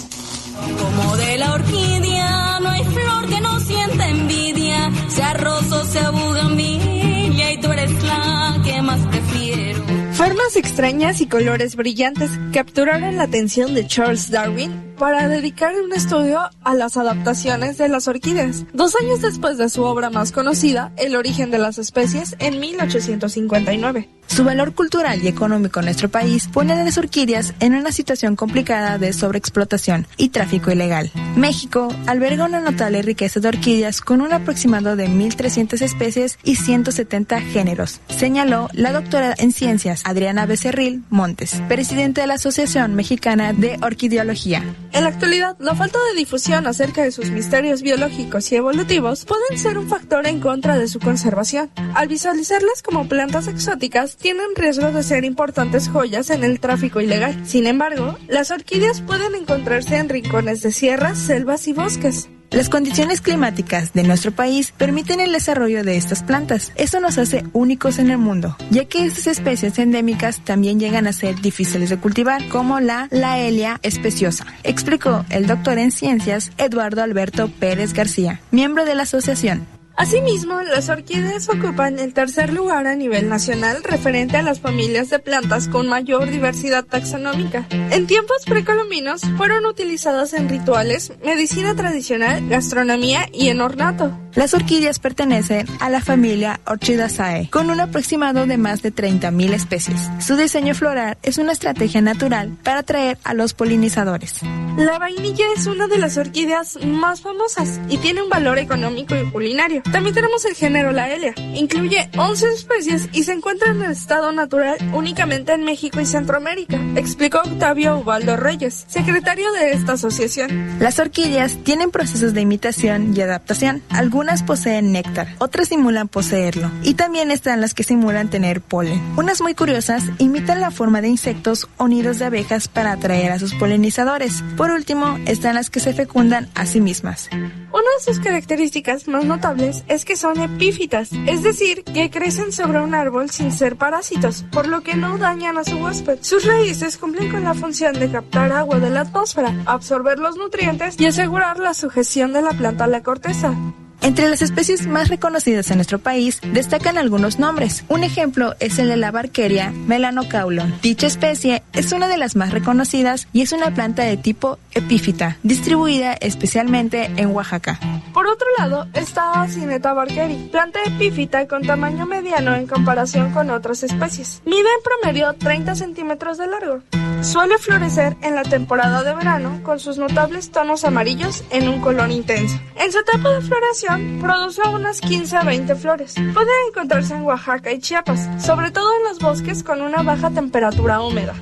Como 0.78 1.16
de 1.16 1.36
la 1.36 1.54
orquídea, 1.54 2.60
no 2.60 2.68
hay 2.68 2.84
flor 2.84 3.28
que 3.28 3.40
no 3.40 3.58
sienta 3.58 4.08
envidia. 4.08 4.88
Sea 5.08 5.34
rosa, 5.34 5.84
sea 5.84 6.10
bugambilia, 6.10 7.52
y 7.54 7.60
tú 7.60 7.72
eres 7.72 7.90
la 8.04 8.60
que 8.64 8.80
más 8.80 9.00
prefiero. 9.08 9.82
Formas 10.12 10.54
extrañas 10.54 11.20
y 11.20 11.26
colores 11.26 11.74
brillantes 11.74 12.30
capturaron 12.52 13.16
la 13.16 13.24
atención 13.24 13.74
de 13.74 13.84
Charles 13.88 14.30
Darwin 14.30 14.94
para 14.96 15.26
dedicar 15.28 15.74
un 15.74 15.92
estudio 15.92 16.38
a 16.62 16.74
las 16.74 16.96
adaptaciones 16.96 17.78
de 17.78 17.88
las 17.88 18.06
orquídeas. 18.06 18.64
Dos 18.72 18.94
años 18.94 19.20
después 19.22 19.58
de 19.58 19.68
su 19.70 19.82
obra 19.82 20.10
más 20.10 20.30
conocida, 20.30 20.92
El 20.96 21.16
origen 21.16 21.50
de 21.50 21.58
las 21.58 21.78
especies, 21.78 22.36
en 22.38 22.60
1859. 22.60 24.08
Su 24.32 24.44
valor 24.44 24.72
cultural 24.72 25.22
y 25.22 25.28
económico 25.28 25.80
en 25.80 25.84
nuestro 25.84 26.08
país 26.08 26.48
pone 26.50 26.72
a 26.72 26.82
las 26.82 26.96
orquídeas 26.96 27.52
en 27.60 27.74
una 27.74 27.92
situación 27.92 28.34
complicada 28.34 28.96
de 28.96 29.12
sobreexplotación 29.12 30.06
y 30.16 30.30
tráfico 30.30 30.70
ilegal. 30.70 31.12
México 31.36 31.94
alberga 32.06 32.46
una 32.46 32.60
notable 32.60 33.02
riqueza 33.02 33.40
de 33.40 33.48
orquídeas 33.48 34.00
con 34.00 34.22
un 34.22 34.32
aproximado 34.32 34.96
de 34.96 35.06
1.300 35.06 35.82
especies 35.82 36.38
y 36.44 36.56
170 36.56 37.42
géneros, 37.42 38.00
señaló 38.08 38.70
la 38.72 38.92
doctora 38.92 39.34
en 39.36 39.52
ciencias 39.52 40.00
Adriana 40.06 40.46
Becerril 40.46 41.04
Montes, 41.10 41.60
presidente 41.68 42.22
de 42.22 42.26
la 42.26 42.34
Asociación 42.34 42.94
Mexicana 42.94 43.52
de 43.52 43.78
Orquideología. 43.82 44.64
En 44.92 45.04
la 45.04 45.10
actualidad, 45.10 45.56
la 45.58 45.74
falta 45.74 45.98
de 46.10 46.18
difusión 46.18 46.66
acerca 46.66 47.02
de 47.02 47.12
sus 47.12 47.28
misterios 47.28 47.82
biológicos 47.82 48.50
y 48.50 48.56
evolutivos 48.56 49.26
pueden 49.26 49.58
ser 49.58 49.76
un 49.76 49.90
factor 49.90 50.26
en 50.26 50.40
contra 50.40 50.78
de 50.78 50.88
su 50.88 51.00
conservación. 51.00 51.70
Al 51.94 52.08
visualizarlas 52.08 52.82
como 52.82 53.08
plantas 53.08 53.46
exóticas, 53.46 54.16
tienen 54.22 54.54
riesgo 54.54 54.92
de 54.92 55.02
ser 55.02 55.24
importantes 55.24 55.88
joyas 55.88 56.30
en 56.30 56.44
el 56.44 56.60
tráfico 56.60 57.00
ilegal. 57.00 57.38
Sin 57.44 57.66
embargo, 57.66 58.16
las 58.28 58.50
orquídeas 58.50 59.00
pueden 59.02 59.34
encontrarse 59.34 59.96
en 59.96 60.08
rincones 60.08 60.62
de 60.62 60.72
sierras, 60.72 61.18
selvas 61.18 61.66
y 61.68 61.72
bosques. 61.72 62.28
Las 62.50 62.68
condiciones 62.68 63.22
climáticas 63.22 63.94
de 63.94 64.02
nuestro 64.02 64.30
país 64.30 64.72
permiten 64.76 65.20
el 65.20 65.32
desarrollo 65.32 65.82
de 65.84 65.96
estas 65.96 66.22
plantas. 66.22 66.70
Eso 66.76 67.00
nos 67.00 67.16
hace 67.16 67.44
únicos 67.54 67.98
en 67.98 68.10
el 68.10 68.18
mundo, 68.18 68.56
ya 68.70 68.84
que 68.84 69.06
estas 69.06 69.26
especies 69.26 69.78
endémicas 69.78 70.44
también 70.44 70.78
llegan 70.78 71.06
a 71.06 71.14
ser 71.14 71.40
difíciles 71.40 71.88
de 71.88 71.96
cultivar, 71.96 72.46
como 72.48 72.78
la 72.78 73.08
Laelia 73.10 73.80
especiosa, 73.82 74.46
explicó 74.64 75.24
el 75.30 75.46
doctor 75.46 75.78
en 75.78 75.90
ciencias 75.90 76.52
Eduardo 76.58 77.02
Alberto 77.02 77.48
Pérez 77.48 77.94
García, 77.94 78.42
miembro 78.50 78.84
de 78.84 78.96
la 78.96 79.04
asociación. 79.04 79.66
Asimismo, 79.96 80.60
las 80.62 80.88
orquídeas 80.88 81.48
ocupan 81.48 81.98
el 81.98 82.14
tercer 82.14 82.52
lugar 82.52 82.86
a 82.86 82.96
nivel 82.96 83.28
nacional 83.28 83.84
referente 83.84 84.36
a 84.36 84.42
las 84.42 84.60
familias 84.60 85.10
de 85.10 85.18
plantas 85.18 85.68
con 85.68 85.88
mayor 85.88 86.30
diversidad 86.30 86.84
taxonómica. 86.84 87.66
En 87.70 88.06
tiempos 88.06 88.44
precolombinos 88.46 89.22
fueron 89.36 89.66
utilizadas 89.66 90.32
en 90.32 90.48
rituales, 90.48 91.12
medicina 91.24 91.74
tradicional, 91.74 92.48
gastronomía 92.48 93.28
y 93.32 93.48
en 93.48 93.60
ornato. 93.60 94.18
Las 94.34 94.54
orquídeas 94.54 94.98
pertenecen 94.98 95.66
a 95.78 95.90
la 95.90 96.00
familia 96.00 96.60
Orchidaceae, 96.64 97.50
con 97.50 97.68
un 97.68 97.80
aproximado 97.80 98.46
de 98.46 98.56
más 98.56 98.80
de 98.80 98.94
30.000 98.94 99.52
especies. 99.52 100.10
Su 100.20 100.36
diseño 100.36 100.74
floral 100.74 101.18
es 101.22 101.36
una 101.36 101.52
estrategia 101.52 102.00
natural 102.00 102.56
para 102.62 102.80
atraer 102.80 103.18
a 103.24 103.34
los 103.34 103.52
polinizadores. 103.52 104.40
La 104.78 104.98
vainilla 104.98 105.44
es 105.54 105.66
una 105.66 105.86
de 105.86 105.98
las 105.98 106.16
orquídeas 106.16 106.78
más 106.82 107.20
famosas 107.20 107.78
y 107.90 107.98
tiene 107.98 108.22
un 108.22 108.30
valor 108.30 108.58
económico 108.58 109.14
y 109.14 109.30
culinario. 109.30 109.81
También 109.90 110.14
tenemos 110.14 110.44
el 110.44 110.54
género 110.54 110.92
Laelia. 110.92 111.34
Incluye 111.54 112.08
11 112.16 112.46
especies 112.50 113.08
y 113.12 113.24
se 113.24 113.32
encuentra 113.32 113.70
en 113.70 113.82
el 113.82 113.92
estado 113.92 114.32
natural 114.32 114.76
únicamente 114.92 115.52
en 115.52 115.64
México 115.64 116.00
y 116.00 116.06
Centroamérica, 116.06 116.78
explicó 116.96 117.38
Octavio 117.38 117.98
Ubaldo 117.98 118.36
Reyes, 118.36 118.84
secretario 118.88 119.52
de 119.52 119.72
esta 119.72 119.94
asociación. 119.94 120.78
Las 120.78 120.98
orquídeas 120.98 121.58
tienen 121.64 121.90
procesos 121.90 122.34
de 122.34 122.40
imitación 122.40 123.14
y 123.16 123.20
adaptación. 123.20 123.82
Algunas 123.90 124.42
poseen 124.42 124.92
néctar, 124.92 125.28
otras 125.38 125.68
simulan 125.68 126.08
poseerlo. 126.08 126.70
Y 126.82 126.94
también 126.94 127.30
están 127.30 127.60
las 127.60 127.74
que 127.74 127.84
simulan 127.84 128.28
tener 128.28 128.60
polen. 128.60 129.00
Unas 129.16 129.40
muy 129.40 129.54
curiosas 129.54 130.04
imitan 130.18 130.60
la 130.60 130.70
forma 130.70 131.00
de 131.00 131.08
insectos 131.08 131.68
o 131.76 131.88
nidos 131.88 132.18
de 132.18 132.26
abejas 132.26 132.68
para 132.68 132.92
atraer 132.92 133.32
a 133.32 133.38
sus 133.38 133.54
polinizadores. 133.54 134.42
Por 134.56 134.70
último, 134.70 135.18
están 135.26 135.54
las 135.54 135.70
que 135.70 135.80
se 135.80 135.92
fecundan 135.92 136.48
a 136.54 136.66
sí 136.66 136.80
mismas. 136.80 137.28
Una 137.72 137.88
de 137.96 138.04
sus 138.04 138.20
características 138.20 139.08
más 139.08 139.24
notables 139.24 139.82
es 139.88 140.04
que 140.04 140.14
son 140.14 140.38
epífitas, 140.40 141.10
es 141.26 141.42
decir, 141.42 141.84
que 141.84 142.10
crecen 142.10 142.52
sobre 142.52 142.80
un 142.80 142.94
árbol 142.94 143.30
sin 143.30 143.50
ser 143.50 143.76
parásitos, 143.76 144.44
por 144.52 144.68
lo 144.68 144.82
que 144.82 144.94
no 144.94 145.16
dañan 145.16 145.56
a 145.56 145.64
su 145.64 145.78
huésped. 145.78 146.18
Sus 146.20 146.44
raíces 146.44 146.98
cumplen 146.98 147.30
con 147.30 147.44
la 147.44 147.54
función 147.54 147.98
de 147.98 148.10
captar 148.10 148.52
agua 148.52 148.78
de 148.78 148.90
la 148.90 149.00
atmósfera, 149.00 149.54
absorber 149.64 150.18
los 150.18 150.36
nutrientes 150.36 151.00
y 151.00 151.06
asegurar 151.06 151.58
la 151.58 151.72
sujeción 151.72 152.34
de 152.34 152.42
la 152.42 152.50
planta 152.50 152.84
a 152.84 152.88
la 152.88 153.02
corteza. 153.02 153.54
Entre 154.02 154.28
las 154.28 154.42
especies 154.42 154.88
más 154.88 155.08
reconocidas 155.08 155.70
en 155.70 155.76
nuestro 155.76 156.00
país 156.00 156.40
destacan 156.52 156.98
algunos 156.98 157.38
nombres. 157.38 157.84
Un 157.88 158.02
ejemplo 158.02 158.56
es 158.58 158.80
el 158.80 158.88
de 158.88 158.96
la 158.96 159.12
Barqueria 159.12 159.70
melanocaulon. 159.70 160.74
Dicha 160.82 161.06
especie 161.06 161.62
es 161.72 161.92
una 161.92 162.08
de 162.08 162.18
las 162.18 162.34
más 162.34 162.50
reconocidas 162.50 163.28
y 163.32 163.42
es 163.42 163.52
una 163.52 163.72
planta 163.72 164.02
de 164.02 164.16
tipo 164.16 164.58
epífita, 164.72 165.38
distribuida 165.44 166.14
especialmente 166.14 167.12
en 167.16 167.28
Oaxaca. 167.28 167.78
Por 168.12 168.26
otro 168.26 168.46
lado 168.58 168.88
está 168.94 169.46
Cineta 169.48 169.92
barkeri, 169.92 170.48
planta 170.50 170.80
epífita 170.84 171.46
con 171.46 171.62
tamaño 171.62 172.04
mediano 172.04 172.54
en 172.56 172.66
comparación 172.66 173.32
con 173.32 173.50
otras 173.50 173.84
especies. 173.84 174.42
Mide 174.44 174.58
en 174.58 174.82
promedio 174.82 175.32
30 175.34 175.76
centímetros 175.76 176.38
de 176.38 176.48
largo. 176.48 176.80
Suele 177.22 177.56
florecer 177.56 178.16
en 178.22 178.34
la 178.34 178.42
temporada 178.42 179.04
de 179.04 179.14
verano 179.14 179.60
con 179.62 179.78
sus 179.78 179.96
notables 179.96 180.50
tonos 180.50 180.84
amarillos 180.84 181.44
en 181.50 181.68
un 181.68 181.80
color 181.80 182.10
intenso. 182.10 182.58
En 182.76 182.90
su 182.90 182.98
etapa 182.98 183.30
de 183.30 183.40
floración 183.42 183.91
produce 184.20 184.62
unas 184.68 185.00
15 185.00 185.36
a 185.36 185.42
20 185.42 185.74
flores. 185.76 186.14
Puede 186.34 186.50
encontrarse 186.68 187.14
en 187.14 187.22
Oaxaca 187.22 187.72
y 187.72 187.78
Chiapas, 187.78 188.44
sobre 188.44 188.70
todo 188.70 188.88
en 188.96 189.04
los 189.04 189.18
bosques 189.18 189.62
con 189.62 189.80
una 189.80 190.02
baja 190.02 190.30
temperatura 190.30 191.00
húmeda. 191.00 191.34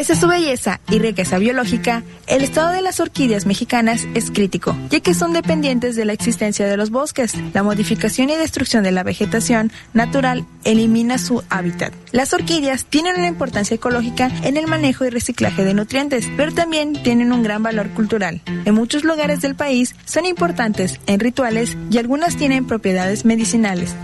Pese 0.00 0.14
a 0.14 0.16
su 0.16 0.28
belleza 0.28 0.80
y 0.88 0.98
riqueza 0.98 1.36
biológica, 1.36 2.02
el 2.26 2.42
estado 2.42 2.70
de 2.70 2.80
las 2.80 3.00
orquídeas 3.00 3.44
mexicanas 3.44 4.08
es 4.14 4.30
crítico, 4.30 4.74
ya 4.88 5.00
que 5.00 5.12
son 5.12 5.34
dependientes 5.34 5.94
de 5.94 6.06
la 6.06 6.14
existencia 6.14 6.66
de 6.66 6.78
los 6.78 6.88
bosques. 6.88 7.34
La 7.52 7.62
modificación 7.62 8.30
y 8.30 8.34
destrucción 8.34 8.82
de 8.82 8.92
la 8.92 9.02
vegetación 9.02 9.70
natural 9.92 10.46
elimina 10.64 11.18
su 11.18 11.44
hábitat. 11.50 11.92
Las 12.12 12.32
orquídeas 12.32 12.86
tienen 12.86 13.16
una 13.18 13.26
importancia 13.26 13.74
ecológica 13.74 14.30
en 14.42 14.56
el 14.56 14.68
manejo 14.68 15.04
y 15.04 15.10
reciclaje 15.10 15.66
de 15.66 15.74
nutrientes, 15.74 16.26
pero 16.34 16.50
también 16.50 16.94
tienen 17.02 17.30
un 17.30 17.42
gran 17.42 17.62
valor 17.62 17.90
cultural. 17.90 18.40
En 18.64 18.72
muchos 18.74 19.04
lugares 19.04 19.42
del 19.42 19.54
país 19.54 19.94
son 20.06 20.24
importantes 20.24 20.98
en 21.08 21.20
rituales 21.20 21.76
y 21.90 21.98
algunas 21.98 22.38
tienen 22.38 22.66
propiedades 22.66 23.26
medicinales. 23.26 23.94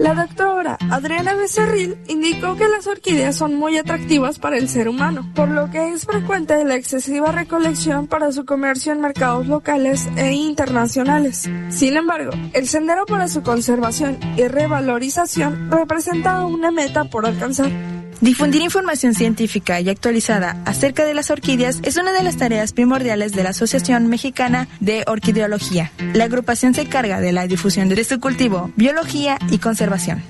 La 0.00 0.14
doctora 0.14 0.78
Adriana 0.90 1.34
Becerril 1.34 1.98
indicó 2.08 2.56
que 2.56 2.66
las 2.68 2.86
orquídeas 2.86 3.36
son 3.36 3.54
muy 3.54 3.76
atractivas 3.76 4.38
para 4.38 4.56
el 4.56 4.66
ser 4.70 4.88
humano, 4.88 5.30
por 5.34 5.50
lo 5.50 5.70
que 5.70 5.92
es 5.92 6.06
frecuente 6.06 6.64
la 6.64 6.76
excesiva 6.76 7.32
recolección 7.32 8.06
para 8.06 8.32
su 8.32 8.46
comercio 8.46 8.92
en 8.92 9.02
mercados 9.02 9.46
locales 9.46 10.08
e 10.16 10.32
internacionales. 10.32 11.46
Sin 11.68 11.98
embargo, 11.98 12.30
el 12.54 12.66
sendero 12.66 13.04
para 13.04 13.28
su 13.28 13.42
conservación 13.42 14.18
y 14.38 14.48
revalorización 14.48 15.70
representa 15.70 16.46
una 16.46 16.70
meta 16.70 17.04
por 17.04 17.26
alcanzar. 17.26 17.99
Difundir 18.20 18.60
información 18.60 19.14
científica 19.14 19.80
y 19.80 19.88
actualizada 19.88 20.62
acerca 20.66 21.06
de 21.06 21.14
las 21.14 21.30
orquídeas 21.30 21.80
es 21.82 21.96
una 21.96 22.12
de 22.12 22.22
las 22.22 22.36
tareas 22.36 22.74
primordiales 22.74 23.32
de 23.32 23.42
la 23.42 23.50
Asociación 23.50 24.08
Mexicana 24.08 24.68
de 24.78 25.04
Orquideología. 25.06 25.90
La 26.12 26.24
agrupación 26.24 26.74
se 26.74 26.82
encarga 26.82 27.20
de 27.20 27.32
la 27.32 27.46
difusión 27.46 27.88
de 27.88 28.04
su 28.04 28.20
cultivo, 28.20 28.70
biología 28.76 29.38
y 29.50 29.56
conservación. 29.56 30.22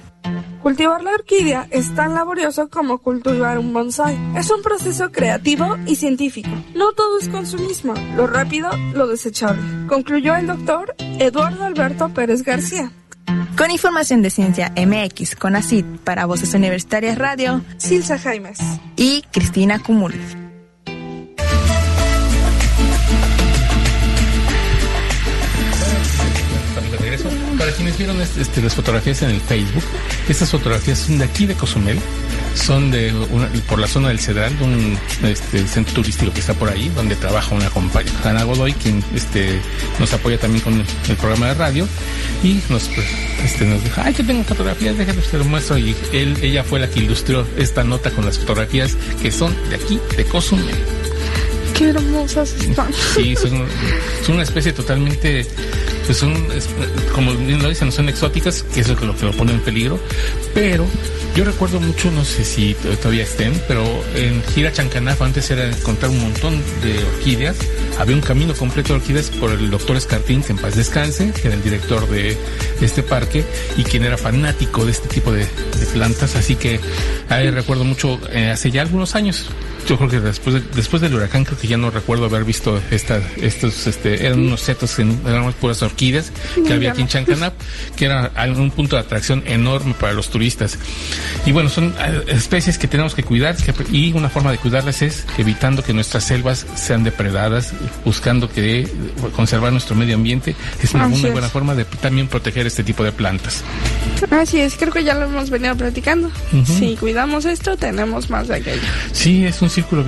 Cultivar 0.62 1.02
la 1.02 1.14
orquídea 1.14 1.66
es 1.70 1.92
tan 1.94 2.14
laborioso 2.14 2.68
como 2.68 2.98
cultivar 2.98 3.58
un 3.58 3.72
bonsai. 3.72 4.16
Es 4.36 4.50
un 4.50 4.62
proceso 4.62 5.10
creativo 5.10 5.76
y 5.86 5.96
científico. 5.96 6.50
No 6.76 6.92
todo 6.92 7.18
es 7.18 7.28
consumismo, 7.28 7.94
lo 8.14 8.28
rápido, 8.28 8.70
lo 8.94 9.08
desechable. 9.08 9.62
Concluyó 9.88 10.36
el 10.36 10.46
doctor 10.46 10.94
Eduardo 11.18 11.64
Alberto 11.64 12.10
Pérez 12.10 12.44
García. 12.44 12.92
Con 13.56 13.70
información 13.70 14.22
de 14.22 14.30
Ciencia 14.30 14.72
MX 14.76 15.36
con 15.36 15.56
ACID 15.56 15.84
para 16.04 16.26
Voces 16.26 16.54
Universitarias 16.54 17.18
Radio, 17.18 17.62
Silsa 17.76 18.18
Jaimes 18.18 18.58
y 18.96 19.22
Cristina 19.30 19.78
Cumul. 19.78 20.49
Para 27.70 27.82
quienes 27.84 27.98
vieron 27.98 28.20
este, 28.20 28.62
las 28.62 28.74
fotografías 28.74 29.22
en 29.22 29.30
el 29.30 29.40
Facebook, 29.40 29.84
estas 30.28 30.50
fotografías 30.50 30.98
son 30.98 31.18
de 31.18 31.24
aquí 31.24 31.46
de 31.46 31.54
Cozumel, 31.54 32.00
son 32.56 32.90
de 32.90 33.12
por 33.68 33.78
la 33.78 33.86
zona 33.86 34.08
del 34.08 34.18
Cedral, 34.18 34.52
un 34.60 34.98
este, 35.22 35.64
centro 35.68 35.94
turístico 35.94 36.32
que 36.32 36.40
está 36.40 36.52
por 36.52 36.68
ahí, 36.68 36.88
donde 36.96 37.14
trabaja 37.14 37.54
una 37.54 37.70
compañera, 37.70 38.18
Ana 38.24 38.42
Godoy, 38.42 38.72
quien 38.72 39.04
este, 39.14 39.60
nos 40.00 40.12
apoya 40.12 40.36
también 40.36 40.64
con 40.64 40.84
el, 41.08 41.16
programa 41.16 41.46
de 41.46 41.54
radio, 41.54 41.86
y 42.42 42.60
nos, 42.70 42.88
pues, 42.88 43.06
este, 43.44 43.66
nos 43.66 43.84
dijo, 43.84 44.00
ay, 44.04 44.14
que 44.14 44.24
tengo 44.24 44.42
fotografías, 44.42 44.98
déjame 44.98 45.22
te 45.22 45.38
lo 45.38 45.44
muestro, 45.44 45.78
y 45.78 45.94
él, 46.12 46.38
ella 46.42 46.64
fue 46.64 46.80
la 46.80 46.90
que 46.90 46.98
ilustró 46.98 47.46
esta 47.56 47.84
nota 47.84 48.10
con 48.10 48.26
las 48.26 48.36
fotografías 48.36 48.96
que 49.22 49.30
son 49.30 49.54
de 49.70 49.76
aquí, 49.76 50.00
de 50.16 50.24
Cozumel. 50.24 50.74
Qué 51.80 51.88
hermosas 51.88 52.52
están. 52.60 52.92
Sí, 53.14 53.34
son, 53.36 53.64
son 54.22 54.34
una 54.34 54.42
especie 54.42 54.70
totalmente 54.74 55.46
pues 56.04 56.18
son, 56.18 56.34
como 57.14 57.32
bien 57.36 57.62
lo 57.62 57.68
dicen, 57.68 57.92
son 57.92 58.08
exóticas, 58.08 58.64
que 58.64 58.80
es 58.80 58.88
lo 58.88 58.96
que 58.96 59.06
lo, 59.06 59.14
pone 59.14 59.52
en 59.52 59.60
peligro, 59.60 60.00
pero 60.52 60.84
yo 61.36 61.44
recuerdo 61.44 61.78
mucho, 61.80 62.10
no 62.10 62.24
sé 62.24 62.44
si 62.44 62.74
todavía 63.00 63.22
estén, 63.22 63.52
pero 63.68 63.84
en 64.16 64.42
Gira 64.52 64.72
Chancanaf 64.72 65.22
antes 65.22 65.48
era 65.52 65.68
encontrar 65.68 66.10
un 66.10 66.20
montón 66.20 66.60
de 66.82 66.98
orquídeas. 67.14 67.56
Había 67.96 68.16
un 68.16 68.22
camino 68.22 68.54
completo 68.54 68.92
de 68.92 68.98
orquídeas 68.98 69.30
por 69.30 69.52
el 69.52 69.70
doctor 69.70 69.96
Escartín, 69.96 70.42
que 70.42 70.50
en 70.50 70.58
paz 70.58 70.74
descanse, 70.74 71.32
que 71.32 71.46
era 71.46 71.56
el 71.56 71.62
director 71.62 72.08
de 72.08 72.36
este 72.80 73.04
parque 73.04 73.44
y 73.76 73.84
quien 73.84 74.02
era 74.02 74.18
fanático 74.18 74.84
de 74.84 74.90
este 74.90 75.06
tipo 75.06 75.30
de, 75.30 75.46
plantas. 75.94 76.34
Así 76.34 76.56
que 76.56 76.80
ahí 77.28 77.50
recuerdo 77.50 77.84
mucho, 77.84 78.18
eh, 78.32 78.50
hace 78.50 78.72
ya 78.72 78.82
algunos 78.82 79.14
años, 79.14 79.46
yo 79.88 79.96
creo 79.96 80.08
que 80.08 80.20
después 80.20 80.62
después 80.74 81.02
del 81.02 81.14
huracán 81.14 81.44
creo 81.44 81.58
que 81.58 81.66
ya 81.66 81.76
no 81.76 81.90
recuerdo 81.90 82.26
haber 82.26 82.44
visto 82.44 82.80
esta, 82.90 83.20
estos, 83.36 83.86
este, 83.86 84.26
eran 84.26 84.40
unos 84.40 84.60
setos, 84.60 84.98
en, 84.98 85.20
eran 85.26 85.50
puras 85.54 85.82
orquídeas 85.82 86.32
que 86.66 86.72
había 86.72 86.92
aquí 86.92 87.02
en 87.02 87.08
Chancanap, 87.08 87.54
que 87.96 88.06
era 88.06 88.30
un 88.56 88.70
punto 88.70 88.96
de 88.96 89.02
atracción 89.02 89.42
enorme 89.46 89.94
para 89.98 90.12
los 90.12 90.30
turistas. 90.30 90.78
Y 91.46 91.52
bueno, 91.52 91.68
son 91.68 91.94
eh, 91.98 92.24
especies 92.28 92.78
que 92.78 92.88
tenemos 92.88 93.14
que 93.14 93.22
cuidar 93.22 93.56
y 93.90 94.12
una 94.12 94.28
forma 94.28 94.50
de 94.50 94.58
cuidarlas 94.58 95.02
es 95.02 95.24
evitando 95.38 95.82
que 95.82 95.92
nuestras 95.92 96.24
selvas 96.24 96.66
sean 96.76 97.04
depredadas, 97.04 97.72
buscando 98.04 98.50
que 98.50 98.88
conservar 99.34 99.72
nuestro 99.72 99.96
medio 99.96 100.14
ambiente 100.14 100.54
es 100.82 100.94
una 100.94 101.08
muy 101.08 101.20
buena 101.30 101.48
forma 101.48 101.74
de 101.74 101.84
también 101.84 102.28
proteger 102.28 102.66
este 102.66 102.84
tipo 102.84 103.04
de 103.04 103.12
plantas. 103.12 103.62
Así 104.30 104.60
es, 104.60 104.76
creo 104.76 104.92
que 104.92 105.04
ya 105.04 105.14
lo 105.14 105.24
hemos 105.24 105.50
venido 105.50 105.74
platicando. 105.76 106.30
Si 106.64 106.96
cuidamos 106.96 107.44
esto, 107.44 107.76
tenemos 107.76 108.30
más 108.30 108.48
de 108.48 108.56
aquello. 108.56 108.82
Sí, 109.12 109.44
es 109.44 109.62
un 109.62 109.69
círculo 109.70 110.04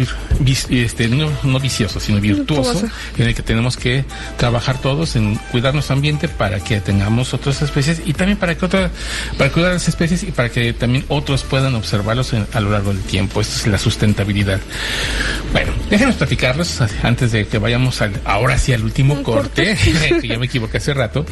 este, 0.70 1.08
no, 1.08 1.60
vicioso, 1.60 2.00
sino 2.00 2.20
virtuoso, 2.20 2.88
en 3.16 3.28
el 3.28 3.34
que 3.34 3.42
tenemos 3.42 3.76
que 3.76 4.04
trabajar 4.36 4.78
todos 4.78 5.16
en 5.16 5.36
cuidar 5.50 5.74
nuestro 5.74 5.94
ambiente 5.94 6.28
para 6.28 6.60
que 6.60 6.80
tengamos 6.80 7.34
otras 7.34 7.62
especies 7.62 8.02
y 8.04 8.12
también 8.12 8.38
para 8.38 8.56
que 8.56 8.64
otra, 8.64 8.90
para 9.38 9.50
cuidar 9.50 9.72
las 9.72 9.88
especies 9.88 10.22
y 10.22 10.32
para 10.32 10.48
que 10.50 10.72
también 10.72 11.04
otros 11.08 11.44
puedan 11.44 11.74
observarlos 11.74 12.32
a 12.34 12.60
lo 12.60 12.70
largo 12.70 12.92
del 12.92 13.02
tiempo. 13.02 13.40
Esto 13.40 13.56
es 13.56 13.66
la 13.66 13.78
sustentabilidad. 13.78 14.60
Bueno, 15.52 15.72
déjenos 15.90 16.16
platicarlos 16.16 16.80
antes 17.02 17.32
de 17.32 17.46
que 17.46 17.58
vayamos 17.58 18.00
al, 18.02 18.12
ahora 18.24 18.58
sí 18.58 18.72
al 18.72 18.82
último 18.82 19.22
corte, 19.22 19.76
que 20.20 20.28
ya 20.28 20.38
me 20.38 20.46
equivoqué 20.46 20.78
hace 20.78 20.94
rato. 20.94 21.24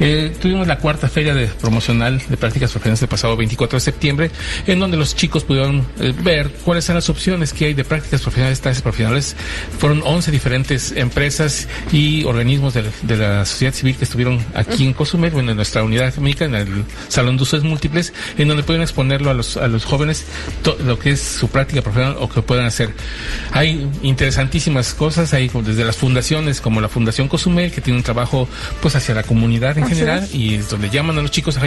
Eh, 0.00 0.32
tuvimos 0.40 0.66
la 0.66 0.78
cuarta 0.78 1.08
feria 1.08 1.34
de 1.34 1.46
promocional 1.46 2.20
de 2.28 2.36
prácticas 2.36 2.70
profesionales 2.70 3.02
el 3.02 3.08
pasado 3.08 3.36
24 3.36 3.76
de 3.76 3.80
septiembre, 3.80 4.30
en 4.66 4.78
donde 4.78 4.96
los 4.96 5.14
chicos 5.14 5.44
pudieron 5.44 5.86
eh, 6.00 6.12
ver 6.22 6.50
cuáles 6.64 6.84
son 6.84 6.94
las 6.96 7.08
opciones 7.08 7.52
que 7.52 7.63
hay 7.66 7.74
de 7.74 7.84
prácticas 7.84 8.22
profesionales, 8.22 8.60
clases 8.60 8.82
profesionales. 8.82 9.36
Fueron 9.78 10.02
11 10.04 10.30
diferentes 10.30 10.92
empresas 10.92 11.68
y 11.92 12.24
organismos 12.24 12.74
de, 12.74 13.16
la 13.16 13.44
sociedad 13.44 13.72
civil 13.72 13.96
que 13.96 14.04
estuvieron 14.04 14.44
aquí 14.54 14.86
en 14.86 14.92
Cozumel, 14.92 15.30
bueno, 15.30 15.50
en 15.50 15.56
nuestra 15.56 15.82
unidad 15.82 16.08
académica, 16.08 16.44
en 16.44 16.54
el 16.54 16.84
Salón 17.08 17.36
de 17.36 17.42
Usos 17.42 17.64
Múltiples, 17.64 18.12
en 18.38 18.48
donde 18.48 18.62
pueden 18.62 18.82
exponerlo 18.82 19.30
a 19.30 19.34
los, 19.34 19.56
a 19.56 19.68
los 19.68 19.84
jóvenes 19.84 20.24
lo 20.84 20.98
que 20.98 21.10
es 21.10 21.20
su 21.20 21.48
práctica 21.48 21.82
profesional 21.82 22.16
o 22.20 22.28
que 22.28 22.42
puedan 22.42 22.66
hacer. 22.66 22.90
Hay 23.52 23.88
interesantísimas 24.02 24.94
cosas, 24.94 25.32
hay 25.34 25.50
desde 25.62 25.84
las 25.84 25.96
fundaciones 25.96 26.60
como 26.60 26.80
la 26.80 26.88
Fundación 26.88 27.28
Cozumel, 27.28 27.70
que 27.70 27.80
tiene 27.80 27.98
un 27.98 28.02
trabajo 28.02 28.48
pues 28.80 28.96
hacia 28.96 29.14
la 29.14 29.22
comunidad 29.22 29.78
en 29.78 29.86
general 29.86 30.28
y 30.32 30.54
es 30.54 30.70
donde 30.70 30.90
llaman 30.90 31.18
a 31.18 31.22
los 31.22 31.30
chicos 31.30 31.56
a, 31.56 31.62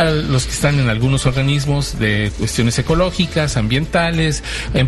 a, 0.00 0.04
los 0.04 0.44
que 0.44 0.52
están 0.52 0.78
en 0.78 0.88
algunos 0.88 1.26
organismos 1.26 1.98
de 1.98 2.32
cuestiones 2.38 2.78
ecológicas, 2.78 3.56
ambientales, 3.56 4.42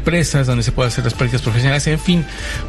empresas 0.06 0.46
donde 0.46 0.62
se 0.62 0.70
puede 0.70 0.86
hacer 0.86 1.02
las 1.02 1.14
prácticas 1.14 1.42
profesionales, 1.42 1.84
en 1.88 1.98
fin, 1.98 2.24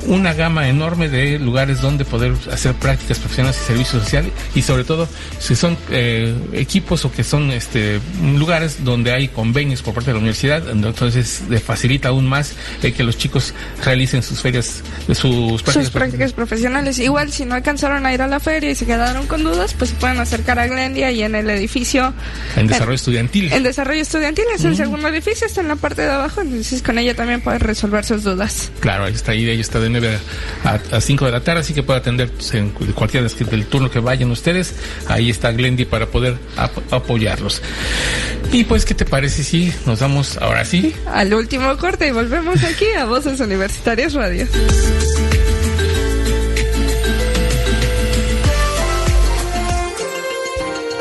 una 0.07 0.33
gama 0.33 0.69
enorme 0.69 1.07
de 1.07 1.38
lugares 1.38 1.81
donde 1.81 2.03
poder 2.03 2.33
hacer 2.51 2.73
prácticas 2.73 3.19
profesionales 3.19 3.59
y 3.61 3.65
servicios 3.67 4.03
sociales 4.03 4.31
y 4.55 4.63
sobre 4.63 4.83
todo 4.83 5.07
si 5.38 5.55
son 5.55 5.77
eh, 5.91 6.35
equipos 6.53 7.05
o 7.05 7.11
que 7.11 7.23
son 7.23 7.51
este 7.51 8.01
lugares 8.35 8.83
donde 8.83 9.11
hay 9.11 9.27
convenios 9.27 9.83
por 9.83 9.93
parte 9.93 10.09
de 10.09 10.13
la 10.13 10.19
universidad, 10.19 10.67
entonces 10.67 11.43
le 11.47 11.59
facilita 11.59 12.09
aún 12.09 12.27
más 12.27 12.53
eh, 12.81 12.91
que 12.91 13.03
los 13.03 13.19
chicos 13.19 13.53
realicen 13.85 14.23
sus 14.23 14.41
ferias, 14.41 14.81
sus 15.13 15.61
prácticas, 15.61 15.91
prácticas 15.91 16.33
profesionales. 16.33 16.97
Igual 16.97 17.31
si 17.31 17.45
no 17.45 17.53
alcanzaron 17.53 18.03
a 18.07 18.13
ir 18.15 18.23
a 18.23 18.27
la 18.27 18.39
feria 18.39 18.71
y 18.71 18.75
se 18.75 18.88
quedaron 18.88 19.27
con 19.27 19.43
dudas, 19.43 19.75
pues 19.75 19.91
pueden 19.91 20.19
acercar 20.19 20.57
a 20.57 20.65
Glendia 20.65 21.11
y 21.11 21.21
en 21.21 21.35
el 21.35 21.47
edificio. 21.51 22.15
En 22.55 22.65
desarrollo 22.65 22.95
estudiantil. 22.95 23.53
En 23.53 23.61
desarrollo 23.61 24.01
estudiantil 24.01 24.45
es 24.55 24.63
el 24.63 24.75
segundo 24.75 25.07
edificio, 25.07 25.45
está 25.45 25.61
en 25.61 25.67
la 25.67 25.75
parte 25.75 26.01
de 26.01 26.09
abajo, 26.11 26.41
entonces 26.41 26.81
con 26.81 26.97
ella 26.97 27.13
también 27.13 27.26
pueden 27.41 27.59
resolver 27.59 28.03
sus 28.05 28.23
dudas. 28.23 28.71
Claro, 28.80 29.05
ahí 29.05 29.13
está, 29.13 29.32
ahí 29.34 29.59
está 29.59 29.80
de 29.80 29.89
9 29.89 30.19
a, 30.63 31.01
5 31.01 31.25
de 31.25 31.32
la 31.32 31.41
tarde, 31.41 31.61
así 31.61 31.73
que 31.73 31.84
puede 31.84 31.99
atender 31.99 32.32
en 32.53 32.69
cualquier 32.69 33.30
del 33.30 33.65
turno 33.65 33.89
que 33.89 33.99
vayan 33.99 34.32
ustedes. 34.32 34.75
Ahí 35.07 35.30
está 35.30 35.51
Glendy 35.51 35.86
para 35.86 36.07
poder 36.07 36.38
apoyarlos. 36.91 37.61
Y 38.51 38.63
pues, 38.63 38.86
¿qué 38.86 38.93
te 38.93 39.05
parece 39.05 39.43
si 39.43 39.73
nos 39.86 39.99
damos 39.99 40.38
ahora 40.38 40.65
sí? 40.65 40.95
Al 41.05 41.34
último 41.34 41.75
corte 41.78 42.07
y 42.07 42.11
volvemos 42.11 42.63
aquí 42.63 42.86
a 42.97 43.05
Voces 43.05 43.39
Universitarias 43.39 44.13
Radio. 44.13 44.47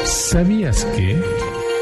¿Sabías 0.04 0.84
que... 0.96 1.35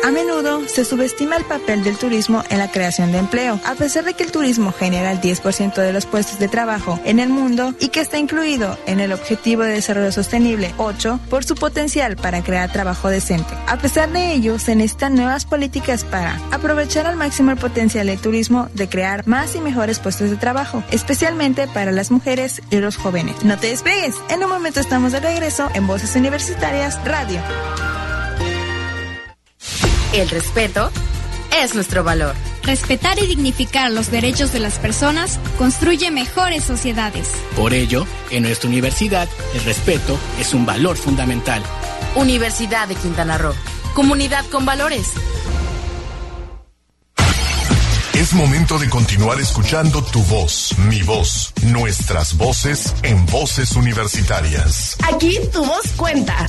A 0.05 0.11
menudo 0.11 0.69
se 0.69 0.85
subestima 0.85 1.37
el 1.37 1.47
papel 1.47 1.83
del 1.83 1.97
turismo 1.97 2.45
en 2.51 2.59
la 2.59 2.71
creación 2.71 3.11
de 3.11 3.17
empleo, 3.17 3.59
a 3.65 3.75
pesar 3.75 4.05
de 4.05 4.13
que 4.13 4.23
el 4.23 4.33
turismo 4.33 4.71
genera 4.71 5.11
el 5.11 5.19
10% 5.19 5.77
de 5.77 5.95
los 5.95 6.05
puestos 6.05 6.39
de 6.39 6.47
trabajo 6.47 7.01
en 7.07 7.21
el 7.21 7.31
mundo 7.31 7.73
y 7.81 7.89
que 7.89 8.01
está 8.01 8.19
incluido 8.19 8.77
en 8.85 9.01
el 9.01 9.15
Objetivo 9.15 9.63
de 9.63 9.73
Desarrollo 9.73 10.13
Sostenible 10.13 10.75
8 10.77 11.21
por 11.31 11.45
su 11.45 11.55
potencial 11.55 12.17
para 12.17 12.45
crear 12.45 12.71
trabajo 12.71 13.09
decente. 13.09 13.55
A 13.67 13.79
pesar 13.79 14.13
de 14.13 14.35
ello, 14.35 14.59
se 14.59 14.77
necesitan 14.77 15.15
nuevas 15.15 15.47
políticas 15.47 16.05
para 16.05 16.39
aprovechar 16.51 17.07
al 17.07 17.17
máximo 17.17 17.53
el 17.53 17.57
potencial 17.57 18.09
del 18.09 18.21
turismo 18.21 18.69
de 18.75 18.91
crear 18.91 19.27
más 19.27 19.57
y 19.57 19.63
mejores 19.63 20.01
puestos 20.01 20.29
de 20.29 20.37
trabajo, 20.37 20.85
especialmente 20.91 21.67
para 21.67 21.93
las 21.93 22.11
mujeres 22.11 22.61
y 22.69 22.77
los 22.77 22.99
jóvenes. 22.99 23.43
No 23.43 23.59
te 23.59 23.69
despegues, 23.69 24.17
en 24.29 24.45
un 24.45 24.51
momento 24.51 24.81
estamos 24.81 25.13
de 25.13 25.21
regreso 25.21 25.71
en 25.73 25.87
Voces 25.87 26.15
Universitarias 26.15 27.03
Radio. 27.07 27.41
El 30.15 30.31
respeto 30.31 30.93
es 31.61 31.75
nuestro 31.75 32.05
valor. 32.05 32.37
Respetar 32.63 33.19
y 33.19 33.27
dignificar 33.27 33.91
los 33.91 34.13
derechos 34.13 34.53
de 34.53 34.61
las 34.61 34.79
personas 34.79 35.41
construye 35.59 36.13
mejores 36.13 36.63
sociedades. 36.63 37.33
Por 37.57 37.75
ello, 37.75 38.07
en 38.31 38.45
nuestra 38.45 38.69
universidad, 38.69 39.29
el 39.55 39.65
respeto 39.65 40.17
es 40.39 40.55
un 40.55 40.67
valor 40.67 40.97
fundamental. 40.97 41.65
Universidad 42.15 42.87
de 42.87 42.95
Quintana 42.95 43.39
Roo. 43.39 43.55
Comunidad 43.95 44.45
con 44.53 44.65
valores. 44.65 45.09
Es 48.15 48.33
momento 48.35 48.79
de 48.79 48.89
continuar 48.89 49.41
escuchando 49.41 50.01
tu 50.01 50.23
voz, 50.23 50.79
mi 50.79 51.03
voz, 51.03 51.53
nuestras 51.65 52.37
voces 52.37 52.95
en 53.03 53.27
voces 53.27 53.73
universitarias. 53.73 54.97
Aquí 55.13 55.41
tu 55.53 55.65
voz 55.65 55.91
cuenta. 55.97 56.47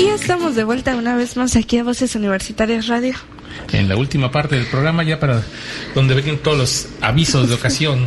Y 0.00 0.06
estamos 0.06 0.54
de 0.56 0.64
vuelta 0.64 0.96
una 0.96 1.14
vez 1.14 1.36
más 1.36 1.56
aquí 1.56 1.76
a 1.76 1.84
Voces 1.84 2.14
Universitarias 2.14 2.86
Radio. 2.86 3.12
En 3.70 3.86
la 3.86 3.98
última 3.98 4.32
parte 4.32 4.56
del 4.56 4.64
programa, 4.64 5.02
ya 5.02 5.20
para 5.20 5.42
donde 5.94 6.14
ven 6.14 6.38
todos 6.38 6.56
los 6.56 6.86
avisos 7.02 7.50
de 7.50 7.54
ocasión. 7.54 8.06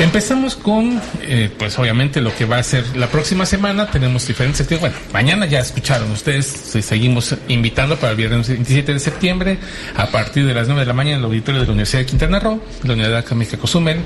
Empezamos 0.00 0.56
con, 0.56 0.98
eh, 1.20 1.50
pues 1.58 1.78
obviamente 1.78 2.22
lo 2.22 2.34
que 2.34 2.46
va 2.46 2.56
a 2.56 2.62
ser 2.62 2.96
la 2.96 3.08
próxima 3.08 3.44
semana. 3.44 3.90
Tenemos 3.90 4.26
diferentes 4.26 4.62
actividades. 4.62 4.94
Bueno, 4.94 5.12
mañana 5.12 5.44
ya 5.44 5.60
escucharon 5.60 6.10
ustedes. 6.10 6.46
Seguimos 6.46 7.36
invitando 7.48 7.96
para 7.96 8.12
el 8.12 8.16
viernes 8.16 8.48
27 8.48 8.94
de 8.94 8.98
septiembre 8.98 9.58
a 9.94 10.06
partir 10.06 10.46
de 10.46 10.54
las 10.54 10.68
9 10.68 10.80
de 10.80 10.86
la 10.86 10.94
mañana 10.94 11.16
en 11.16 11.20
el 11.20 11.26
auditorio 11.26 11.60
de 11.60 11.66
la 11.66 11.72
Universidad 11.72 12.00
de 12.00 12.06
Quintana 12.06 12.40
Roo, 12.40 12.62
la 12.82 12.94
Unidad 12.94 13.14
Académica 13.18 13.58
Cozumel, 13.58 13.98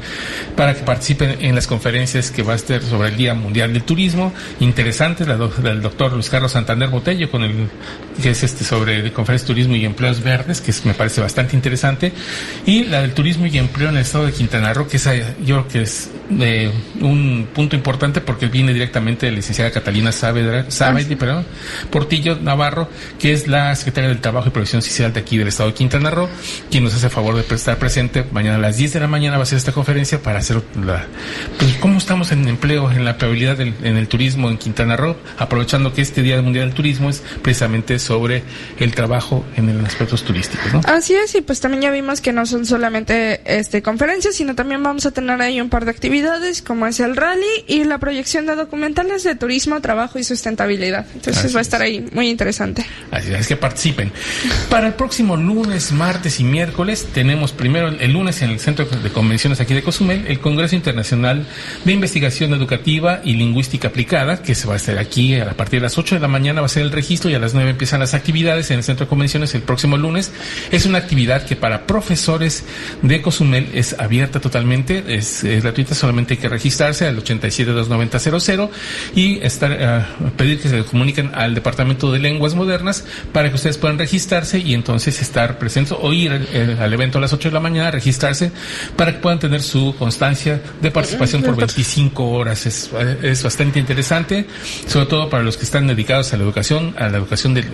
para 0.57 0.75
que 0.75 0.83
participen 0.83 1.37
en 1.41 1.55
las 1.55 1.69
conferencias 1.69 2.33
que 2.33 2.43
va 2.43 2.55
a 2.55 2.59
ser 2.59 2.83
sobre 2.83 3.11
el 3.11 3.17
Día 3.17 3.35
Mundial 3.35 3.73
del 3.73 3.85
Turismo. 3.85 4.33
Interesante, 4.59 5.25
la, 5.25 5.37
del 5.37 5.81
doctor 5.81 6.13
Luis 6.13 6.29
Carlos 6.29 6.51
Santander 6.51 6.89
Botello, 6.89 7.31
con 7.31 7.45
el 7.45 7.69
que 8.21 8.31
es 8.31 8.43
este 8.43 8.65
sobre 8.65 9.13
conferencias 9.13 9.47
turismo 9.47 9.77
y 9.77 9.85
empleos 9.85 10.21
verdes, 10.25 10.61
que 10.61 10.73
me 10.89 10.95
parece 10.95 11.21
bastante 11.21 11.55
interesante. 11.55 12.13
Y 12.67 12.83
la 12.83 13.01
del 13.01 13.15
turismo 13.15 13.47
y 13.47 13.57
empleo 13.59 13.91
en 13.91 13.95
el 13.95 14.03
estado 14.03 14.27
de 14.27 14.33
Quintana 14.33 14.75
Roo, 14.75 14.89
que 14.89 14.97
es, 14.97 15.05
yo 15.45 15.63
creo 15.63 15.69
que 15.69 15.84
es 15.85 16.11
eh, 16.41 16.71
un 17.01 17.49
punto 17.55 17.77
importante 17.77 18.21
porque 18.21 18.49
viene 18.49 18.73
directamente 18.73 19.27
de 19.27 19.33
la 19.33 19.37
licenciada 19.37 19.71
Catalina 19.71 20.13
Saavedra, 20.13 20.67
ah, 20.81 21.43
Portillo 21.91 22.37
Navarro, 22.37 22.89
que 23.19 23.33
es 23.33 23.47
la 23.47 23.75
secretaria 23.77 24.09
del 24.09 24.21
Trabajo 24.21 24.49
y 24.49 24.51
Previsión 24.51 24.83
Social 24.83 25.13
de 25.13 25.21
aquí 25.21 25.39
del 25.39 25.49
Estado 25.49 25.71
de 25.71 25.75
Quintana 25.75 26.11
Roo, 26.11 26.29
quien 26.71 26.85
nos 26.85 26.95
hace 26.95 27.09
favor 27.09 27.37
de 27.37 27.55
estar 27.55 27.79
presente. 27.79 28.25
Mañana 28.33 28.57
a 28.57 28.61
las 28.61 28.77
10 28.77 28.95
de 28.95 29.01
la 29.01 29.09
mañana 29.09 29.37
va 29.37 29.45
a 29.45 29.47
ser 29.47 29.59
esta 29.59 29.73
conferencia 29.73 30.21
para 30.21 30.41
hacer 30.41 30.63
la, 30.85 31.07
pues, 31.59 31.75
cómo 31.75 31.99
estamos 31.99 32.33
en 32.33 32.49
empleo, 32.49 32.91
en 32.91 33.05
la 33.05 33.13
aplicabilidad 33.13 33.61
en 33.61 33.97
el 33.97 34.09
turismo 34.09 34.51
en 34.51 34.59
Quintana 34.59 34.97
Roo, 34.97 35.17
aprovechando 35.39 35.93
que 35.93 36.03
este 36.03 36.23
Día 36.23 36.41
Mundial 36.43 36.67
del 36.67 36.75
Turismo 36.75 37.11
es 37.11 37.23
precisamente 37.43 37.99
sobre 37.99 38.43
el 38.79 38.95
trabajo 38.95 39.45
en 39.57 39.69
el 39.69 39.85
aspectos 39.85 40.25
turísticos. 40.25 40.85
Así 40.87 41.15
es, 41.15 41.35
y 41.35 41.41
pues 41.41 41.61
también 41.61 41.83
ya 41.83 41.91
vimos 41.91 42.21
que 42.21 42.33
no 42.33 42.47
son 42.47 42.67
solamente 42.67 43.41
este 43.45 43.83
conferencias, 43.83 44.35
sino 44.35 44.55
también 44.55 44.83
vamos 44.83 45.07
a 45.07 45.11
tener 45.11 45.41
ahí 45.41 45.61
un 45.61 45.69
par 45.75 45.85
de 45.85 45.91
actividades 45.91 46.05
actividades 46.15 46.61
como 46.61 46.87
es 46.87 47.01
el 47.01 47.17
rally 47.17 47.65
y 47.67 47.83
la 47.85 47.99
proyección 47.99 48.45
de 48.45 48.55
documentales 48.55 49.25
de 49.25 49.35
turismo, 49.37 49.81
trabajo 49.81 50.19
y 50.19 50.25
sustentabilidad. 50.25 51.07
Entonces 51.15 51.55
va 51.55 51.59
a 51.59 51.63
estar 51.63 51.81
ahí 51.81 52.07
muy 52.13 52.29
interesante. 52.29 52.85
Así 53.11 53.33
es 53.33 53.49
que 53.49 53.57
participen. 53.57 54.13
Para 54.69 54.89
el 54.89 54.93
próximo 54.93 55.35
lunes, 55.37 55.93
martes 55.93 56.41
y 56.41 56.45
miércoles 56.45 57.09
tenemos 57.15 57.53
primero 57.53 57.89
el 57.89 58.13
lunes 58.13 58.43
en 58.43 58.51
el 58.51 58.61
Centro 58.61 58.85
de 58.85 59.11
Convenciones 59.11 59.61
aquí 59.61 59.73
de 59.73 59.83
Cozumel 59.83 60.27
el 60.29 60.41
Congreso 60.41 60.77
Internacional 60.77 61.47
de 61.85 61.93
Investigación 61.93 62.53
Educativa 62.53 63.23
y 63.25 63.33
Lingüística 63.33 63.89
Aplicada, 63.89 64.43
que 64.43 64.55
se 64.55 64.67
va 64.69 64.75
a 64.75 64.77
hacer 64.77 64.99
aquí 64.99 65.35
a 65.37 65.57
partir 65.57 65.81
de 65.81 65.85
las 65.85 65.97
8 65.97 66.17
de 66.17 66.21
la 66.21 66.29
mañana 66.29 66.61
va 66.61 66.67
a 66.67 66.69
ser 66.69 66.83
el 66.83 66.93
registro 66.93 67.31
y 67.31 67.35
a 67.35 67.39
las 67.39 67.55
9 67.55 67.71
empiezan 67.71 68.01
las 68.01 68.13
actividades 68.13 68.71
en 68.71 68.77
el 68.77 68.85
Centro 68.85 69.07
de 69.07 69.09
Convenciones 69.11 69.55
el 69.55 69.63
próximo 69.63 69.97
lunes. 69.97 70.33
Es 70.71 70.85
una 70.85 70.99
actividad 70.99 71.47
que 71.47 71.57
para 71.57 71.87
profesores 71.87 72.65
de 73.01 73.23
Cozumel 73.23 73.71
es 73.73 73.97
abierta 73.99 74.39
totalmente, 74.39 75.03
es, 75.09 75.43
gratuita, 75.63 75.95
solamente 75.95 76.35
hay 76.35 76.41
que 76.41 76.49
registrarse 76.49 77.07
al 77.07 77.19
872900 77.19 78.71
y 79.15 79.39
estar, 79.41 79.73
eh, 79.73 80.03
pedir 80.37 80.61
que 80.61 80.69
se 80.69 80.85
comuniquen 80.85 81.31
al 81.35 81.55
Departamento 81.55 82.13
de 82.13 82.19
Lenguas 82.19 82.55
Modernas 82.55 83.05
para 83.33 83.49
que 83.49 83.57
ustedes 83.57 83.79
puedan 83.79 83.99
registrarse 83.99 84.59
y 84.59 84.75
entonces 84.75 85.21
estar 85.21 85.59
presentes 85.59 85.97
o 86.01 86.13
ir 86.13 86.49
eh, 86.53 86.77
al 86.81 86.93
evento 86.93 87.19
a 87.19 87.21
las 87.21 87.33
8 87.33 87.49
de 87.49 87.55
la 87.55 87.61
mañana, 87.61 87.91
registrarse 87.91 88.53
para 88.97 89.13
que 89.13 89.19
puedan 89.19 89.39
tener 89.39 89.63
su 89.63 89.95
constancia 89.99 90.61
de 90.81 90.91
participación 90.91 91.43
por 91.43 91.57
25 91.57 92.31
horas. 92.31 92.67
Es, 92.67 92.91
es 93.23 93.43
bastante 93.43 93.79
interesante, 93.79 94.47
sobre 94.87 95.07
todo 95.07 95.29
para 95.29 95.43
los 95.43 95.57
que 95.57 95.65
están 95.65 95.87
dedicados 95.87 96.33
a 96.33 96.37
la 96.37 96.45
educación, 96.45 96.95
a 96.99 97.09
la 97.09 97.19
educación 97.19 97.55
de, 97.55 97.65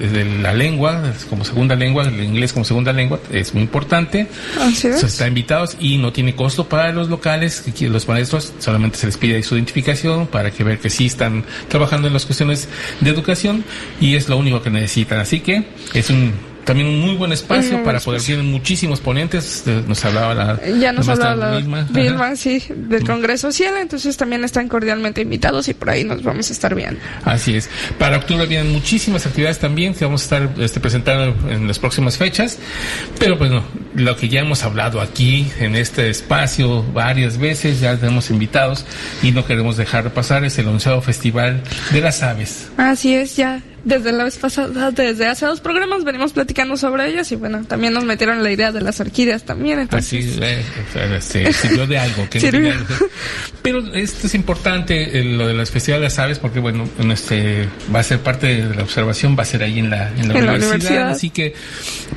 la 0.41 0.53
lengua 0.53 1.03
como 1.29 1.45
segunda 1.45 1.75
lengua, 1.75 2.05
el 2.05 2.23
inglés 2.23 2.53
como 2.53 2.65
segunda 2.65 2.93
lengua, 2.93 3.21
es 3.31 3.55
muy 3.55 3.63
importante. 3.63 4.27
Así 4.61 4.89
es. 4.89 5.03
Están 5.03 5.29
invitados 5.29 5.77
y 5.81 5.99
no 5.99 6.13
tiene 6.13 6.35
costo 6.35 6.69
para 6.69 6.93
los 6.93 7.09
locales, 7.09 7.65
los 7.89 8.09
maestros, 8.09 8.53
solamente 8.59 8.99
se 8.99 9.07
les 9.07 9.17
pide 9.17 9.43
su 9.43 9.55
identificación 9.55 10.27
para 10.27 10.51
que 10.51 10.65
ver 10.65 10.79
que 10.79 10.91
sí 10.91 11.07
están 11.07 11.45
trabajando 11.69 12.09
en 12.09 12.15
las 12.15 12.27
cuestiones 12.27 12.69
de 13.01 13.11
educación 13.11 13.65
y 14.01 14.15
es 14.17 14.29
lo 14.29 14.37
único 14.37 14.63
que 14.63 14.71
necesitan. 14.71 15.19
Así 15.21 15.41
que 15.41 15.65
es 15.95 16.11
un 16.11 16.33
también 16.65 16.89
un 16.89 17.01
muy 17.01 17.15
buen 17.17 17.33
espacio 17.33 17.83
para 17.83 18.01
poder 18.01 18.23
tener 18.23 18.43
muchísimos 18.43 19.01
ponentes. 19.01 19.65
Eh, 19.67 19.83
nos 19.87 20.05
hablaba 20.05 20.35
la. 20.35 20.61
Ya 20.79 20.93
nos 20.93 21.09
hablaba 21.09 21.35
la 21.35 21.57
Vilma, 21.91 22.37
sí, 22.37 22.63
del 22.69 23.05
Congreso 23.05 23.53
Cielo. 23.53 23.79
Entonces 23.79 24.17
también 24.17 24.45
están 24.45 24.69
cordialmente 24.69 25.23
invitados 25.23 25.69
y 25.69 25.75
por 25.75 25.91
ahí 25.91 26.05
nos 26.05 26.23
vamos 26.23 26.51
a 26.51 26.53
estar 26.53 26.75
viendo. 26.75 27.01
Así 27.25 27.57
es. 27.57 27.69
Para 27.99 28.19
octubre 28.19 28.47
vienen 28.47 28.73
muchísimas 28.73 29.27
actividades 29.27 29.59
también 29.59 29.95
que 29.95 30.05
vamos 30.05 30.23
a 30.23 30.25
estar 30.25 30.63
este, 30.63 30.81
presentando 30.81 31.35
en 31.51 31.67
las 31.67 31.79
próximas 31.79 32.17
fechas. 32.17 32.59
Pero 33.19 33.37
bueno, 33.37 33.65
lo 33.95 34.17
que 34.17 34.29
ya 34.29 34.41
hemos 34.41 34.63
hablado 34.63 35.01
aquí 35.01 35.51
en 35.59 35.77
este 35.77 36.11
espacio 36.11 36.83
varias 36.93 37.39
veces, 37.39 37.81
ya 37.81 37.97
tenemos 37.97 38.31
invitados 38.31 38.85
y 39.23 39.33
no 39.33 39.45
queremos 39.45 39.77
dejar 39.77 40.13
pasar, 40.13 40.45
es 40.45 40.59
el 40.59 40.69
onceavo 40.69 41.01
Festival 41.01 41.63
de 41.91 42.01
las 42.01 42.23
Aves. 42.23 42.69
Así 42.77 43.15
es, 43.15 43.37
ya 43.37 43.63
desde 43.85 44.13
la 44.13 44.25
vez 44.25 44.37
pasada, 44.37 44.91
desde 44.91 45.27
hace 45.27 45.47
dos 45.47 45.61
programas 45.61 46.05
venimos 46.05 46.33
platicando 46.33 46.77
sobre 46.77 47.09
ellas 47.09 47.31
y 47.33 47.37
bueno, 47.37 47.65
también 47.65 47.93
nos 47.93 48.05
metieron 48.05 48.43
la 48.43 48.51
idea 48.51 48.73
de 48.73 48.81
las 48.81 49.01
orquídeas 49.01 49.45
también. 49.45 49.89
Así, 49.91 50.39
eh, 50.41 50.63
sirvió 51.21 51.87
de 51.87 51.99
algo. 51.99 52.29
Que 52.29 52.75
pero 53.63 53.81
esto 53.95 54.27
es 54.27 54.35
importante, 54.35 55.23
lo 55.25 55.47
de 55.47 55.55
la 55.55 55.63
especialidad 55.63 56.01
de 56.01 56.05
las 56.05 56.19
aves, 56.19 56.39
porque 56.39 56.61
bueno, 56.61 56.89
este 57.13 57.69
va 57.95 58.01
a 58.01 58.03
ser 58.03 58.21
parte 58.21 58.63
de 58.63 58.75
la 58.75 58.83
observación, 58.83 59.37
va 59.39 59.43
a 59.43 59.47
ser 59.47 59.63
ahí 59.63 59.79
en 59.79 59.91
la, 59.91 60.11
en 60.11 60.29
la, 60.29 60.55
universidad, 60.55 61.11
así 61.11 61.31
que 61.31 61.55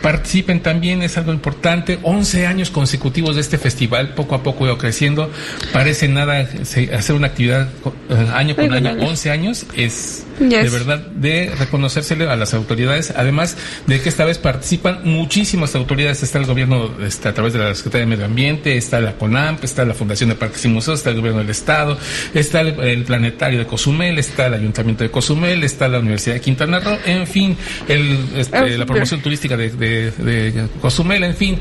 participen 0.02 0.62
también, 0.62 1.02
es 1.02 1.18
algo 1.18 1.34
importante. 1.34 2.00
11 2.04 2.48
años 2.48 2.70
consecutivos 2.70 3.36
de 3.36 3.42
este 3.42 3.58
festival, 3.58 4.14
poco 4.16 4.36
a 4.36 4.44
poco 4.44 4.66
ido 4.66 4.78
creciendo, 4.78 5.32
parece 5.72 6.08
nada 6.08 6.48
hacer 6.94 7.16
una 7.16 7.28
actividad 7.28 7.70
eh, 8.10 8.28
año 8.34 8.56
con 8.56 8.74
año, 8.74 8.96
11 9.00 9.32
años 9.32 9.66
es 9.76 10.26
de 10.50 10.70
verdad 10.70 11.00
de 11.00 11.52
reconocérsele 11.58 12.28
a 12.30 12.36
las 12.36 12.54
autoridades, 12.54 13.14
además 13.16 13.58
de 13.88 14.02
que 14.02 14.10
esta 14.10 14.26
vez 14.26 14.38
participan 14.38 15.02
muchísimas 15.04 15.76
autoridades, 15.76 16.24
está 16.24 16.40
el 16.40 16.46
gobierno 16.46 16.92
está 17.06 17.30
a 17.30 17.34
través 17.34 17.54
de 17.54 17.60
la 17.60 17.76
Secretaría 17.76 18.06
de 18.06 18.10
Medio 18.12 18.26
Ambiente, 18.26 18.78
está 18.78 19.00
la 19.00 19.14
CONAMP, 19.14 19.64
está 19.64 19.86
la 19.86 19.94
Fundación 19.94 20.30
de 20.30 20.36
Parques 20.36 20.64
y 20.66 20.68
Museos, 20.68 21.00
está 21.00 21.10
el 21.12 21.18
gobierno 21.18 21.40
del 21.40 21.50
Estado, 21.50 21.98
está 22.34 22.62
el, 22.62 23.04
Planetario 23.04 23.60
de 23.60 23.66
Cozumel, 23.66 24.18
está 24.18 24.48
el 24.48 24.56
Ayuntamiento 24.56 25.04
de 25.04 25.12
Cozumel, 25.12 25.64
está 25.64 25.88
la 25.88 26.00
Universidad 26.00 26.36
de 26.36 26.42
Quintana 26.42 26.80
Roo, 26.80 26.98
en 27.06 27.28
fin, 27.28 27.58
el, 27.88 28.18
este, 28.38 28.78
la 28.78 28.86
promoción 28.86 29.22
turística 29.22 29.58
de, 29.58 29.70
de, 29.72 30.68
Cozumel, 30.82 31.24
en 31.24 31.36
fin, 31.36 31.60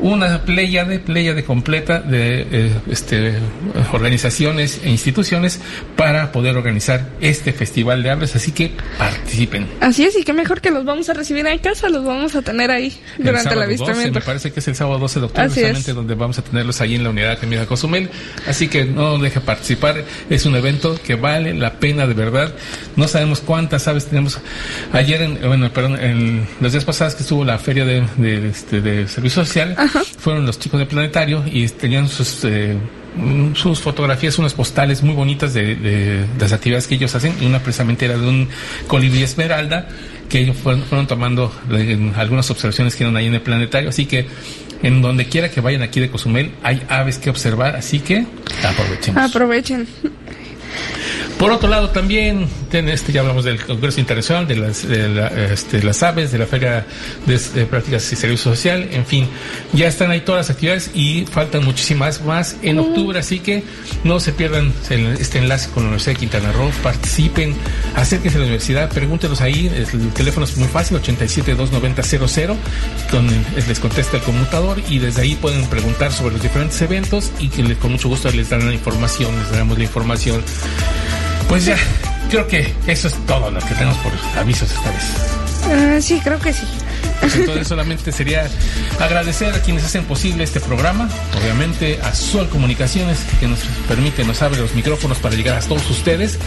una 0.00 0.44
playa 0.44 0.84
de 0.84 0.98
playa 0.98 1.34
de 1.34 1.44
completa 1.44 2.00
de 2.00 2.46
eh, 2.50 2.70
este, 2.90 3.34
organizaciones 3.92 4.80
e 4.84 4.90
instituciones 4.90 5.60
para 5.96 6.32
poder 6.32 6.56
organizar 6.56 7.08
este 7.20 7.52
festival 7.52 8.02
de 8.02 8.10
así 8.22 8.52
que 8.52 8.72
participen. 8.98 9.66
Así 9.80 10.04
es, 10.04 10.16
y 10.16 10.24
qué 10.24 10.32
mejor 10.32 10.60
que 10.60 10.70
los 10.70 10.84
vamos 10.84 11.08
a 11.08 11.14
recibir 11.14 11.46
en 11.46 11.58
casa, 11.58 11.88
los 11.88 12.04
vamos 12.04 12.34
a 12.34 12.42
tener 12.42 12.70
ahí 12.70 12.96
durante 13.18 13.54
la 13.54 13.64
avistamiento. 13.64 14.20
me 14.20 14.24
parece 14.24 14.52
que 14.52 14.60
es 14.60 14.68
el 14.68 14.74
sábado 14.74 14.98
12 14.98 15.20
de 15.20 15.26
octubre, 15.26 15.46
precisamente 15.46 15.92
donde 15.92 16.14
vamos 16.14 16.38
a 16.38 16.42
tenerlos 16.42 16.80
ahí 16.80 16.94
en 16.94 17.04
la 17.04 17.10
unidad 17.10 17.32
académica 17.32 17.62
de 17.62 17.66
Cozumel, 17.66 18.10
así 18.46 18.68
que 18.68 18.84
no 18.84 19.18
deje 19.18 19.40
participar, 19.40 20.04
es 20.30 20.46
un 20.46 20.54
evento 20.56 20.98
que 21.04 21.14
vale 21.14 21.54
la 21.54 21.74
pena 21.74 22.06
de 22.06 22.14
verdad. 22.14 22.54
No 22.96 23.08
sabemos 23.08 23.40
cuántas 23.40 23.88
aves 23.88 24.06
tenemos. 24.06 24.38
Ayer, 24.92 25.22
en, 25.22 25.40
bueno, 25.40 25.72
perdón, 25.72 25.98
en 26.00 26.46
los 26.60 26.72
días 26.72 26.84
pasados 26.84 27.14
que 27.14 27.22
estuvo 27.22 27.44
la 27.44 27.58
feria 27.58 27.84
de, 27.84 28.06
de, 28.16 28.48
este, 28.48 28.80
de 28.80 29.08
servicio 29.08 29.44
social, 29.44 29.76
fueron 30.18 30.46
los 30.46 30.58
chicos 30.58 30.78
del 30.78 30.88
planetario 30.88 31.42
y 31.46 31.68
tenían 31.68 32.08
sus 32.08 32.44
eh, 32.44 32.76
sus 33.54 33.80
fotografías, 33.80 34.38
unas 34.38 34.54
postales 34.54 35.02
muy 35.02 35.14
bonitas 35.14 35.52
de, 35.52 36.24
las 36.38 36.52
actividades 36.52 36.86
que 36.86 36.94
ellos 36.94 37.14
hacen, 37.14 37.34
y 37.40 37.46
una 37.46 37.58
precisamente 37.60 38.04
era 38.04 38.16
de 38.16 38.26
un 38.26 38.48
colibrí 38.86 39.22
esmeralda, 39.22 39.88
que 40.28 40.40
ellos 40.40 40.56
fueron, 40.56 41.06
tomando 41.06 41.52
algunas 42.16 42.50
observaciones 42.50 42.96
que 42.96 43.04
eran 43.04 43.16
ahí 43.16 43.26
en 43.26 43.34
el 43.34 43.42
planetario, 43.42 43.90
así 43.90 44.06
que 44.06 44.26
en 44.82 45.02
donde 45.02 45.26
quiera 45.26 45.50
que 45.50 45.60
vayan 45.60 45.82
aquí 45.82 46.00
de 46.00 46.10
Cozumel 46.10 46.52
hay 46.62 46.82
aves 46.88 47.18
que 47.18 47.30
observar, 47.30 47.76
así 47.76 48.00
que 48.00 48.26
aprovechemos. 48.64 49.22
Aprovechen. 49.22 49.86
Por 51.42 51.50
otro 51.50 51.68
lado, 51.68 51.90
también 51.90 52.46
este, 52.70 53.12
ya 53.12 53.18
hablamos 53.18 53.44
del 53.44 53.60
Congreso 53.60 53.98
Internacional, 53.98 54.46
de 54.46 54.54
las, 54.54 54.84
este, 54.84 55.82
las 55.82 56.00
aves, 56.04 56.30
de 56.30 56.38
la 56.38 56.46
Feria 56.46 56.86
de, 57.26 57.66
Prácticas 57.66 58.12
y 58.12 58.14
Servicio 58.14 58.52
Social, 58.52 58.88
en 58.92 59.04
fin, 59.04 59.26
ya 59.72 59.88
están 59.88 60.12
ahí 60.12 60.20
todas 60.20 60.46
las 60.46 60.50
actividades 60.50 60.92
y 60.94 61.26
faltan 61.26 61.64
muchísimas 61.64 62.22
más 62.22 62.54
en 62.62 62.78
octubre, 62.78 63.18
así 63.18 63.40
que 63.40 63.64
no 64.04 64.20
se 64.20 64.32
pierdan 64.32 64.72
este 65.18 65.38
enlace 65.38 65.68
con 65.70 65.82
la 65.82 65.88
Universidad 65.88 66.12
de 66.14 66.20
Quintana 66.20 66.52
Roo, 66.52 66.70
participen, 66.80 67.56
acérquense 67.96 68.36
a 68.36 68.38
la 68.38 68.44
universidad, 68.44 68.88
pregúntenos 68.92 69.40
ahí, 69.40 69.66
el 69.66 70.12
teléfono 70.12 70.46
es 70.46 70.56
muy 70.56 70.68
fácil, 70.68 70.98
872900, 70.98 72.56
con, 73.10 73.26
les 73.66 73.80
contesta 73.80 74.18
el 74.18 74.22
conmutador 74.22 74.80
y 74.88 75.00
desde 75.00 75.22
ahí 75.22 75.34
pueden 75.34 75.66
preguntar 75.66 76.12
sobre 76.12 76.34
los 76.34 76.42
diferentes 76.42 76.80
eventos 76.82 77.32
y 77.40 77.48
que 77.48 77.74
con 77.74 77.90
mucho 77.90 78.08
gusto 78.08 78.30
les 78.30 78.48
darán 78.48 78.68
la 78.68 78.74
información, 78.74 79.36
les 79.40 79.50
daremos 79.50 79.76
la 79.76 79.82
información 79.82 80.44
pues 81.52 81.66
ya, 81.66 81.76
creo 82.30 82.46
que 82.48 82.74
eso 82.86 83.08
es 83.08 83.26
todo 83.26 83.50
lo 83.50 83.60
que 83.60 83.74
tenemos 83.74 83.98
por 83.98 84.10
avisos 84.38 84.72
esta 84.72 84.90
vez. 84.90 85.02
Ah, 85.70 86.00
sí, 86.00 86.18
creo 86.24 86.40
que 86.40 86.50
sí. 86.50 86.64
Pues 87.22 87.36
entonces 87.36 87.68
solamente 87.68 88.10
sería 88.10 88.50
agradecer 88.98 89.54
a 89.54 89.62
quienes 89.62 89.84
hacen 89.84 90.04
posible 90.04 90.42
este 90.42 90.58
programa, 90.58 91.08
obviamente 91.40 92.00
a 92.02 92.12
Sol 92.16 92.48
Comunicaciones 92.48 93.20
que 93.38 93.46
nos 93.46 93.60
permite, 93.86 94.24
nos 94.24 94.42
abre 94.42 94.60
los 94.60 94.74
micrófonos 94.74 95.18
para 95.18 95.36
llegar 95.36 95.56
a 95.56 95.60
todos 95.60 95.88
ustedes, 95.88 96.40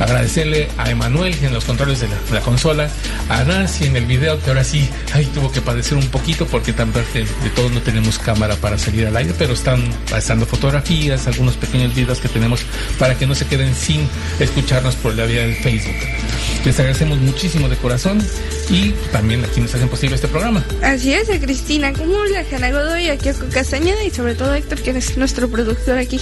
agradecerle 0.00 0.68
a 0.78 0.90
Emanuel 0.90 1.32
en 1.42 1.54
los 1.54 1.64
controles 1.64 2.00
de 2.00 2.08
la, 2.32 2.40
consola, 2.40 2.88
a 3.28 3.44
Nancy 3.44 3.84
en 3.84 3.94
el 3.94 4.06
video 4.06 4.42
que 4.42 4.50
ahora 4.50 4.64
sí, 4.64 4.90
ahí 5.14 5.26
tuvo 5.26 5.52
que 5.52 5.60
padecer 5.60 5.96
un 5.96 6.08
poquito 6.08 6.44
porque 6.46 6.72
también 6.72 7.04
de, 7.14 7.20
de 7.20 7.50
todos 7.54 7.70
no 7.70 7.80
tenemos 7.80 8.18
cámara 8.18 8.56
para 8.56 8.78
salir 8.78 9.06
al 9.06 9.16
aire, 9.16 9.32
pero 9.38 9.52
están 9.54 9.80
pasando 10.10 10.44
fotografías, 10.44 11.28
algunos 11.28 11.56
pequeños 11.56 11.94
videos 11.94 12.18
que 12.18 12.28
tenemos 12.28 12.64
para 12.98 13.16
que 13.16 13.28
no 13.28 13.36
se 13.36 13.46
queden 13.46 13.72
sin 13.76 14.08
escucharnos 14.40 14.96
por 14.96 15.14
la 15.14 15.24
vía 15.24 15.42
del 15.42 15.54
Facebook. 15.54 15.94
Les 16.64 16.76
agradecemos 16.80 17.18
muchísimo 17.18 17.68
de 17.68 17.76
corazón 17.76 18.20
y 18.68 18.90
también 19.12 19.44
a 19.44 19.48
quienes 19.48 19.72
hacen 19.72 19.88
posible 19.88 20.15
este 20.16 20.28
programa. 20.28 20.64
Así 20.82 21.12
es, 21.12 21.30
a 21.30 21.38
Cristina 21.38 21.92
Cumul, 21.92 22.34
a 22.36 22.44
Jana 22.44 22.70
Godoy, 22.70 23.08
a 23.08 23.16
Kyoko 23.16 23.46
Castañeda 23.52 24.02
y 24.04 24.10
sobre 24.10 24.34
todo 24.34 24.52
a 24.52 24.58
Héctor, 24.58 24.80
que 24.80 24.90
es 24.90 25.16
nuestro 25.16 25.48
productor 25.48 25.98
aquí. 25.98 26.20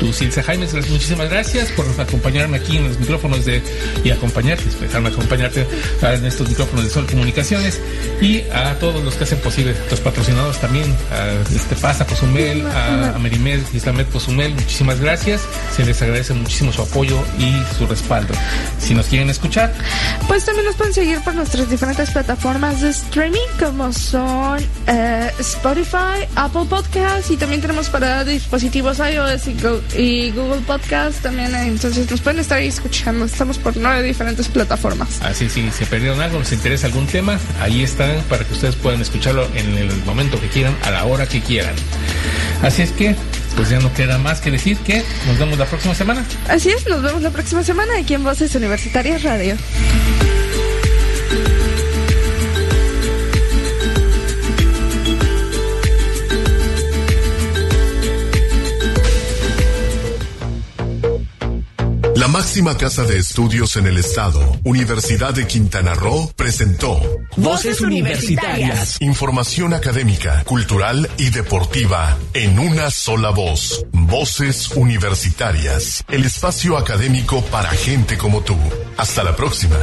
Tú, 0.00 0.12
Silsa 0.12 0.42
Jaime, 0.42 0.66
muchísimas 0.72 1.28
gracias 1.28 1.70
por 1.72 1.84
acompañarme 2.00 2.58
aquí 2.58 2.76
en 2.78 2.88
los 2.88 2.98
micrófonos 2.98 3.44
de 3.44 3.62
y 4.04 4.10
acompañarte, 4.10 4.64
dejarme 4.80 5.10
acompañarte 5.10 5.66
en 6.02 6.24
estos 6.24 6.48
micrófonos 6.48 6.84
de 6.84 6.90
Sol 6.90 7.06
Comunicaciones 7.06 7.80
y 8.20 8.42
a 8.52 8.74
todos 8.78 9.02
los 9.04 9.14
que 9.14 9.24
hacen 9.24 9.38
posible, 9.40 9.74
los 9.90 10.00
patrocinadores 10.00 10.60
también, 10.60 10.94
a 11.10 11.42
este 11.54 11.76
Pasa 11.76 12.06
Cozumel, 12.06 12.66
a, 12.66 13.14
a 13.14 13.18
Merimed 13.18 13.60
Islamet 13.72 14.10
Cozumel, 14.10 14.54
muchísimas 14.54 15.00
gracias. 15.00 15.42
Se 15.74 15.84
les 15.84 16.00
agradece 16.00 16.32
muchísimo 16.34 16.72
su 16.72 16.82
apoyo 16.82 17.18
y 17.38 17.76
su 17.76 17.86
respaldo. 17.86 18.34
Si 18.78 18.94
nos 18.94 19.06
quieren 19.06 19.30
escuchar, 19.30 19.74
pues 20.28 20.44
también 20.44 20.66
nos 20.66 20.76
pueden 20.76 20.94
seguir 20.94 21.20
por 21.22 21.34
nuestras 21.34 21.68
diferentes 21.68 22.10
plataformas 22.10 22.80
de 22.80 22.90
streaming 22.90 23.31
streaming 23.32 23.58
como 23.58 23.92
son 23.92 24.60
eh, 24.86 25.30
Spotify, 25.38 26.26
Apple 26.36 26.66
Podcasts 26.68 27.30
y 27.30 27.36
también 27.36 27.60
tenemos 27.60 27.88
para 27.88 28.24
dispositivos 28.24 28.98
iOS 28.98 29.48
y 29.96 30.30
Google, 30.30 30.60
Podcasts 30.66 31.22
también. 31.22 31.54
Entonces 31.54 32.10
nos 32.10 32.20
pueden 32.20 32.40
estar 32.40 32.58
ahí 32.58 32.68
escuchando. 32.68 33.24
Estamos 33.24 33.58
por 33.58 33.76
nueve 33.76 34.02
diferentes 34.02 34.48
plataformas. 34.48 35.20
Así, 35.22 35.48
sí, 35.48 35.70
si 35.76 35.84
perdieron 35.84 36.20
algo, 36.20 36.38
les 36.38 36.52
interesa 36.52 36.86
algún 36.86 37.06
tema, 37.06 37.38
ahí 37.60 37.82
están 37.82 38.22
para 38.28 38.44
que 38.44 38.52
ustedes 38.52 38.76
puedan 38.76 39.00
escucharlo 39.00 39.46
en 39.54 39.76
el 39.78 39.92
momento 40.04 40.40
que 40.40 40.48
quieran, 40.48 40.76
a 40.82 40.90
la 40.90 41.04
hora 41.04 41.26
que 41.26 41.40
quieran. 41.40 41.74
Así 42.62 42.82
es 42.82 42.92
que 42.92 43.16
pues 43.56 43.68
ya 43.68 43.80
no 43.80 43.92
queda 43.92 44.18
más 44.18 44.40
que 44.40 44.50
decir 44.50 44.78
que 44.78 45.04
nos 45.26 45.38
vemos 45.38 45.58
la 45.58 45.66
próxima 45.66 45.94
semana. 45.94 46.24
Así 46.48 46.70
es, 46.70 46.86
nos 46.86 47.02
vemos 47.02 47.22
la 47.22 47.30
próxima 47.30 47.62
semana 47.62 47.98
aquí 47.98 48.14
en 48.14 48.24
Voces 48.24 48.54
Universitarias 48.54 49.22
Radio. 49.22 49.56
La 62.22 62.28
máxima 62.28 62.76
casa 62.76 63.02
de 63.02 63.18
estudios 63.18 63.76
en 63.76 63.88
el 63.88 63.98
estado, 63.98 64.56
Universidad 64.62 65.34
de 65.34 65.44
Quintana 65.48 65.92
Roo, 65.94 66.30
presentó 66.36 67.00
Voces 67.36 67.80
Universitarias. 67.80 68.96
Información 69.00 69.74
académica, 69.74 70.44
cultural 70.44 71.10
y 71.18 71.30
deportiva 71.30 72.16
en 72.32 72.60
una 72.60 72.92
sola 72.92 73.30
voz. 73.30 73.84
Voces 73.90 74.70
Universitarias. 74.76 76.04
El 76.08 76.24
espacio 76.24 76.78
académico 76.78 77.42
para 77.46 77.70
gente 77.70 78.16
como 78.16 78.42
tú. 78.42 78.56
Hasta 78.96 79.24
la 79.24 79.34
próxima. 79.34 79.78